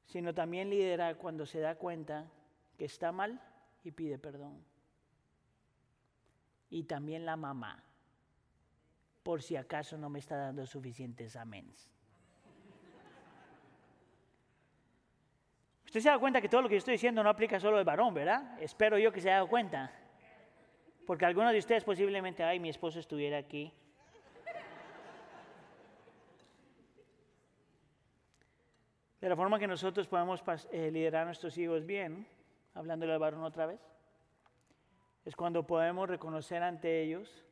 sino 0.06 0.34
también 0.34 0.70
lidera 0.70 1.16
cuando 1.16 1.46
se 1.46 1.60
da 1.60 1.76
cuenta 1.76 2.32
que 2.78 2.86
está 2.86 3.12
mal 3.12 3.42
y 3.84 3.92
pide 3.92 4.18
perdón. 4.18 4.64
Y 6.70 6.84
también 6.84 7.26
la 7.26 7.36
mamá, 7.36 7.84
por 9.22 9.42
si 9.42 9.56
acaso 9.56 9.98
no 9.98 10.10
me 10.10 10.20
está 10.20 10.38
dando 10.38 10.66
suficientes 10.66 11.36
améns. 11.36 11.92
Usted 15.94 16.02
se 16.02 16.10
da 16.10 16.18
cuenta 16.18 16.42
que 16.42 16.50
todo 16.50 16.64
lo 16.64 16.70
que 16.70 16.74
yo 16.74 16.80
estoy 16.80 16.94
diciendo 16.94 17.22
no 17.22 17.30
aplica 17.30 17.60
solo 17.60 17.78
al 17.78 17.86
varón, 17.86 18.16
¿verdad? 18.16 18.60
Espero 18.60 18.98
yo 18.98 19.12
que 19.12 19.22
se 19.22 19.30
haya 19.30 19.36
dado 19.36 19.48
cuenta. 19.48 19.92
Porque 21.06 21.24
algunos 21.24 21.52
de 21.52 21.60
ustedes 21.60 21.84
posiblemente, 21.84 22.44
ay, 22.44 22.60
mi 22.60 22.70
esposo 22.70 23.00
estuviera 23.00 23.38
aquí. 23.38 23.72
De 29.22 29.30
la 29.30 29.36
forma 29.36 29.60
que 29.60 29.68
nosotros 29.68 30.08
podemos 30.08 30.44
eh, 30.72 30.90
liderar 30.90 31.22
a 31.22 31.26
nuestros 31.26 31.56
hijos 31.60 31.86
bien, 31.86 32.26
hablándole 32.74 33.14
al 33.14 33.20
varón 33.20 33.44
otra 33.44 33.68
vez, 33.68 33.80
es 35.26 35.36
cuando 35.36 35.68
podemos 35.68 36.10
reconocer 36.10 36.64
ante 36.64 37.04
ellos 37.04 37.46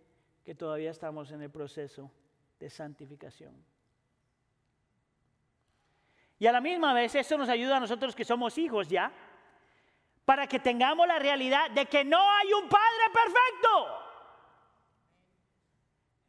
que 0.44 0.56
todavía 0.56 0.90
estamos 0.90 1.32
en 1.32 1.44
el 1.44 1.52
proceso 1.52 2.12
de 2.60 2.72
santificación. 2.72 3.54
Y 6.42 6.48
a 6.48 6.52
la 6.52 6.60
misma 6.60 6.92
vez 6.92 7.14
eso 7.14 7.38
nos 7.38 7.50
ayuda 7.50 7.78
a 7.78 7.80
nosotros 7.80 8.16
que 8.16 8.26
somos 8.26 8.58
hijos 8.58 8.88
ya, 8.88 9.14
para 10.26 10.48
que 10.48 10.58
tengamos 10.58 11.08
la 11.08 11.20
realidad 11.20 11.70
de 11.70 11.86
que 11.86 12.04
no 12.04 12.18
hay 12.18 12.52
un 12.52 12.68
Padre 12.68 13.04
perfecto. 13.14 13.88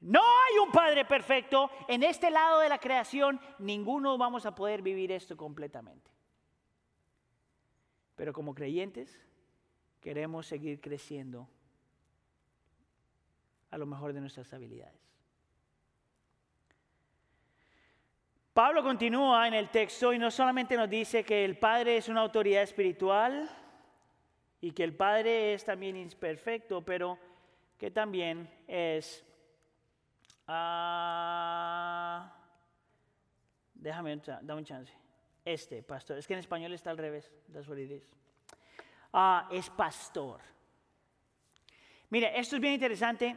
No 0.00 0.20
hay 0.20 0.58
un 0.58 0.70
Padre 0.70 1.06
perfecto. 1.06 1.70
En 1.88 2.02
este 2.02 2.30
lado 2.30 2.60
de 2.60 2.68
la 2.68 2.76
creación, 2.76 3.40
ninguno 3.58 4.18
vamos 4.18 4.44
a 4.44 4.54
poder 4.54 4.82
vivir 4.82 5.10
esto 5.12 5.34
completamente. 5.34 6.10
Pero 8.14 8.34
como 8.34 8.54
creyentes, 8.54 9.18
queremos 9.98 10.46
seguir 10.46 10.82
creciendo 10.82 11.48
a 13.70 13.78
lo 13.78 13.86
mejor 13.86 14.12
de 14.12 14.20
nuestras 14.20 14.52
habilidades. 14.52 15.11
Pablo 18.52 18.82
continúa 18.82 19.48
en 19.48 19.54
el 19.54 19.70
texto 19.70 20.12
y 20.12 20.18
no 20.18 20.30
solamente 20.30 20.76
nos 20.76 20.90
dice 20.90 21.24
que 21.24 21.42
el 21.42 21.56
Padre 21.56 21.96
es 21.96 22.10
una 22.10 22.20
autoridad 22.20 22.62
espiritual 22.62 23.48
y 24.60 24.72
que 24.72 24.84
el 24.84 24.94
Padre 24.94 25.54
es 25.54 25.64
también 25.64 25.96
imperfecto, 25.96 26.84
pero 26.84 27.18
que 27.78 27.90
también 27.90 28.50
es... 28.68 29.24
Uh, 30.46 32.28
déjame, 33.72 34.20
dame 34.42 34.54
un 34.54 34.64
chance. 34.64 34.92
Este, 35.42 35.82
pastor. 35.82 36.18
Es 36.18 36.26
que 36.26 36.34
en 36.34 36.40
español 36.40 36.74
está 36.74 36.90
al 36.90 36.98
revés. 36.98 37.32
That's 37.50 37.66
what 37.66 37.78
it 37.78 37.90
is. 37.90 38.06
Uh, 39.14 39.50
es 39.50 39.70
pastor. 39.70 40.40
Mire, 42.10 42.38
esto 42.38 42.56
es 42.56 42.60
bien 42.60 42.74
interesante 42.74 43.34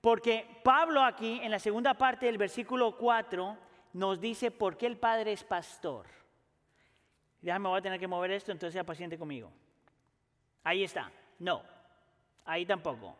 porque 0.00 0.44
Pablo 0.64 1.04
aquí, 1.04 1.38
en 1.40 1.52
la 1.52 1.60
segunda 1.60 1.94
parte 1.94 2.26
del 2.26 2.36
versículo 2.36 2.96
4, 2.96 3.69
nos 3.92 4.20
dice 4.20 4.50
por 4.50 4.76
qué 4.76 4.86
el 4.86 4.96
Padre 4.96 5.32
es 5.32 5.44
pastor. 5.44 6.06
Déjame, 7.40 7.68
voy 7.68 7.78
a 7.78 7.82
tener 7.82 7.98
que 7.98 8.06
mover 8.06 8.32
esto, 8.32 8.52
entonces 8.52 8.74
sea 8.74 8.84
paciente 8.84 9.18
conmigo. 9.18 9.50
Ahí 10.62 10.84
está. 10.84 11.10
No. 11.38 11.62
Ahí 12.44 12.66
tampoco. 12.66 13.16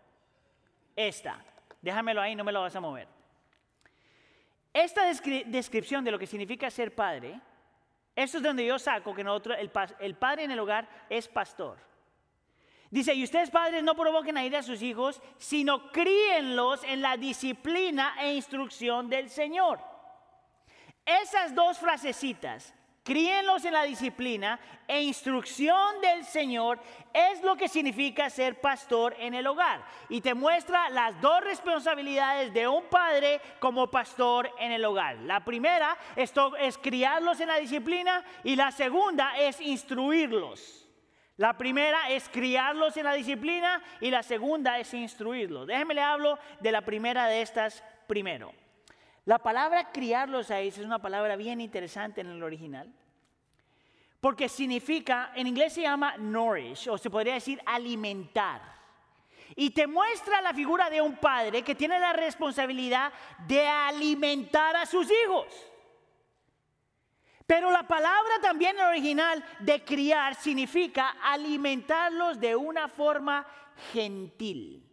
Esta. 0.94 1.42
Déjamelo 1.80 2.20
ahí, 2.20 2.34
no 2.34 2.44
me 2.44 2.52
lo 2.52 2.60
vas 2.60 2.76
a 2.76 2.80
mover. 2.80 3.08
Esta 4.72 5.04
descripción 5.04 6.04
de 6.04 6.10
lo 6.10 6.18
que 6.18 6.26
significa 6.26 6.70
ser 6.70 6.94
padre, 6.94 7.40
esto 8.14 8.36
es 8.36 8.42
donde 8.42 8.66
yo 8.66 8.78
saco 8.78 9.14
que 9.14 9.24
nosotros, 9.24 9.56
el, 9.58 9.70
el 9.98 10.14
padre 10.14 10.44
en 10.44 10.50
el 10.50 10.58
hogar 10.60 10.88
es 11.08 11.26
pastor. 11.26 11.78
Dice, 12.90 13.14
y 13.14 13.24
ustedes 13.24 13.50
padres 13.50 13.82
no 13.82 13.94
provoquen 13.94 14.36
a 14.36 14.44
ir 14.44 14.54
a 14.56 14.62
sus 14.62 14.82
hijos, 14.82 15.22
sino 15.38 15.90
críenlos 15.92 16.82
en 16.84 17.02
la 17.02 17.16
disciplina 17.16 18.16
e 18.20 18.34
instrucción 18.34 19.08
del 19.08 19.30
Señor. 19.30 19.89
Esas 21.04 21.54
dos 21.54 21.78
frasecitas, 21.78 22.74
críenlos 23.02 23.64
en 23.64 23.72
la 23.72 23.82
disciplina 23.84 24.60
e 24.86 25.02
instrucción 25.02 26.00
del 26.00 26.24
Señor, 26.24 26.78
es 27.12 27.42
lo 27.42 27.56
que 27.56 27.68
significa 27.68 28.30
ser 28.30 28.60
pastor 28.60 29.16
en 29.18 29.34
el 29.34 29.46
hogar. 29.46 29.84
Y 30.08 30.20
te 30.20 30.34
muestra 30.34 30.88
las 30.90 31.20
dos 31.20 31.42
responsabilidades 31.42 32.52
de 32.52 32.68
un 32.68 32.84
padre 32.84 33.40
como 33.58 33.90
pastor 33.90 34.50
en 34.58 34.72
el 34.72 34.84
hogar. 34.84 35.16
La 35.18 35.44
primera 35.44 35.96
es, 36.14 36.32
criarlos 36.78 37.40
en 37.40 37.48
la 37.48 37.56
disciplina 37.56 38.24
y 38.44 38.56
la 38.56 38.70
segunda 38.70 39.38
es 39.38 39.60
instruirlos. 39.60 40.86
La 41.36 41.56
primera 41.56 42.10
es 42.10 42.28
criarlos 42.28 42.96
en 42.98 43.04
la 43.04 43.14
disciplina 43.14 43.82
y 44.00 44.10
la 44.10 44.22
segunda 44.22 44.78
es 44.78 44.92
instruirlos. 44.92 45.66
Déjenme 45.66 45.94
le 45.94 46.02
hablo 46.02 46.38
de 46.60 46.70
la 46.70 46.82
primera 46.82 47.26
de 47.26 47.40
estas 47.40 47.82
primero. 48.06 48.52
La 49.24 49.38
palabra 49.38 49.92
criarlos 49.92 50.50
a 50.50 50.60
es 50.60 50.78
una 50.78 50.98
palabra 50.98 51.36
bien 51.36 51.60
interesante 51.60 52.20
en 52.20 52.28
el 52.28 52.42
original. 52.42 52.92
Porque 54.20 54.48
significa, 54.48 55.32
en 55.34 55.46
inglés 55.46 55.72
se 55.72 55.82
llama 55.82 56.16
nourish, 56.18 56.88
o 56.88 56.98
se 56.98 57.10
podría 57.10 57.34
decir 57.34 57.60
alimentar. 57.64 58.60
Y 59.56 59.70
te 59.70 59.86
muestra 59.86 60.40
la 60.42 60.52
figura 60.52 60.90
de 60.90 61.00
un 61.00 61.16
padre 61.16 61.62
que 61.62 61.74
tiene 61.74 61.98
la 61.98 62.12
responsabilidad 62.12 63.12
de 63.46 63.66
alimentar 63.66 64.76
a 64.76 64.86
sus 64.86 65.10
hijos. 65.10 65.46
Pero 67.46 67.70
la 67.72 67.82
palabra 67.82 68.34
también 68.40 68.78
original 68.78 69.44
de 69.58 69.82
criar 69.84 70.36
significa 70.36 71.16
alimentarlos 71.22 72.38
de 72.38 72.54
una 72.54 72.86
forma 72.86 73.44
gentil. 73.92 74.86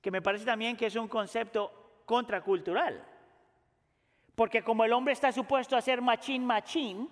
Que 0.00 0.10
me 0.12 0.22
parece 0.22 0.44
también 0.44 0.76
que 0.76 0.86
es 0.86 0.94
un 0.94 1.08
concepto 1.08 1.75
contracultural. 2.06 3.04
Porque 4.34 4.62
como 4.62 4.84
el 4.84 4.92
hombre 4.92 5.12
está 5.12 5.32
supuesto 5.32 5.76
a 5.76 5.82
ser 5.82 6.00
machín 6.00 6.46
machín, 6.46 7.10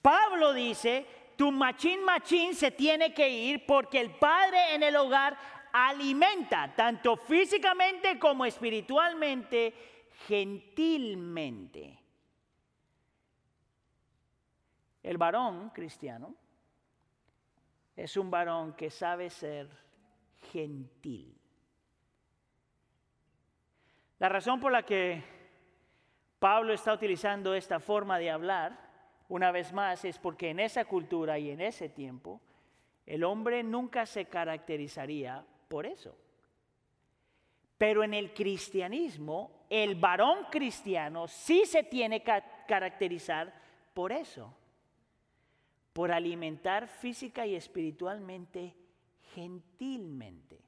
Pablo 0.00 0.52
dice, 0.52 1.06
tu 1.36 1.52
machín 1.52 2.02
machín 2.04 2.54
se 2.54 2.70
tiene 2.70 3.12
que 3.12 3.28
ir 3.28 3.66
porque 3.66 4.00
el 4.00 4.12
padre 4.12 4.74
en 4.74 4.82
el 4.82 4.96
hogar 4.96 5.36
alimenta, 5.72 6.74
tanto 6.74 7.16
físicamente 7.16 8.18
como 8.18 8.44
espiritualmente, 8.44 9.74
gentilmente. 10.26 11.98
El 15.02 15.18
varón 15.18 15.70
cristiano 15.70 16.34
es 17.96 18.16
un 18.16 18.30
varón 18.30 18.74
que 18.74 18.90
sabe 18.90 19.30
ser 19.30 19.68
gentil. 20.52 21.41
La 24.22 24.28
razón 24.28 24.60
por 24.60 24.70
la 24.70 24.84
que 24.84 25.20
Pablo 26.38 26.72
está 26.72 26.92
utilizando 26.92 27.56
esta 27.56 27.80
forma 27.80 28.20
de 28.20 28.30
hablar 28.30 28.78
una 29.28 29.50
vez 29.50 29.72
más, 29.72 30.04
es 30.04 30.16
porque 30.16 30.50
en 30.50 30.60
esa 30.60 30.84
cultura 30.84 31.40
y 31.40 31.50
en 31.50 31.60
ese 31.60 31.88
tiempo, 31.88 32.40
el 33.04 33.24
hombre 33.24 33.64
nunca 33.64 34.06
se 34.06 34.26
caracterizaría 34.26 35.44
por 35.66 35.86
eso. 35.86 36.16
Pero 37.76 38.04
en 38.04 38.14
el 38.14 38.32
cristianismo, 38.32 39.64
el 39.68 39.96
varón 39.96 40.46
cristiano 40.52 41.26
sí 41.26 41.64
se 41.66 41.82
tiene 41.82 42.22
que 42.22 42.44
caracterizar 42.68 43.52
por 43.92 44.12
eso, 44.12 44.54
por 45.92 46.12
alimentar 46.12 46.86
física 46.86 47.44
y 47.44 47.56
espiritualmente 47.56 48.76
gentilmente. 49.34 50.61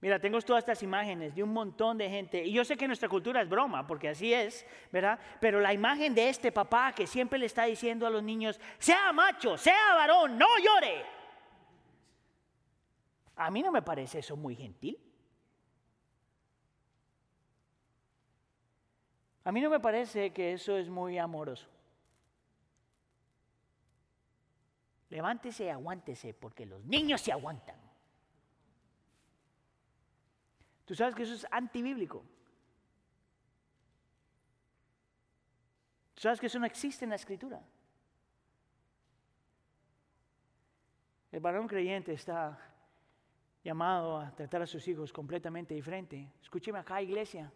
Mira, 0.00 0.18
tengo 0.20 0.40
todas 0.42 0.62
estas 0.62 0.82
imágenes 0.82 1.34
de 1.34 1.42
un 1.42 1.52
montón 1.52 1.96
de 1.96 2.08
gente, 2.10 2.44
y 2.44 2.52
yo 2.52 2.64
sé 2.64 2.76
que 2.76 2.86
nuestra 2.86 3.08
cultura 3.08 3.40
es 3.40 3.48
broma, 3.48 3.86
porque 3.86 4.10
así 4.10 4.32
es, 4.32 4.66
¿verdad? 4.92 5.18
Pero 5.40 5.58
la 5.60 5.72
imagen 5.72 6.14
de 6.14 6.28
este 6.28 6.52
papá 6.52 6.92
que 6.92 7.06
siempre 7.06 7.38
le 7.38 7.46
está 7.46 7.64
diciendo 7.64 8.06
a 8.06 8.10
los 8.10 8.22
niños, 8.22 8.60
sea 8.78 9.12
macho, 9.12 9.56
sea 9.56 9.94
varón, 9.94 10.36
no 10.36 10.46
llore. 10.58 11.04
A 13.36 13.50
mí 13.50 13.62
no 13.62 13.72
me 13.72 13.82
parece 13.82 14.18
eso 14.18 14.36
muy 14.36 14.54
gentil. 14.54 14.98
A 19.44 19.52
mí 19.52 19.60
no 19.60 19.70
me 19.70 19.80
parece 19.80 20.32
que 20.32 20.52
eso 20.52 20.76
es 20.76 20.88
muy 20.88 21.18
amoroso. 21.18 21.68
Levántese 25.08 25.70
aguántese, 25.70 26.34
porque 26.34 26.66
los 26.66 26.84
niños 26.84 27.20
se 27.20 27.32
aguantan. 27.32 27.85
Tú 30.86 30.94
sabes 30.94 31.14
que 31.14 31.24
eso 31.24 31.34
es 31.34 31.46
antibíblico. 31.50 32.24
Tú 36.14 36.22
sabes 36.22 36.40
que 36.40 36.46
eso 36.46 36.58
no 36.58 36.64
existe 36.64 37.04
en 37.04 37.10
la 37.10 37.16
escritura. 37.16 37.60
El 41.30 41.40
varón 41.40 41.66
creyente 41.68 42.14
está 42.14 42.58
llamado 43.62 44.16
a 44.16 44.34
tratar 44.34 44.62
a 44.62 44.66
sus 44.66 44.86
hijos 44.88 45.12
completamente 45.12 45.74
diferente. 45.74 46.32
Escúcheme 46.40 46.78
acá, 46.78 47.02
iglesia. 47.02 47.52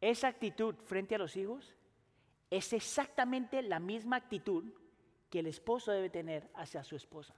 Esa 0.00 0.28
actitud 0.28 0.74
frente 0.84 1.14
a 1.14 1.18
los 1.18 1.36
hijos 1.36 1.74
es 2.50 2.72
exactamente 2.72 3.62
la 3.62 3.78
misma 3.78 4.16
actitud 4.16 4.64
que 5.30 5.38
el 5.38 5.46
esposo 5.46 5.92
debe 5.92 6.10
tener 6.10 6.50
hacia 6.54 6.82
su 6.82 6.96
esposa. 6.96 7.34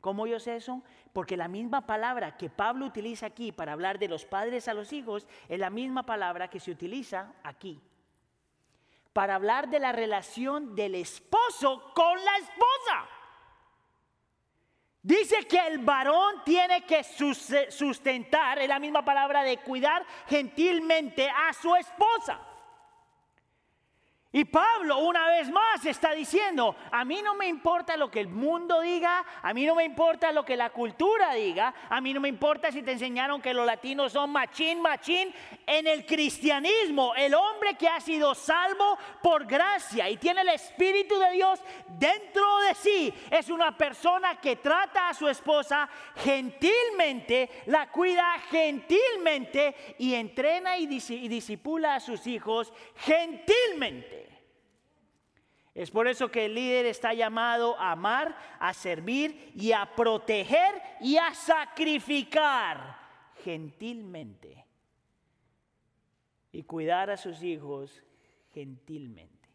¿Cómo 0.00 0.26
yo 0.26 0.38
sé 0.38 0.56
eso? 0.56 0.82
Porque 1.12 1.36
la 1.36 1.48
misma 1.48 1.86
palabra 1.86 2.36
que 2.36 2.50
Pablo 2.50 2.86
utiliza 2.86 3.26
aquí 3.26 3.52
para 3.52 3.72
hablar 3.72 3.98
de 3.98 4.08
los 4.08 4.24
padres 4.24 4.68
a 4.68 4.74
los 4.74 4.92
hijos 4.92 5.26
es 5.48 5.58
la 5.58 5.70
misma 5.70 6.04
palabra 6.04 6.48
que 6.48 6.60
se 6.60 6.70
utiliza 6.70 7.32
aquí 7.42 7.80
para 9.18 9.34
hablar 9.34 9.68
de 9.68 9.80
la 9.80 9.90
relación 9.90 10.76
del 10.76 10.94
esposo 10.94 11.92
con 11.92 12.24
la 12.24 12.36
esposa. 12.36 13.08
Dice 15.02 15.44
que 15.48 15.58
el 15.66 15.78
varón 15.78 16.42
tiene 16.44 16.84
que 16.84 17.02
sustentar, 17.02 18.60
es 18.60 18.68
la 18.68 18.78
misma 18.78 19.04
palabra 19.04 19.42
de 19.42 19.58
cuidar 19.58 20.06
gentilmente 20.28 21.28
a 21.28 21.52
su 21.52 21.74
esposa. 21.74 22.38
Y 24.30 24.44
Pablo 24.44 24.98
una 24.98 25.26
vez 25.26 25.50
más 25.50 25.86
está 25.86 26.12
diciendo, 26.12 26.76
a 26.92 27.02
mí 27.02 27.22
no 27.24 27.34
me 27.34 27.48
importa 27.48 27.96
lo 27.96 28.10
que 28.10 28.20
el 28.20 28.28
mundo 28.28 28.82
diga, 28.82 29.24
a 29.40 29.54
mí 29.54 29.64
no 29.64 29.74
me 29.74 29.84
importa 29.84 30.32
lo 30.32 30.44
que 30.44 30.54
la 30.54 30.68
cultura 30.68 31.32
diga, 31.32 31.74
a 31.88 31.98
mí 32.02 32.12
no 32.12 32.20
me 32.20 32.28
importa 32.28 32.70
si 32.70 32.82
te 32.82 32.92
enseñaron 32.92 33.40
que 33.40 33.54
los 33.54 33.64
latinos 33.64 34.12
son 34.12 34.28
machín, 34.28 34.82
machín. 34.82 35.32
En 35.66 35.86
el 35.86 36.04
cristianismo, 36.04 37.14
el 37.14 37.32
hombre 37.32 37.74
que 37.78 37.88
ha 37.88 38.00
sido 38.00 38.34
salvo 38.34 38.98
por 39.22 39.46
gracia 39.46 40.10
y 40.10 40.18
tiene 40.18 40.42
el 40.42 40.50
Espíritu 40.50 41.18
de 41.18 41.30
Dios 41.30 41.60
dentro 41.86 42.58
de 42.68 42.74
sí, 42.74 43.14
es 43.30 43.48
una 43.48 43.78
persona 43.78 44.38
que 44.38 44.56
trata 44.56 45.08
a 45.08 45.14
su 45.14 45.26
esposa 45.26 45.88
gentilmente, 46.16 47.62
la 47.64 47.90
cuida 47.90 48.38
gentilmente 48.50 49.96
y 49.96 50.12
entrena 50.12 50.76
y, 50.76 50.86
disipula 50.86 51.94
a 51.94 52.00
sus 52.00 52.26
hijos 52.26 52.74
gentilmente. 52.94 54.27
Es 55.78 55.92
por 55.92 56.08
eso 56.08 56.28
que 56.28 56.46
el 56.46 56.56
líder 56.56 56.86
está 56.86 57.14
llamado 57.14 57.78
a 57.78 57.92
amar, 57.92 58.36
a 58.58 58.74
servir 58.74 59.52
y 59.54 59.70
a 59.70 59.86
proteger 59.94 60.82
y 61.00 61.18
a 61.18 61.32
sacrificar 61.32 62.98
gentilmente. 63.44 64.66
Y 66.50 66.64
cuidar 66.64 67.10
a 67.10 67.16
sus 67.16 67.44
hijos 67.44 68.02
gentilmente. 68.52 69.48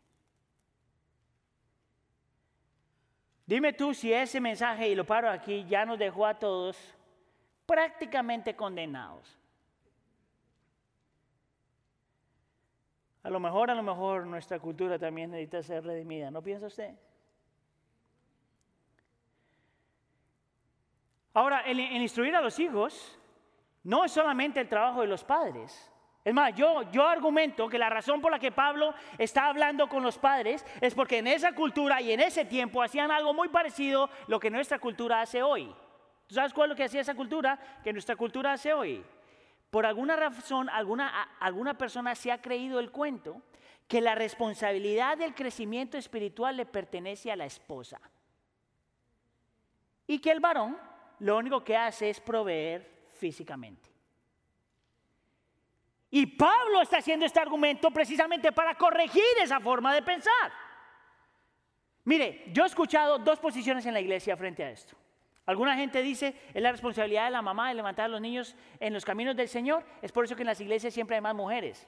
Dime 3.46 3.74
tú 3.74 3.94
si 3.94 4.14
ese 4.14 4.40
mensaje, 4.40 4.88
y 4.88 4.96
lo 4.96 5.06
paro 5.06 5.30
aquí, 5.30 5.66
ya 5.68 5.86
nos 5.86 6.00
dejó 6.00 6.26
a 6.26 6.40
todos 6.40 6.78
prácticamente 7.66 8.56
condenados. 8.56 9.42
A 13.24 13.30
lo 13.30 13.40
mejor, 13.40 13.72
a 13.72 13.76
lo 13.76 13.84
mejor 13.84 14.28
nuestra 14.28 14.60
cultura 14.60 15.00
también 15.00 15.32
necesita 15.32 15.64
ser 15.64 15.86
redimida, 15.86 16.30
¿no 16.30 16.42
piensa 16.42 16.68
usted? 16.68 16.94
Ahora, 21.34 21.62
el, 21.62 21.80
instruir 21.80 22.36
a 22.36 22.42
los 22.42 22.60
hijos 22.60 23.18
no 23.84 24.04
es 24.04 24.12
solamente 24.12 24.60
el 24.60 24.68
trabajo 24.68 25.02
de 25.02 25.08
los 25.08 25.24
padres. 25.24 25.90
Es 26.24 26.34
más, 26.34 26.54
yo, 26.56 26.84
yo 26.92 27.08
argumento 27.08 27.68
que 27.68 27.80
la 27.80 27.90
razón 27.90 28.22
por 28.22 28.32
la 28.32 28.40
que 28.40 28.52
Pablo 28.52 28.94
está 29.18 29.48
hablando 29.48 29.88
con 29.88 30.04
los 30.04 30.18
padres 30.18 30.66
es 30.80 30.94
porque 30.94 31.18
en 31.18 31.28
esa 31.28 31.54
cultura 31.54 32.02
y 32.02 32.12
en 32.12 32.20
ese 32.20 32.46
tiempo 32.46 32.82
hacían 32.82 33.10
algo 33.10 33.34
muy 33.34 33.50
parecido 33.50 34.06
a 34.06 34.10
lo 34.28 34.40
que 34.40 34.50
nuestra 34.50 34.80
cultura 34.80 35.22
hace 35.22 35.42
hoy. 35.42 35.74
¿Tú 36.28 36.36
sabes 36.36 36.54
cuál 36.54 36.68
es 36.68 36.70
lo 36.70 36.76
que 36.76 36.86
hacía 36.86 37.02
esa 37.02 37.16
cultura? 37.16 37.60
Que 37.84 37.92
nuestra 37.92 38.16
cultura 38.16 38.54
hace 38.54 38.74
hoy. 38.74 39.04
Por 39.74 39.88
alguna 39.88 40.16
razón, 40.16 40.70
alguna, 40.70 41.24
alguna 41.40 41.76
persona 41.76 42.14
se 42.14 42.32
ha 42.32 42.40
creído 42.40 42.80
el 42.80 42.92
cuento 42.92 43.42
que 43.88 44.02
la 44.02 44.14
responsabilidad 44.14 45.18
del 45.18 45.34
crecimiento 45.34 45.98
espiritual 45.98 46.58
le 46.58 46.68
pertenece 46.68 47.32
a 47.32 47.36
la 47.36 47.46
esposa. 47.46 48.00
Y 50.06 50.20
que 50.20 50.30
el 50.30 50.42
varón 50.42 50.78
lo 51.18 51.38
único 51.40 51.64
que 51.64 51.76
hace 51.76 52.12
es 52.12 52.22
proveer 52.22 53.08
físicamente. 53.14 53.90
Y 56.12 56.28
Pablo 56.28 56.84
está 56.84 56.98
haciendo 56.98 57.26
este 57.26 57.40
argumento 57.40 57.90
precisamente 57.90 58.52
para 58.52 58.76
corregir 58.76 59.24
esa 59.42 59.60
forma 59.60 59.92
de 59.96 60.04
pensar. 60.04 60.54
Mire, 62.04 62.44
yo 62.54 62.62
he 62.62 62.68
escuchado 62.68 63.18
dos 63.18 63.40
posiciones 63.40 63.88
en 63.88 63.96
la 63.96 64.02
iglesia 64.02 64.38
frente 64.38 64.64
a 64.64 64.70
esto. 64.70 64.96
Alguna 65.45 65.75
gente 65.75 66.01
dice, 66.01 66.36
es 66.53 66.62
la 66.62 66.71
responsabilidad 66.71 67.25
de 67.25 67.32
la 67.32 67.41
mamá 67.41 67.69
de 67.69 67.75
levantar 67.75 68.06
a 68.06 68.08
los 68.08 68.21
niños 68.21 68.56
en 68.79 68.93
los 68.93 69.03
caminos 69.03 69.36
del 69.36 69.49
Señor. 69.49 69.84
Es 70.01 70.12
por 70.12 70.23
eso 70.23 70.36
que 70.36 70.43
en 70.43 70.47
las 70.47 70.62
iglesias 70.62 70.93
siempre 70.93 71.17
hay 71.17 71.21
más 71.21 71.36
mujeres. 71.36 71.88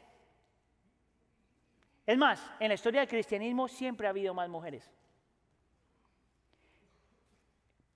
Es 2.05 2.17
más, 2.17 2.51
en 2.59 2.67
la 2.67 2.73
historia 2.75 2.99
del 2.99 3.09
cristianismo 3.09 3.67
siempre 3.67 4.07
ha 4.07 4.09
habido 4.09 4.33
más 4.33 4.49
mujeres. 4.49 4.91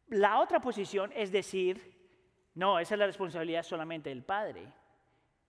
La 0.07 0.39
otra 0.39 0.59
posición 0.59 1.11
es 1.13 1.31
decir, 1.31 1.99
no, 2.55 2.79
esa 2.79 2.95
es 2.95 2.99
la 2.99 3.05
responsabilidad 3.05 3.63
solamente 3.63 4.09
del 4.09 4.23
padre. 4.23 4.65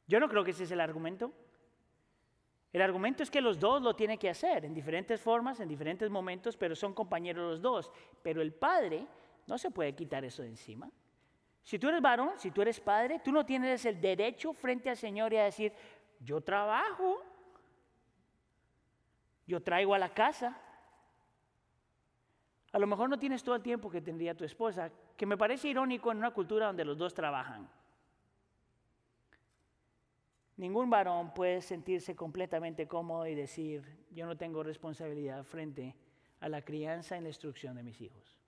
Yo 0.07 0.19
no 0.21 0.29
creo 0.29 0.45
que 0.45 0.51
ese 0.51 0.65
es 0.65 0.71
el 0.73 0.81
argumento. 0.81 1.33
El 2.73 2.83
argumento 2.83 3.23
es 3.23 3.31
que 3.31 3.41
los 3.41 3.59
dos 3.59 3.81
lo 3.81 3.95
tienen 3.95 4.19
que 4.19 4.29
hacer 4.29 4.65
en 4.65 4.75
diferentes 4.75 5.21
formas, 5.21 5.61
en 5.61 5.69
diferentes 5.69 6.11
momentos, 6.11 6.57
pero 6.57 6.77
son 6.77 6.95
compañeros 6.95 7.51
los 7.51 7.63
dos. 7.63 7.91
Pero 8.23 8.43
el 8.43 8.53
padre 8.53 9.07
no 9.47 9.59
se 9.59 9.71
puede 9.71 9.95
quitar 9.95 10.25
eso 10.25 10.43
de 10.43 10.49
encima. 10.49 10.91
Si 11.63 11.79
tú 11.79 11.89
eres 11.89 12.01
varón, 12.01 12.33
si 12.37 12.51
tú 12.51 12.63
eres 12.63 12.81
padre, 12.81 13.21
tú 13.21 13.33
no 13.33 13.45
tienes 13.45 13.85
el 13.85 14.01
derecho 14.01 14.53
frente 14.53 14.91
al 14.91 14.97
Señor 14.97 15.33
y 15.33 15.37
a 15.37 15.45
decir, 15.45 15.73
yo 16.21 16.41
trabajo, 16.41 17.23
yo 19.47 19.63
traigo 19.63 19.95
a 19.95 19.99
la 19.99 20.13
casa. 20.13 20.59
A 22.73 22.79
lo 22.79 22.87
mejor 22.87 23.11
no 23.11 23.19
tienes 23.19 23.43
todo 23.43 23.57
el 23.57 23.63
tiempo 23.63 23.91
que 23.91 24.01
tendría 24.01 24.37
tu 24.37 24.45
esposa, 24.45 24.91
que 25.17 25.27
me 25.27 25.37
parece 25.37 25.69
irónico 25.69 26.11
en 26.11 26.19
una 26.19 26.31
cultura 26.31 26.67
donde 26.67 26.85
los 26.85 26.97
dos 26.97 27.13
trabajan. 27.13 27.69
Ningún 30.57 30.91
varón 30.91 31.33
puede 31.33 31.63
sentirse 31.63 32.15
completamente 32.15 32.87
cómodo 32.87 33.27
y 33.27 33.35
decir, 33.35 33.83
yo 34.11 34.27
no 34.27 34.37
tengo 34.37 34.63
responsabilidad 34.63 35.43
frente 35.43 35.97
a 36.41 36.49
la 36.49 36.63
crianza 36.63 37.17
y 37.17 37.23
la 37.23 37.29
instrucción 37.29 37.77
de 37.77 37.83
mis 37.83 38.01
hijos. 38.01 38.40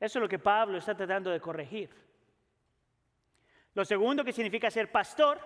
Eso 0.00 0.18
es 0.18 0.22
lo 0.22 0.28
que 0.28 0.38
Pablo 0.38 0.78
está 0.78 0.94
tratando 0.94 1.30
de 1.30 1.40
corregir. 1.40 1.90
Lo 3.74 3.84
segundo 3.84 4.24
que 4.24 4.32
significa 4.32 4.70
ser 4.70 4.90
pastor, 4.90 5.40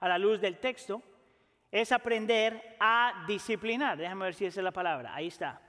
a 0.00 0.08
la 0.08 0.18
luz 0.18 0.40
del 0.40 0.58
texto, 0.58 1.02
es 1.70 1.92
aprender 1.92 2.76
a 2.80 3.24
disciplinar. 3.26 3.96
Déjame 3.96 4.26
ver 4.26 4.34
si 4.34 4.46
esa 4.46 4.60
es 4.60 4.64
la 4.64 4.72
palabra. 4.72 5.14
Ahí 5.14 5.28
está. 5.28 5.60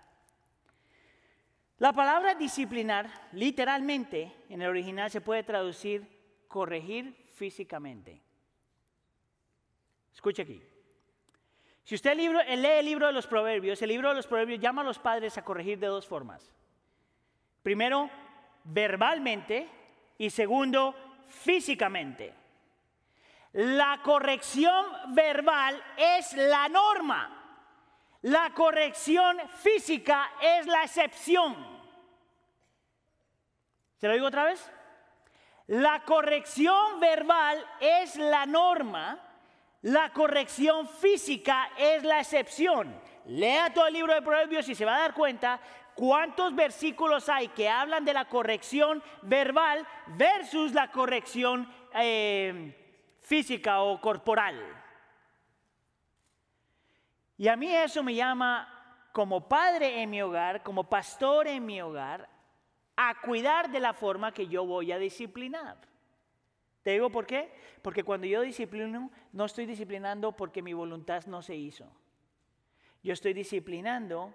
La 1.77 1.91
palabra 1.91 2.35
disciplinar, 2.35 3.09
literalmente, 3.33 4.31
en 4.49 4.61
el 4.61 4.69
original 4.69 5.09
se 5.11 5.21
puede 5.21 5.43
traducir 5.43 6.45
corregir 6.47 7.25
físicamente. 7.33 8.21
Escucha 10.13 10.43
aquí. 10.43 10.61
Si 11.83 11.95
usted 11.95 12.15
lee 12.15 12.29
el 12.47 12.85
libro 12.85 13.07
de 13.07 13.13
los 13.13 13.27
proverbios, 13.27 13.81
el 13.81 13.89
libro 13.89 14.09
de 14.09 14.15
los 14.15 14.27
proverbios 14.27 14.59
llama 14.59 14.81
a 14.81 14.85
los 14.85 14.99
padres 14.99 15.37
a 15.37 15.43
corregir 15.43 15.79
de 15.79 15.87
dos 15.87 16.07
formas. 16.07 16.53
Primero, 17.63 18.09
verbalmente 18.65 19.67
y 20.17 20.29
segundo, 20.29 20.93
físicamente. 21.29 22.33
La 23.53 24.01
corrección 24.03 24.85
verbal 25.09 25.81
es 25.95 26.33
la 26.33 26.67
norma. 26.67 27.39
La 28.23 28.53
corrección 28.53 29.37
física 29.61 30.33
es 30.41 30.65
la 30.65 30.83
excepción. 30.83 31.55
¿Se 33.97 34.07
lo 34.07 34.13
digo 34.13 34.27
otra 34.27 34.45
vez? 34.45 34.71
La 35.67 36.03
corrección 36.03 36.99
verbal 36.99 37.65
es 37.79 38.17
la 38.17 38.45
norma. 38.45 39.19
La 39.83 40.11
corrección 40.11 40.87
física 40.87 41.71
es 41.77 42.03
la 42.03 42.19
excepción. 42.19 42.99
Lea 43.25 43.73
todo 43.73 43.87
el 43.87 43.93
libro 43.93 44.13
de 44.13 44.21
Proverbios 44.21 44.67
y 44.67 44.75
se 44.75 44.85
va 44.85 44.95
a 44.95 44.99
dar 44.99 45.13
cuenta 45.13 45.59
cuántos 45.95 46.55
versículos 46.55 47.29
hay 47.29 47.47
que 47.49 47.69
hablan 47.69 48.05
de 48.05 48.13
la 48.13 48.25
corrección 48.25 49.03
verbal 49.21 49.87
versus 50.07 50.73
la 50.73 50.91
corrección 50.91 51.71
eh, 51.93 52.75
física 53.21 53.81
o 53.81 53.99
corporal. 54.01 54.61
Y 57.37 57.47
a 57.47 57.55
mí 57.55 57.73
eso 57.73 58.03
me 58.03 58.15
llama 58.15 58.69
como 59.11 59.47
padre 59.47 60.01
en 60.01 60.09
mi 60.09 60.21
hogar, 60.21 60.63
como 60.63 60.89
pastor 60.89 61.47
en 61.47 61.65
mi 61.65 61.81
hogar, 61.81 62.29
a 62.95 63.21
cuidar 63.21 63.71
de 63.71 63.79
la 63.79 63.93
forma 63.93 64.33
que 64.33 64.47
yo 64.47 64.65
voy 64.65 64.91
a 64.91 64.97
disciplinar. 64.97 65.77
¿Te 66.83 66.91
digo 66.91 67.09
por 67.09 67.25
qué? 67.25 67.53
Porque 67.81 68.03
cuando 68.03 68.27
yo 68.27 68.41
disciplino, 68.41 69.09
no 69.31 69.45
estoy 69.45 69.65
disciplinando 69.65 70.33
porque 70.33 70.61
mi 70.61 70.73
voluntad 70.73 71.25
no 71.25 71.41
se 71.41 71.55
hizo. 71.55 71.89
Yo 73.01 73.13
estoy 73.13 73.33
disciplinando 73.33 74.33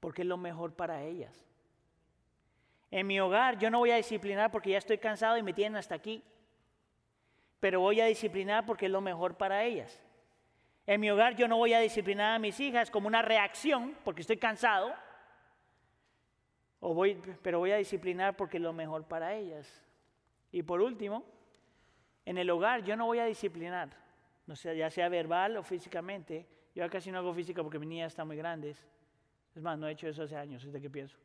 porque 0.00 0.22
es 0.22 0.28
lo 0.28 0.36
mejor 0.36 0.74
para 0.74 1.02
ellas. 1.02 1.46
En 2.90 3.06
mi 3.06 3.20
hogar 3.20 3.58
yo 3.58 3.70
no 3.70 3.78
voy 3.78 3.90
a 3.90 3.96
disciplinar 3.96 4.50
porque 4.50 4.70
ya 4.70 4.78
estoy 4.78 4.98
cansado 4.98 5.36
y 5.36 5.42
me 5.42 5.52
tienen 5.52 5.76
hasta 5.76 5.94
aquí 5.94 6.22
pero 7.60 7.80
voy 7.80 8.00
a 8.00 8.06
disciplinar 8.06 8.64
porque 8.66 8.86
es 8.86 8.92
lo 8.92 9.00
mejor 9.00 9.36
para 9.36 9.64
ellas. 9.64 10.00
En 10.86 11.00
mi 11.00 11.10
hogar 11.10 11.34
yo 11.34 11.48
no 11.48 11.56
voy 11.56 11.72
a 11.72 11.80
disciplinar 11.80 12.36
a 12.36 12.38
mis 12.38 12.60
hijas 12.60 12.90
como 12.90 13.08
una 13.08 13.22
reacción 13.22 13.96
porque 14.04 14.20
estoy 14.20 14.36
cansado, 14.36 14.94
o 16.78 16.94
voy, 16.94 17.20
pero 17.42 17.58
voy 17.58 17.72
a 17.72 17.76
disciplinar 17.76 18.36
porque 18.36 18.58
es 18.58 18.62
lo 18.62 18.72
mejor 18.72 19.04
para 19.04 19.34
ellas. 19.34 19.82
Y 20.52 20.62
por 20.62 20.80
último, 20.80 21.24
en 22.24 22.38
el 22.38 22.48
hogar 22.50 22.84
yo 22.84 22.94
no 22.94 23.06
voy 23.06 23.18
a 23.18 23.24
disciplinar, 23.24 23.90
no 24.46 24.54
sea, 24.54 24.74
ya 24.74 24.90
sea 24.90 25.08
verbal 25.08 25.56
o 25.56 25.62
físicamente. 25.62 26.46
Yo 26.74 26.88
casi 26.90 27.10
no 27.10 27.18
hago 27.18 27.32
física 27.34 27.62
porque 27.62 27.78
mis 27.78 27.88
niñas 27.88 28.12
están 28.12 28.26
muy 28.26 28.36
grandes. 28.36 28.86
Es 29.56 29.62
más, 29.62 29.78
no 29.78 29.88
he 29.88 29.92
hecho 29.92 30.06
eso 30.06 30.22
hace 30.22 30.36
años, 30.36 30.62
es 30.62 30.72
de 30.72 30.82
qué 30.82 30.90
pienso. 30.90 31.16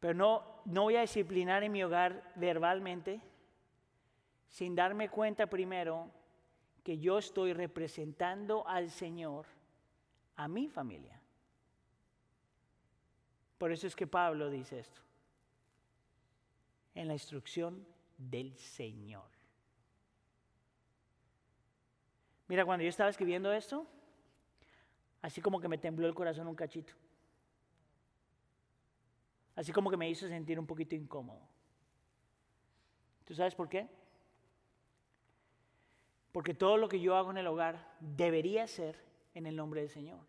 Pero 0.00 0.14
no, 0.14 0.62
no 0.64 0.84
voy 0.84 0.96
a 0.96 1.02
disciplinar 1.02 1.62
en 1.62 1.70
mi 1.70 1.84
hogar 1.84 2.32
verbalmente, 2.34 3.20
sin 4.48 4.74
darme 4.74 5.10
cuenta 5.10 5.46
primero 5.46 6.10
que 6.82 6.98
yo 6.98 7.18
estoy 7.18 7.52
representando 7.52 8.66
al 8.66 8.90
Señor 8.90 9.44
a 10.36 10.48
mi 10.48 10.66
familia. 10.66 11.20
Por 13.58 13.70
eso 13.70 13.86
es 13.86 13.94
que 13.94 14.06
Pablo 14.06 14.48
dice 14.48 14.78
esto. 14.78 15.02
En 16.94 17.06
la 17.06 17.12
instrucción 17.12 17.86
del 18.16 18.56
Señor. 18.56 19.28
Mira, 22.48 22.64
cuando 22.64 22.82
yo 22.82 22.88
estaba 22.88 23.10
escribiendo 23.10 23.52
esto, 23.52 23.86
así 25.20 25.42
como 25.42 25.60
que 25.60 25.68
me 25.68 25.76
tembló 25.76 26.06
el 26.06 26.14
corazón 26.14 26.48
un 26.48 26.56
cachito. 26.56 26.94
Así 29.60 29.72
como 29.72 29.90
que 29.90 29.98
me 29.98 30.08
hizo 30.08 30.26
sentir 30.26 30.58
un 30.58 30.66
poquito 30.66 30.94
incómodo. 30.94 31.46
¿Tú 33.26 33.34
sabes 33.34 33.54
por 33.54 33.68
qué? 33.68 33.86
Porque 36.32 36.54
todo 36.54 36.78
lo 36.78 36.88
que 36.88 36.98
yo 36.98 37.14
hago 37.14 37.30
en 37.30 37.36
el 37.36 37.46
hogar 37.46 37.94
debería 38.00 38.66
ser 38.66 38.96
en 39.34 39.46
el 39.46 39.54
nombre 39.54 39.82
del 39.82 39.90
Señor. 39.90 40.20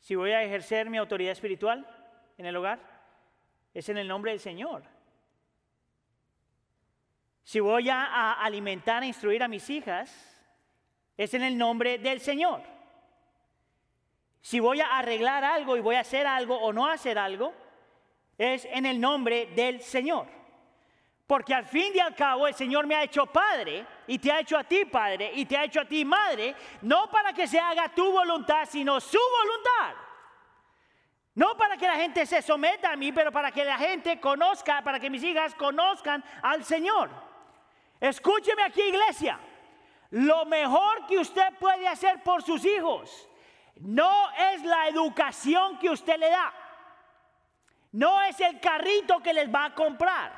Si 0.00 0.14
voy 0.14 0.32
a 0.32 0.42
ejercer 0.42 0.90
mi 0.90 0.98
autoridad 0.98 1.32
espiritual 1.32 1.88
en 2.36 2.44
el 2.44 2.54
hogar, 2.54 2.78
es 3.72 3.88
en 3.88 3.96
el 3.96 4.06
nombre 4.06 4.32
del 4.32 4.40
Señor. 4.40 4.82
Si 7.42 7.58
voy 7.58 7.88
a, 7.88 8.34
alimentar 8.34 9.02
e 9.02 9.06
instruir 9.06 9.42
a 9.42 9.48
mis 9.48 9.70
hijas, 9.70 10.44
es 11.16 11.32
en 11.32 11.42
el 11.42 11.56
nombre 11.56 11.96
del 11.96 12.20
Señor. 12.20 12.76
Si 14.48 14.60
voy 14.60 14.80
a 14.80 14.96
arreglar 14.96 15.44
algo 15.44 15.76
y 15.76 15.80
voy 15.80 15.96
a 15.96 16.00
hacer 16.00 16.26
algo 16.26 16.56
o 16.56 16.72
no 16.72 16.86
hacer 16.86 17.18
algo, 17.18 17.52
es 18.38 18.64
en 18.64 18.86
el 18.86 18.98
nombre 18.98 19.50
del 19.54 19.82
Señor. 19.82 20.26
Porque 21.26 21.52
al 21.52 21.66
fin 21.66 21.92
y 21.94 21.98
al 21.98 22.14
cabo 22.14 22.46
el 22.46 22.54
Señor 22.54 22.86
me 22.86 22.94
ha 22.94 23.02
hecho 23.02 23.26
padre 23.26 23.84
y 24.06 24.18
te 24.18 24.32
ha 24.32 24.40
hecho 24.40 24.56
a 24.56 24.64
ti 24.64 24.86
padre 24.86 25.32
y 25.34 25.44
te 25.44 25.54
ha 25.54 25.64
hecho 25.64 25.82
a 25.82 25.84
ti 25.84 26.02
madre, 26.02 26.56
no 26.80 27.10
para 27.10 27.34
que 27.34 27.46
se 27.46 27.60
haga 27.60 27.90
tu 27.90 28.10
voluntad, 28.10 28.66
sino 28.66 28.98
su 29.02 29.18
voluntad. 29.18 29.94
No 31.34 31.54
para 31.54 31.76
que 31.76 31.86
la 31.86 31.96
gente 31.96 32.24
se 32.24 32.40
someta 32.40 32.92
a 32.92 32.96
mí, 32.96 33.12
pero 33.12 33.30
para 33.30 33.52
que 33.52 33.66
la 33.66 33.76
gente 33.76 34.18
conozca, 34.18 34.80
para 34.80 34.98
que 34.98 35.10
mis 35.10 35.24
hijas 35.24 35.54
conozcan 35.56 36.24
al 36.40 36.64
Señor. 36.64 37.10
Escúcheme 38.00 38.62
aquí, 38.62 38.80
iglesia. 38.80 39.38
Lo 40.08 40.46
mejor 40.46 41.06
que 41.06 41.18
usted 41.18 41.52
puede 41.60 41.86
hacer 41.86 42.22
por 42.22 42.42
sus 42.42 42.64
hijos 42.64 43.28
no 43.80 44.30
es 44.52 44.62
la 44.64 44.88
educación 44.88 45.78
que 45.78 45.90
usted 45.90 46.18
le 46.18 46.30
da. 46.30 46.52
No 47.92 48.22
es 48.22 48.38
el 48.40 48.60
carrito 48.60 49.20
que 49.22 49.32
les 49.32 49.52
va 49.52 49.66
a 49.66 49.74
comprar. 49.74 50.32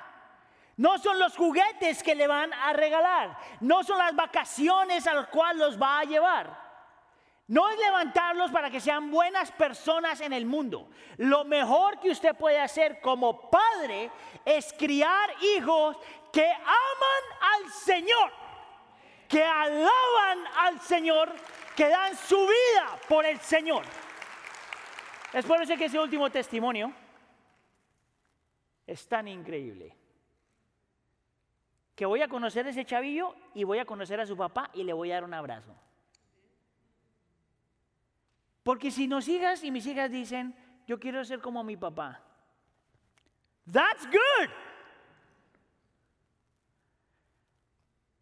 No 0.77 0.99
son 0.99 1.19
los 1.19 1.37
juguetes 1.37 2.03
que 2.03 2.15
le 2.15 2.27
van 2.27 2.53
a 2.53 2.73
regalar. 2.73 3.37
No 3.61 3.83
son 3.83 3.99
las 3.99 4.15
vacaciones 4.15 5.07
a 5.07 5.15
las 5.15 5.27
cuales 5.29 5.59
los 5.59 5.83
va 5.83 6.01
a 6.01 6.05
llevar. 6.05 6.71
No 7.49 7.69
es 7.69 7.79
levantarlos 7.79 8.53
para 8.53 8.71
que 8.71 8.81
sean 8.81 9.11
buenas 9.11 9.51
personas 9.51 10.21
en 10.21 10.33
el 10.33 10.47
mundo. 10.47 10.89
Lo 11.17 11.45
mejor 11.45 11.99
que 11.99 12.11
usted 12.11 12.37
puede 12.37 12.61
hacer 12.61 13.01
como 13.01 13.51
padre 13.51 14.11
es 14.45 14.73
criar 14.73 15.31
hijos 15.57 15.97
que 16.33 16.49
aman 16.49 17.57
al 17.57 17.71
Señor, 17.73 18.33
que 19.29 19.45
alaban 19.45 20.47
al 20.61 20.81
Señor, 20.81 21.35
que 21.81 21.89
dan 21.89 22.15
su 22.15 22.37
vida 22.37 23.01
por 23.09 23.25
el 23.25 23.39
Señor. 23.41 23.83
Es 25.33 25.47
por 25.47 25.63
eso 25.63 25.75
que 25.79 25.87
ese 25.87 25.99
último 25.99 26.29
testimonio 26.29 26.93
es 28.87 29.09
tan 29.09 29.27
increíble 29.27 29.97
que 31.97 32.05
voy 32.05 32.21
a 32.21 32.29
conocer 32.29 32.67
a 32.67 32.69
ese 32.69 32.85
chavillo 32.85 33.35
y 33.55 33.65
voy 33.65 33.79
a 33.79 33.87
conocer 33.87 34.21
a 34.21 34.27
su 34.27 34.37
papá 34.37 34.71
y 34.75 34.85
le 34.85 34.93
voy 34.93 35.11
a 35.11 35.15
dar 35.15 35.25
un 35.25 35.33
abrazo. 35.33 35.75
Porque 38.63 38.91
si 38.91 39.09
nos 39.09 39.27
hijas 39.27 39.65
y 39.65 39.71
mis 39.71 39.87
hijas 39.87 40.11
dicen, 40.11 40.55
yo 40.87 41.01
quiero 41.01 41.25
ser 41.25 41.41
como 41.41 41.65
mi 41.65 41.79
papá, 41.79 42.23
that's 43.73 44.05
good. 44.05 44.51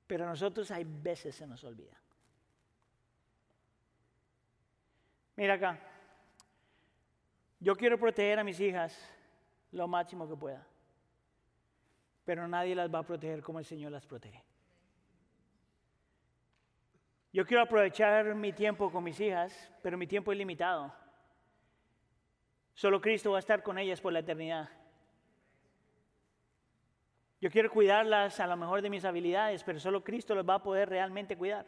Pero 0.06 0.26
a 0.26 0.28
nosotros 0.28 0.70
hay 0.70 0.84
veces 0.84 1.34
se 1.34 1.44
nos 1.44 1.64
olvida. 1.64 1.98
Mira 5.38 5.54
acá, 5.54 5.78
yo 7.60 7.74
quiero 7.74 7.96
proteger 7.96 8.38
a 8.38 8.44
mis 8.44 8.60
hijas 8.60 8.92
lo 9.72 9.88
máximo 9.88 10.28
que 10.28 10.36
pueda 10.36 10.66
pero 12.28 12.46
nadie 12.46 12.74
las 12.74 12.92
va 12.94 12.98
a 12.98 13.02
proteger 13.02 13.42
como 13.42 13.58
el 13.58 13.64
Señor 13.64 13.90
las 13.90 14.04
protege. 14.04 14.44
Yo 17.32 17.46
quiero 17.46 17.62
aprovechar 17.62 18.34
mi 18.34 18.52
tiempo 18.52 18.92
con 18.92 19.02
mis 19.02 19.18
hijas, 19.18 19.72
pero 19.82 19.96
mi 19.96 20.06
tiempo 20.06 20.30
es 20.30 20.36
limitado. 20.36 20.92
Solo 22.74 23.00
Cristo 23.00 23.30
va 23.30 23.38
a 23.38 23.40
estar 23.40 23.62
con 23.62 23.78
ellas 23.78 24.02
por 24.02 24.12
la 24.12 24.18
eternidad. 24.18 24.68
Yo 27.40 27.50
quiero 27.50 27.70
cuidarlas 27.70 28.40
a 28.40 28.46
lo 28.46 28.58
mejor 28.58 28.82
de 28.82 28.90
mis 28.90 29.06
habilidades, 29.06 29.64
pero 29.64 29.80
solo 29.80 30.04
Cristo 30.04 30.34
las 30.34 30.46
va 30.46 30.56
a 30.56 30.62
poder 30.62 30.90
realmente 30.90 31.34
cuidar. 31.34 31.64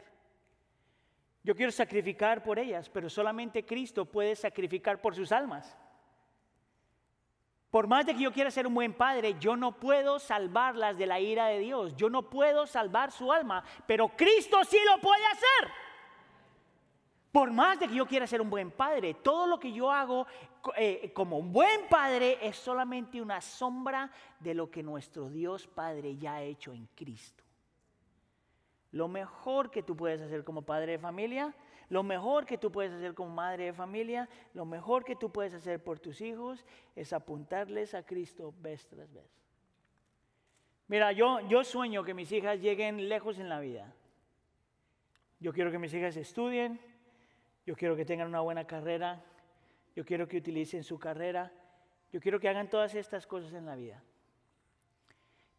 Yo 1.43 1.55
quiero 1.55 1.71
sacrificar 1.71 2.43
por 2.43 2.59
ellas, 2.59 2.89
pero 2.89 3.09
solamente 3.09 3.65
Cristo 3.65 4.05
puede 4.05 4.35
sacrificar 4.35 5.01
por 5.01 5.15
sus 5.15 5.31
almas. 5.31 5.77
Por 7.71 7.87
más 7.87 8.05
de 8.05 8.13
que 8.13 8.23
yo 8.23 8.33
quiera 8.33 8.51
ser 8.51 8.67
un 8.67 8.73
buen 8.73 8.93
padre, 8.93 9.35
yo 9.39 9.55
no 9.55 9.79
puedo 9.79 10.19
salvarlas 10.19 10.97
de 10.97 11.07
la 11.07 11.19
ira 11.19 11.47
de 11.47 11.59
Dios. 11.59 11.95
Yo 11.95 12.09
no 12.09 12.29
puedo 12.29 12.67
salvar 12.67 13.11
su 13.11 13.31
alma, 13.31 13.63
pero 13.87 14.09
Cristo 14.09 14.63
sí 14.65 14.77
lo 14.85 14.99
puede 14.99 15.25
hacer. 15.25 15.71
Por 17.31 17.49
más 17.49 17.79
de 17.79 17.87
que 17.87 17.95
yo 17.95 18.05
quiera 18.05 18.27
ser 18.27 18.41
un 18.41 18.49
buen 18.49 18.71
padre, 18.71 19.13
todo 19.13 19.47
lo 19.47 19.57
que 19.57 19.71
yo 19.71 19.89
hago 19.89 20.27
eh, 20.75 21.11
como 21.13 21.37
un 21.37 21.53
buen 21.53 21.87
padre 21.89 22.37
es 22.41 22.57
solamente 22.57 23.21
una 23.21 23.39
sombra 23.39 24.11
de 24.37 24.53
lo 24.53 24.69
que 24.69 24.83
nuestro 24.83 25.29
Dios 25.29 25.65
Padre 25.65 26.17
ya 26.17 26.35
ha 26.35 26.41
hecho 26.41 26.73
en 26.73 26.87
Cristo. 26.93 27.43
Lo 28.91 29.07
mejor 29.07 29.71
que 29.71 29.83
tú 29.83 29.95
puedes 29.95 30.21
hacer 30.21 30.43
como 30.43 30.63
padre 30.63 30.93
de 30.93 30.99
familia, 30.99 31.55
lo 31.89 32.03
mejor 32.03 32.45
que 32.45 32.57
tú 32.57 32.71
puedes 32.71 32.91
hacer 32.91 33.13
como 33.13 33.29
madre 33.29 33.65
de 33.65 33.73
familia, 33.73 34.29
lo 34.53 34.65
mejor 34.65 35.03
que 35.03 35.15
tú 35.15 35.31
puedes 35.31 35.53
hacer 35.53 35.83
por 35.83 35.99
tus 35.99 36.21
hijos 36.21 36.65
es 36.95 37.13
apuntarles 37.13 37.93
a 37.93 38.05
Cristo 38.05 38.53
vez 38.59 38.87
tras 38.87 39.11
vez. 39.13 39.29
Mira, 40.87 41.13
yo, 41.13 41.39
yo 41.47 41.63
sueño 41.63 42.03
que 42.03 42.13
mis 42.13 42.31
hijas 42.33 42.59
lleguen 42.59 43.07
lejos 43.07 43.39
en 43.39 43.47
la 43.47 43.61
vida. 43.61 43.93
Yo 45.39 45.53
quiero 45.53 45.71
que 45.71 45.79
mis 45.79 45.93
hijas 45.93 46.17
estudien, 46.17 46.81
yo 47.65 47.75
quiero 47.75 47.95
que 47.95 48.05
tengan 48.05 48.27
una 48.27 48.41
buena 48.41 48.67
carrera, 48.67 49.23
yo 49.95 50.05
quiero 50.05 50.27
que 50.27 50.37
utilicen 50.37 50.83
su 50.83 50.99
carrera, 50.99 51.51
yo 52.11 52.19
quiero 52.19 52.39
que 52.39 52.49
hagan 52.49 52.69
todas 52.69 52.95
estas 52.95 53.25
cosas 53.25 53.53
en 53.53 53.65
la 53.65 53.75
vida. 53.75 54.03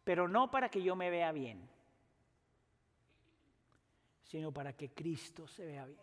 Pero 0.03 0.27
no 0.27 0.51
para 0.51 0.69
que 0.69 0.83
yo 0.83 0.95
me 0.95 1.09
vea 1.09 1.31
bien, 1.31 1.67
sino 4.33 4.51
para 4.51 4.73
que 4.73 4.89
Cristo 4.89 5.47
se 5.47 5.63
vea 5.63 5.85
bien. 5.85 6.01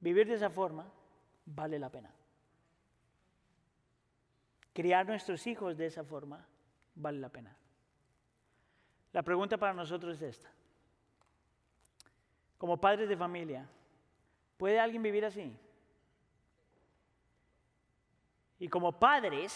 Vivir 0.00 0.26
de 0.26 0.36
esa 0.36 0.48
forma 0.48 0.90
vale 1.44 1.78
la 1.78 1.90
pena. 1.90 2.10
Criar 4.72 5.04
nuestros 5.04 5.46
hijos 5.46 5.76
de 5.76 5.84
esa 5.84 6.02
forma 6.02 6.48
vale 6.94 7.18
la 7.18 7.28
pena. 7.28 7.54
La 9.12 9.22
pregunta 9.22 9.58
para 9.58 9.74
nosotros 9.74 10.16
es 10.16 10.36
esta. 10.36 10.50
Como 12.56 12.80
padres 12.80 13.06
de 13.06 13.18
familia, 13.18 13.68
¿puede 14.56 14.80
alguien 14.80 15.02
vivir 15.02 15.26
así? 15.26 15.54
Y 18.58 18.68
como 18.68 18.98
padres, 18.98 19.54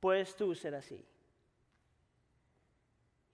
puedes 0.00 0.34
tú 0.34 0.56
ser 0.56 0.74
así. 0.74 1.06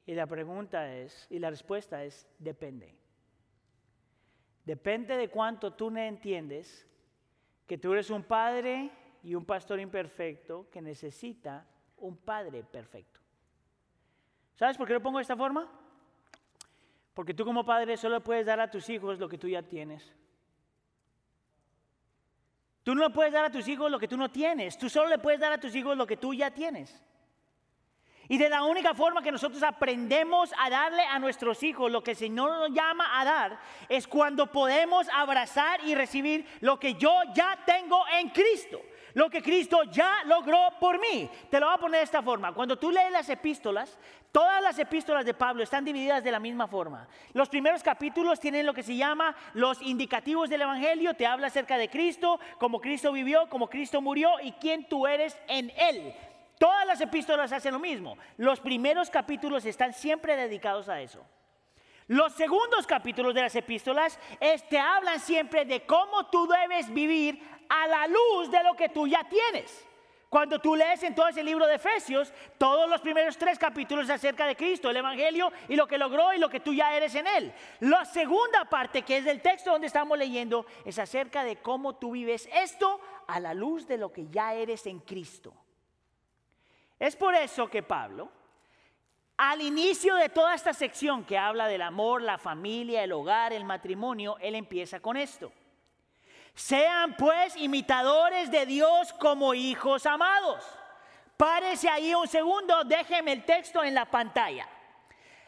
Y 0.09 0.15
la 0.15 0.27
pregunta 0.27 0.91
es, 0.91 1.27
y 1.29 1.39
la 1.39 1.51
respuesta 1.51 2.03
es, 2.03 2.27
depende. 2.39 2.97
Depende 4.65 5.19
de 5.19 5.29
cuánto 5.29 5.75
tú 5.75 5.91
no 5.91 6.01
entiendes 6.01 6.89
que 7.67 7.77
tú 7.77 7.93
eres 7.93 8.09
un 8.09 8.23
padre 8.23 8.91
y 9.23 9.35
un 9.35 9.45
pastor 9.45 9.79
imperfecto 9.79 10.67
que 10.71 10.81
necesita 10.81 11.67
un 11.99 12.17
padre 12.17 12.65
perfecto. 12.65 13.21
¿Sabes 14.55 14.79
por 14.79 14.87
qué 14.87 14.95
lo 14.95 15.03
pongo 15.03 15.19
de 15.19 15.23
esta 15.25 15.37
forma? 15.37 15.71
Porque 17.13 17.35
tú 17.35 17.45
como 17.45 17.67
padre 17.67 17.99
solo 17.99 18.25
puedes 18.25 18.47
dar 18.47 18.61
a 18.61 18.71
tus 18.71 18.89
hijos 18.89 19.19
lo 19.19 19.29
que 19.29 19.37
tú 19.37 19.47
ya 19.47 19.63
tienes. 19.63 20.15
Tú 22.83 22.95
no 22.95 23.13
puedes 23.13 23.35
dar 23.35 23.45
a 23.45 23.51
tus 23.51 23.69
hijos 23.69 23.91
lo 23.91 23.99
que 23.99 24.09
tú 24.09 24.17
no 24.17 24.31
tienes. 24.31 24.79
Tú 24.79 24.89
solo 24.89 25.11
le 25.11 25.19
puedes 25.19 25.39
dar 25.39 25.53
a 25.53 25.61
tus 25.61 25.75
hijos 25.75 25.99
lo 25.99 26.07
que 26.07 26.17
tú 26.17 26.33
ya 26.33 26.51
tienes. 26.51 26.99
Y 28.29 28.37
de 28.37 28.49
la 28.49 28.63
única 28.63 28.95
forma 28.95 29.23
que 29.23 29.33
nosotros 29.33 29.63
aprendemos 29.63 30.53
a 30.59 30.69
darle 30.69 31.03
a 31.03 31.19
nuestros 31.19 31.63
hijos 31.63 31.91
lo 31.91 32.03
que 32.03 32.11
el 32.11 32.17
Señor 32.17 32.51
nos 32.51 32.71
llama 32.71 33.19
a 33.19 33.25
dar 33.25 33.59
es 33.89 34.07
cuando 34.07 34.53
podemos 34.53 35.09
abrazar 35.15 35.81
y 35.85 35.95
recibir 35.95 36.47
lo 36.61 36.79
que 36.79 36.95
yo 36.95 37.13
ya 37.35 37.59
tengo 37.65 38.05
en 38.21 38.29
Cristo 38.31 38.81
lo 39.15 39.29
que 39.31 39.43
Cristo 39.43 39.83
ya 39.91 40.23
logró 40.27 40.59
por 40.79 41.01
mí. 41.01 41.29
Te 41.51 41.59
lo 41.59 41.67
voy 41.67 41.75
a 41.75 41.79
poner 41.79 41.99
de 41.99 42.05
esta 42.05 42.23
forma. 42.23 42.53
Cuando 42.53 42.79
tú 42.79 42.93
lees 42.93 43.11
las 43.11 43.29
epístolas, 43.29 43.99
todas 44.31 44.63
las 44.63 44.79
epístolas 44.79 45.25
de 45.25 45.35
Pablo 45.35 45.65
están 45.65 45.85
divididas 45.85 46.23
de 46.23 46.31
la 46.31 46.39
misma 46.39 46.69
forma. 46.69 47.09
Los 47.33 47.49
primeros 47.49 47.83
capítulos 47.83 48.39
tienen 48.39 48.65
lo 48.65 48.75
que 48.75 48.85
se 48.85 48.95
llama 48.95 49.35
los 49.55 49.83
indicativos 49.83 50.49
del 50.49 50.63
Evangelio. 50.63 51.15
Te 51.15 51.27
habla 51.27 51.49
acerca 51.49 51.77
de 51.77 51.89
Cristo, 51.89 52.39
cómo 52.59 52.81
Cristo 52.81 53.11
vivió, 53.11 53.49
cómo 53.49 53.69
Cristo 53.69 54.01
murió 54.01 54.31
y 54.41 54.53
quién 54.53 54.89
tú 54.89 55.07
eres 55.07 55.37
en 55.49 55.73
Él. 55.77 56.15
Todas 56.59 56.87
las 56.87 57.01
epístolas 57.01 57.53
hacen 57.53 57.73
lo 57.73 57.79
mismo. 57.79 58.19
Los 58.37 58.61
primeros 58.61 59.11
capítulos 59.11 59.65
están 59.65 59.93
siempre 59.93 60.37
dedicados 60.37 60.89
a 60.89 61.01
eso. 61.01 61.25
Los 62.09 62.33
segundos 62.33 62.87
capítulos 62.87 63.35
de 63.35 63.43
las 63.43 63.55
epístolas 63.55 64.19
te 64.69 64.79
hablan 64.79 65.21
siempre 65.21 65.65
de 65.65 65.85
cómo 65.85 66.27
tú 66.27 66.49
debes 66.49 66.93
vivir 66.93 67.41
a 67.69 67.87
la 67.87 68.07
luz 68.07 68.51
de 68.51 68.65
lo 68.65 68.75
que 68.75 68.89
tú 68.89 69.07
ya 69.07 69.25
tienes. 69.29 69.87
Cuando 70.31 70.59
tú 70.59 70.75
lees 70.75 71.03
en 71.03 71.15
todo 71.15 71.29
ese 71.29 71.43
libro 71.43 71.67
de 71.67 71.77
Efesios, 71.77 72.33
todos 72.59 72.89
los 72.89 73.01
primeros 73.01 73.39
tres 73.39 73.59
capítulos 73.59 74.11
acerca 74.11 74.47
de 74.47 74.57
Cristo, 74.57 74.91
el 74.91 74.97
Evangelio 74.99 75.51
y 75.69 75.77
lo 75.77 75.87
que 75.87 75.97
logró 75.97 76.35
y 76.35 76.39
lo 76.39 76.51
que 76.51 76.61
tú 76.61 76.75
ya 76.75 76.95
eres 76.95 77.15
en 77.15 77.27
Él. 77.27 77.53
La 77.81 78.05
segunda 78.05 78.67
parte, 78.67 79.03
que 79.03 79.19
es 79.19 79.25
del 79.25 79.41
texto 79.41 79.71
donde 79.71 79.87
estamos 79.87 80.19
leyendo, 80.19 80.67
es 80.85 80.99
acerca 80.99 81.45
de 81.45 81.57
cómo 81.57 81.97
tú 81.97 82.13
vives 82.13 82.49
esto 82.53 83.01
a 83.27 83.41
la 83.41 83.55
luz 83.55 83.87
de 83.87 83.97
lo 83.97 84.13
que 84.13 84.29
ya 84.29 84.53
eres 84.53 84.87
en 84.87 85.01
Cristo. 85.01 85.55
Es 86.99 87.17
por 87.17 87.35
eso 87.35 87.69
que 87.69 87.83
Pablo 87.83 88.31
al 89.39 89.63
inicio 89.63 90.17
de 90.17 90.29
toda 90.29 90.53
esta 90.53 90.75
sección 90.75 91.25
que 91.25 91.39
habla 91.39 91.69
del 91.69 91.83
amor, 91.83 92.23
la 92.23 92.39
familia, 92.39 93.05
el 93.05 93.13
hogar, 93.13 93.53
el 93.53 93.65
matrimonio, 93.65 94.37
él 94.41 94.57
empieza 94.57 94.99
con 94.99 95.17
esto. 95.17 95.53
Sean 96.55 97.15
pues 97.17 97.57
imitadores 97.57 98.51
de 98.51 98.67
Dios 98.67 99.13
como 99.13 99.55
hijos 99.55 100.07
amados. 100.07 100.65
Párese 101.37 101.89
ahí 101.89 102.13
un 102.17 102.27
segundo, 102.27 102.83
déjeme 102.83 103.31
el 103.31 103.45
texto 103.45 103.85
en 103.85 103.95
la 103.95 104.07
pantalla. 104.07 104.69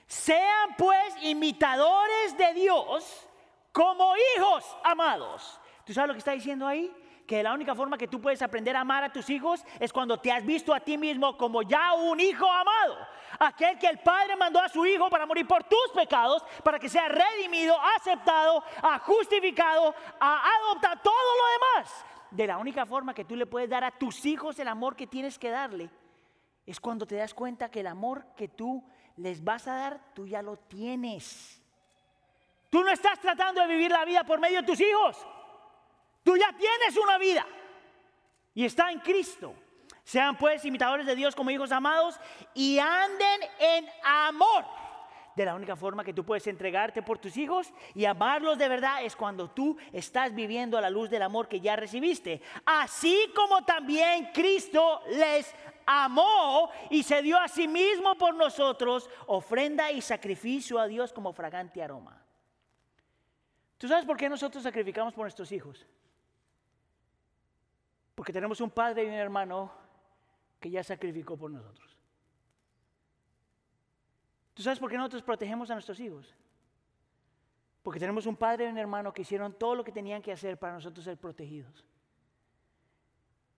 Sean 0.07 0.77
pues 0.79 1.17
imitadores 1.23 2.39
de 2.39 2.55
Dios 2.55 3.27
como 3.73 4.15
hijos 4.37 4.65
amados. 4.85 5.59
¿Tú 5.85 5.93
sabes 5.93 6.07
lo 6.07 6.15
que 6.15 6.19
está 6.19 6.31
diciendo 6.31 6.65
ahí? 6.65 6.95
Que 7.31 7.45
la 7.45 7.55
única 7.55 7.77
forma 7.77 7.97
que 7.97 8.09
tú 8.09 8.21
puedes 8.21 8.43
aprender 8.43 8.75
a 8.75 8.81
amar 8.81 9.05
a 9.05 9.13
tus 9.13 9.31
hijos 9.31 9.65
es 9.79 9.93
cuando 9.93 10.19
te 10.19 10.33
has 10.33 10.45
visto 10.45 10.75
a 10.75 10.81
ti 10.81 10.99
mismo 10.99 11.37
como 11.37 11.63
ya 11.63 11.93
un 11.95 12.19
hijo 12.19 12.45
amado 12.51 12.97
aquel 13.39 13.79
que 13.79 13.87
el 13.87 14.01
Padre 14.01 14.35
mandó 14.35 14.59
a 14.59 14.69
su 14.69 14.85
Hijo 14.85 15.09
para 15.09 15.27
morir 15.27 15.47
por 15.47 15.63
tus 15.63 15.93
pecados, 15.95 16.45
para 16.65 16.81
que 16.81 16.89
sea 16.89 17.07
redimido, 17.07 17.77
aceptado, 17.97 18.65
justificado, 19.03 19.95
adoptado, 20.19 21.01
todo 21.05 21.15
lo 21.15 21.79
demás. 21.79 22.05
De 22.33 22.49
la 22.49 22.59
única 22.59 22.85
forma 22.85 23.15
que 23.15 23.25
tú 23.25 23.37
le 23.37 23.47
puedes 23.47 23.71
dar 23.71 23.85
a 23.85 23.93
tus 23.93 24.27
hijos 24.27 24.59
el 24.59 24.67
amor 24.67 24.97
que 24.97 25.07
tienes 25.07 25.39
que 25.39 25.51
darle, 25.51 25.89
es 26.67 26.81
cuando 26.81 27.07
te 27.07 27.15
das 27.15 27.33
cuenta 27.33 27.71
que 27.71 27.79
el 27.79 27.87
amor 27.87 28.27
que 28.37 28.49
tú 28.49 28.85
les 29.15 29.45
vas 29.45 29.69
a 29.69 29.75
dar, 29.77 30.01
tú 30.15 30.27
ya 30.27 30.43
lo 30.43 30.57
tienes. 30.57 31.63
Tú 32.71 32.83
no 32.83 32.91
estás 32.91 33.21
tratando 33.21 33.61
de 33.61 33.69
vivir 33.69 33.93
la 33.93 34.05
vida 34.05 34.25
por 34.25 34.41
medio 34.41 34.63
de 34.63 34.67
tus 34.67 34.81
hijos. 34.81 35.17
Tú 36.23 36.37
ya 36.37 36.53
tienes 36.57 36.97
una 36.97 37.19
vida 37.19 37.47
y 38.55 38.65
está 38.65 38.91
en 38.91 39.01
Cristo. 39.01 39.55
Sean 40.05 40.37
pues 40.37 40.65
imitadores 40.65 41.07
de 41.07 41.15
Dios 41.15 41.35
como 41.35 41.51
hijos 41.51 41.73
amados 41.73 42.19
y 42.55 42.79
anden 42.79 43.41
en 43.59 43.87
amor. 44.03 44.65
De 45.37 45.45
la 45.45 45.55
única 45.55 45.77
forma 45.77 46.05
que 46.05 46.13
tú 46.13 46.25
puedes 46.25 46.47
entregarte 46.49 47.03
por 47.03 47.19
tus 47.19 47.37
hijos 47.37 47.73
y 47.95 48.05
amarlos 48.05 48.59
de 48.59 48.69
verdad 48.69 49.05
es 49.05 49.15
cuando 49.15 49.49
tú 49.49 49.77
estás 49.93 50.35
viviendo 50.35 50.77
a 50.77 50.81
la 50.81 50.91
luz 50.91 51.09
del 51.09 51.23
amor 51.23 51.49
que 51.49 51.61
ya 51.61 51.77
recibiste. 51.77 52.43
Así 52.67 53.33
como 53.35 53.65
también 53.65 54.31
Cristo 54.35 55.01
les 55.09 55.55
amó 55.87 56.71
y 56.91 57.05
se 57.05 57.23
dio 57.23 57.39
a 57.39 57.49
sí 57.49 57.69
mismo 57.69 58.17
por 58.17 58.35
nosotros, 58.35 59.09
ofrenda 59.29 59.91
y 59.93 60.01
sacrificio 60.01 60.79
a 60.79 60.89
Dios 60.89 61.13
como 61.13 61.33
fragante 61.33 61.83
aroma. 61.83 62.21
¿Tú 63.79 63.89
sabes 63.89 64.05
por 64.05 64.17
qué 64.17 64.29
nosotros 64.29 64.63
sacrificamos 64.63 65.15
por 65.15 65.23
nuestros 65.23 65.53
hijos? 65.53 65.87
Porque 68.21 68.35
tenemos 68.35 68.61
un 68.61 68.69
padre 68.69 69.05
y 69.05 69.07
un 69.07 69.15
hermano 69.15 69.73
que 70.61 70.69
ya 70.69 70.85
sacrificó 70.85 71.39
por 71.39 71.51
nosotros. 71.51 71.97
¿Tú 74.53 74.63
sabes 74.63 74.79
por 74.79 74.91
qué 74.91 74.99
nosotros 74.99 75.23
protegemos 75.23 75.71
a 75.71 75.73
nuestros 75.73 75.99
hijos? 76.01 76.35
Porque 77.83 77.99
tenemos 77.99 78.27
un 78.27 78.37
padre 78.37 78.67
y 78.67 78.69
un 78.69 78.77
hermano 78.77 79.11
que 79.11 79.23
hicieron 79.23 79.55
todo 79.55 79.75
lo 79.75 79.83
que 79.83 79.91
tenían 79.91 80.21
que 80.21 80.33
hacer 80.33 80.59
para 80.59 80.75
nosotros 80.75 81.03
ser 81.03 81.17
protegidos. 81.17 81.83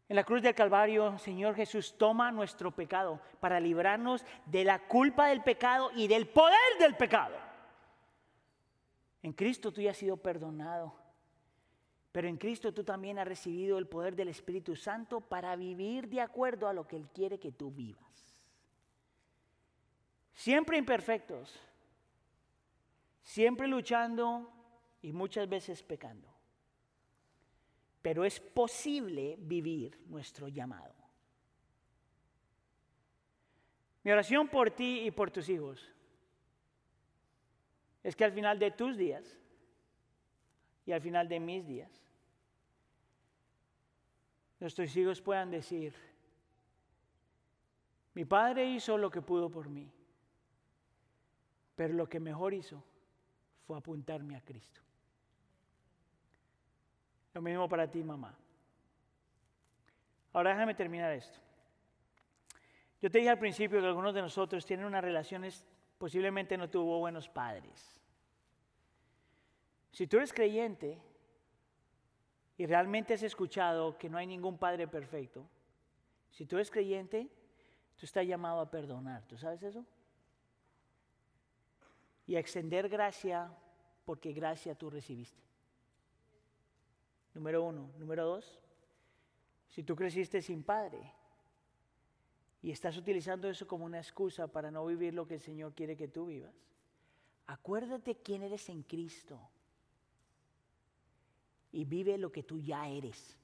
En 0.09 0.15
la 0.15 0.23
cruz 0.23 0.43
del 0.43 0.55
Calvario, 0.55 1.19
Señor 1.19 1.57
Jesús 1.57 1.99
toma 1.99 2.31
nuestro 2.31 2.71
pecado 2.71 3.21
para 3.41 3.59
librarnos 3.59 4.25
de 4.47 4.63
la 4.63 4.79
culpa 4.79 5.27
del 5.27 5.43
pecado 5.43 5.91
y 5.97 6.07
del 6.07 6.29
poder 6.29 6.79
del 6.79 6.95
pecado. 6.95 7.35
En 9.25 9.33
Cristo 9.33 9.73
tú 9.73 9.81
ya 9.81 9.91
has 9.91 9.97
sido 9.97 10.17
perdonado. 10.17 11.02
Pero 12.13 12.29
en 12.29 12.37
Cristo 12.37 12.73
tú 12.73 12.85
también 12.85 13.19
has 13.19 13.27
recibido 13.27 13.79
el 13.79 13.89
poder 13.89 14.15
del 14.15 14.29
Espíritu 14.29 14.77
Santo 14.77 15.23
para 15.23 15.57
vivir 15.57 16.09
de 16.09 16.21
acuerdo 16.21 16.69
a 16.69 16.75
lo 16.75 16.87
que 16.87 16.97
Él 16.97 17.09
quiere 17.09 17.41
que 17.41 17.53
tú 17.53 17.71
vivas. 17.71 18.03
Siempre 20.35 20.77
imperfectos, 20.77 21.59
siempre 23.23 23.67
luchando 23.67 24.53
y 25.01 25.13
muchas 25.13 25.49
veces 25.49 25.83
pecando. 25.83 26.29
Pero 28.03 28.25
es 28.25 28.41
posible 28.41 29.37
vivir 29.39 29.99
nuestro 30.07 30.49
llamado. 30.49 30.95
Mi 34.03 34.11
oración 34.11 34.49
por 34.49 34.71
ti 34.71 35.01
y 35.01 35.11
por 35.13 35.31
tus 35.31 35.49
hijos 35.49 35.89
es 38.03 38.17
que 38.17 38.25
al 38.25 38.33
final 38.33 38.59
de 38.59 38.73
tus 38.73 38.97
días 38.97 39.39
y 40.85 40.93
al 40.93 41.01
final 41.01 41.29
de 41.29 41.41
mis 41.41 41.67
días, 41.67 41.91
nuestros 44.61 44.97
hijos 44.97 45.21
puedan 45.21 45.51
decir, 45.51 45.95
Mi 48.15 48.25
padre 48.25 48.67
hizo 48.67 48.99
lo 48.99 49.11
que 49.11 49.23
pudo 49.23 49.49
por 49.49 49.69
mí, 49.69 49.91
pero 51.75 51.95
lo 51.95 52.09
que 52.09 52.21
mejor 52.21 52.53
hizo 52.53 52.83
fue 53.67 53.79
apuntarme 53.79 54.37
a 54.37 54.41
Cristo. 54.43 54.81
Lo 57.35 57.41
mismo 57.41 57.69
para 57.69 57.91
ti, 57.91 58.03
mamá. 58.03 58.37
Ahora 60.35 60.51
déjame 60.51 60.75
terminar 60.75 61.13
esto. 61.13 61.39
Yo 63.01 63.11
te 63.11 63.19
dije 63.19 63.31
al 63.31 63.39
principio 63.39 63.81
que 63.81 63.87
algunos 63.87 64.15
de 64.15 64.23
nosotros 64.23 64.65
tienen 64.65 64.87
unas 64.87 65.03
relaciones, 65.03 65.65
posiblemente 65.99 66.57
no 66.57 66.69
tuvo 66.69 66.99
buenos 66.99 67.29
padres. 67.29 68.02
Si 69.93 70.07
tú 70.07 70.17
eres 70.17 70.33
creyente 70.33 70.99
y 72.57 72.67
realmente 72.67 73.15
has 73.15 73.23
escuchado 73.23 73.97
que 73.99 74.09
no 74.09 74.17
hay 74.17 74.27
ningún 74.27 74.57
padre 74.57 74.89
perfecto, 74.89 75.47
si 76.31 76.47
tú 76.47 76.57
eres 76.57 76.71
creyente, 76.71 77.29
tú 77.97 78.07
estás 78.07 78.27
llamado 78.27 78.61
a 78.61 78.71
perdonar. 78.71 79.27
¿Tú 79.27 79.37
sabes 79.37 79.63
eso? 79.63 79.85
Y 82.27 82.37
a 82.37 82.41
extender 82.41 82.89
gracia 82.89 83.55
porque 84.07 84.33
gracia 84.33 84.75
tú 84.75 84.89
recibiste. 84.89 85.43
Número 87.35 87.63
uno. 87.63 87.91
Número 87.99 88.25
dos, 88.25 88.61
si 89.69 89.83
tú 89.83 89.95
creciste 89.95 90.41
sin 90.41 90.63
padre 90.63 91.01
y 92.63 92.71
estás 92.71 92.97
utilizando 92.97 93.49
eso 93.49 93.67
como 93.67 93.85
una 93.85 93.99
excusa 93.99 94.47
para 94.47 94.71
no 94.71 94.87
vivir 94.87 95.13
lo 95.13 95.27
que 95.27 95.35
el 95.35 95.41
Señor 95.41 95.75
quiere 95.75 95.97
que 95.97 96.09
tú 96.09 96.27
vivas, 96.27 96.55
acuérdate 97.47 98.17
quién 98.17 98.43
eres 98.43 98.69
en 98.71 98.83
Cristo 98.83 99.39
y 101.73 101.85
vive 101.85 102.19
lo 102.19 102.31
que 102.31 102.43
tú 102.43 102.61
ya 102.61 102.89
eres. 102.89 103.37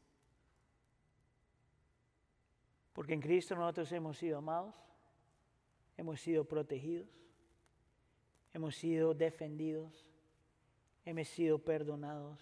Porque 2.93 3.15
en 3.15 3.21
Cristo 3.21 3.55
nosotros 3.57 3.91
hemos 3.93 4.19
sido 4.19 4.39
amados, 4.39 4.75
hemos 5.97 6.21
sido 6.21 6.45
protegidos, 6.45 7.09
hemos 8.53 8.77
sido 8.77 9.15
defendidos, 9.15 10.11
hemos 11.05 11.29
sido 11.29 11.59
perdonados, 11.59 12.39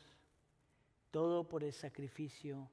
todo 1.10 1.48
por 1.48 1.62
el 1.62 1.72
sacrificio 1.72 2.68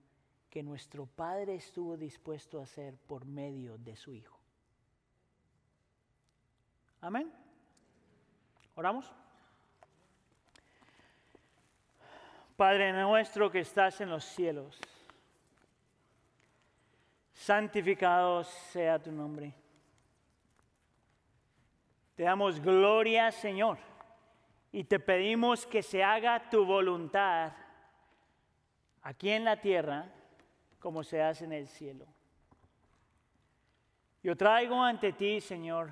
que 0.50 0.64
nuestro 0.64 1.06
Padre 1.06 1.56
estuvo 1.56 1.98
dispuesto 1.98 2.60
a 2.60 2.64
hacer 2.64 2.96
por 2.98 3.26
medio 3.26 3.78
de 3.78 3.96
su 3.96 4.14
Hijo. 4.14 4.40
Amén. 7.02 7.32
Oramos. 8.76 9.23
Padre 12.56 12.94
nuestro 12.94 13.50
que 13.50 13.60
estás 13.60 14.00
en 14.02 14.10
los 14.10 14.24
cielos, 14.24 14.80
santificado 17.34 18.44
sea 18.44 19.00
tu 19.00 19.12
nombre. 19.12 19.54
Te 22.16 22.24
damos 22.24 22.60
gloria, 22.60 23.32
Señor, 23.32 23.80
y 24.72 24.84
te 24.84 25.00
pedimos 25.00 25.66
que 25.66 25.82
se 25.82 26.04
haga 26.04 26.50
tu 26.50 26.64
voluntad 26.64 27.54
aquí 29.02 29.32
en 29.32 29.46
la 29.46 29.60
tierra 29.60 30.06
como 30.80 31.04
se 31.04 31.22
hace 31.22 31.46
en 31.46 31.54
el 31.54 31.68
cielo. 31.68 32.06
Yo 34.22 34.38
traigo 34.38 34.82
ante 34.82 35.12
ti, 35.12 35.42
Señor, 35.42 35.92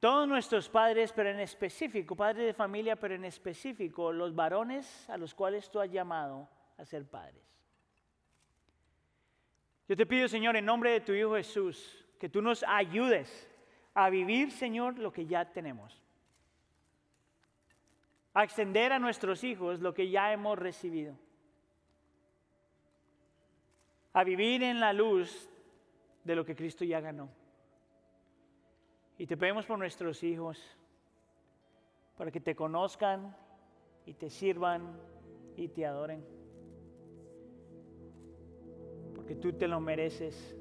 todos 0.00 0.28
nuestros 0.28 0.68
padres, 0.68 1.12
pero 1.12 1.30
en 1.30 1.40
específico, 1.40 2.14
padres 2.14 2.46
de 2.46 2.54
familia, 2.54 2.96
pero 2.96 3.14
en 3.14 3.24
específico, 3.24 4.12
los 4.12 4.34
varones 4.34 5.08
a 5.08 5.16
los 5.16 5.34
cuales 5.34 5.70
tú 5.70 5.80
has 5.80 5.90
llamado 5.90 6.48
a 6.76 6.84
ser 6.84 7.06
padres. 7.06 7.42
Yo 9.88 9.96
te 9.96 10.06
pido, 10.06 10.28
Señor, 10.28 10.56
en 10.56 10.64
nombre 10.64 10.92
de 10.92 11.00
tu 11.00 11.12
Hijo 11.12 11.34
Jesús, 11.34 12.06
que 12.18 12.28
tú 12.28 12.42
nos 12.42 12.62
ayudes 12.64 13.50
a 13.94 14.10
vivir, 14.10 14.52
Señor, 14.52 14.98
lo 14.98 15.12
que 15.12 15.26
ya 15.26 15.50
tenemos. 15.50 16.02
A 18.34 18.44
extender 18.44 18.92
a 18.92 18.98
nuestros 18.98 19.42
hijos 19.42 19.80
lo 19.80 19.94
que 19.94 20.10
ya 20.10 20.32
hemos 20.32 20.58
recibido 20.58 21.16
a 24.18 24.24
vivir 24.24 24.64
en 24.64 24.80
la 24.80 24.92
luz 24.92 25.48
de 26.24 26.34
lo 26.34 26.44
que 26.44 26.56
Cristo 26.56 26.84
ya 26.84 27.00
ganó. 27.00 27.28
Y 29.18 29.26
te 29.26 29.36
pedimos 29.36 29.66
por 29.66 29.78
nuestros 29.78 30.22
hijos, 30.22 30.58
para 32.16 32.30
que 32.30 32.40
te 32.40 32.54
conozcan 32.54 33.36
y 34.06 34.14
te 34.14 34.30
sirvan 34.30 34.96
y 35.56 35.68
te 35.68 35.84
adoren. 35.84 36.24
Porque 39.16 39.34
tú 39.34 39.52
te 39.52 39.66
lo 39.66 39.80
mereces, 39.80 40.56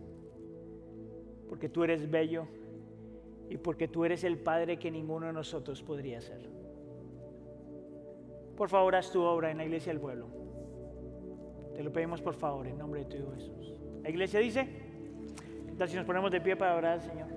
porque 1.47 1.69
tú 1.69 1.83
eres 1.83 2.09
bello 2.09 2.47
y 3.47 3.57
porque 3.57 3.87
tú 3.87 4.03
eres 4.05 4.23
el 4.23 4.39
Padre 4.39 4.77
que 4.77 4.89
ninguno 4.89 5.27
de 5.27 5.33
nosotros 5.33 5.83
podría 5.83 6.19
ser. 6.19 6.49
Por 8.57 8.69
favor, 8.69 8.95
haz 8.95 9.11
tu 9.11 9.21
obra 9.21 9.51
en 9.51 9.57
la 9.57 9.65
iglesia 9.65 9.93
del 9.93 10.01
pueblo. 10.01 10.27
Te 11.75 11.83
lo 11.83 11.93
pedimos 11.93 12.23
por 12.23 12.33
favor 12.33 12.65
en 12.65 12.75
nombre 12.75 13.01
de 13.01 13.05
tu 13.05 13.17
Hijo 13.17 13.31
Jesús. 13.33 13.79
La 14.01 14.09
iglesia 14.09 14.39
dice, 14.39 14.67
¿qué 15.67 15.75
tal 15.77 15.87
si 15.87 15.95
nos 15.95 16.05
ponemos 16.05 16.31
de 16.31 16.41
pie 16.41 16.55
para 16.55 16.75
orar 16.75 16.99
Señor? 16.99 17.36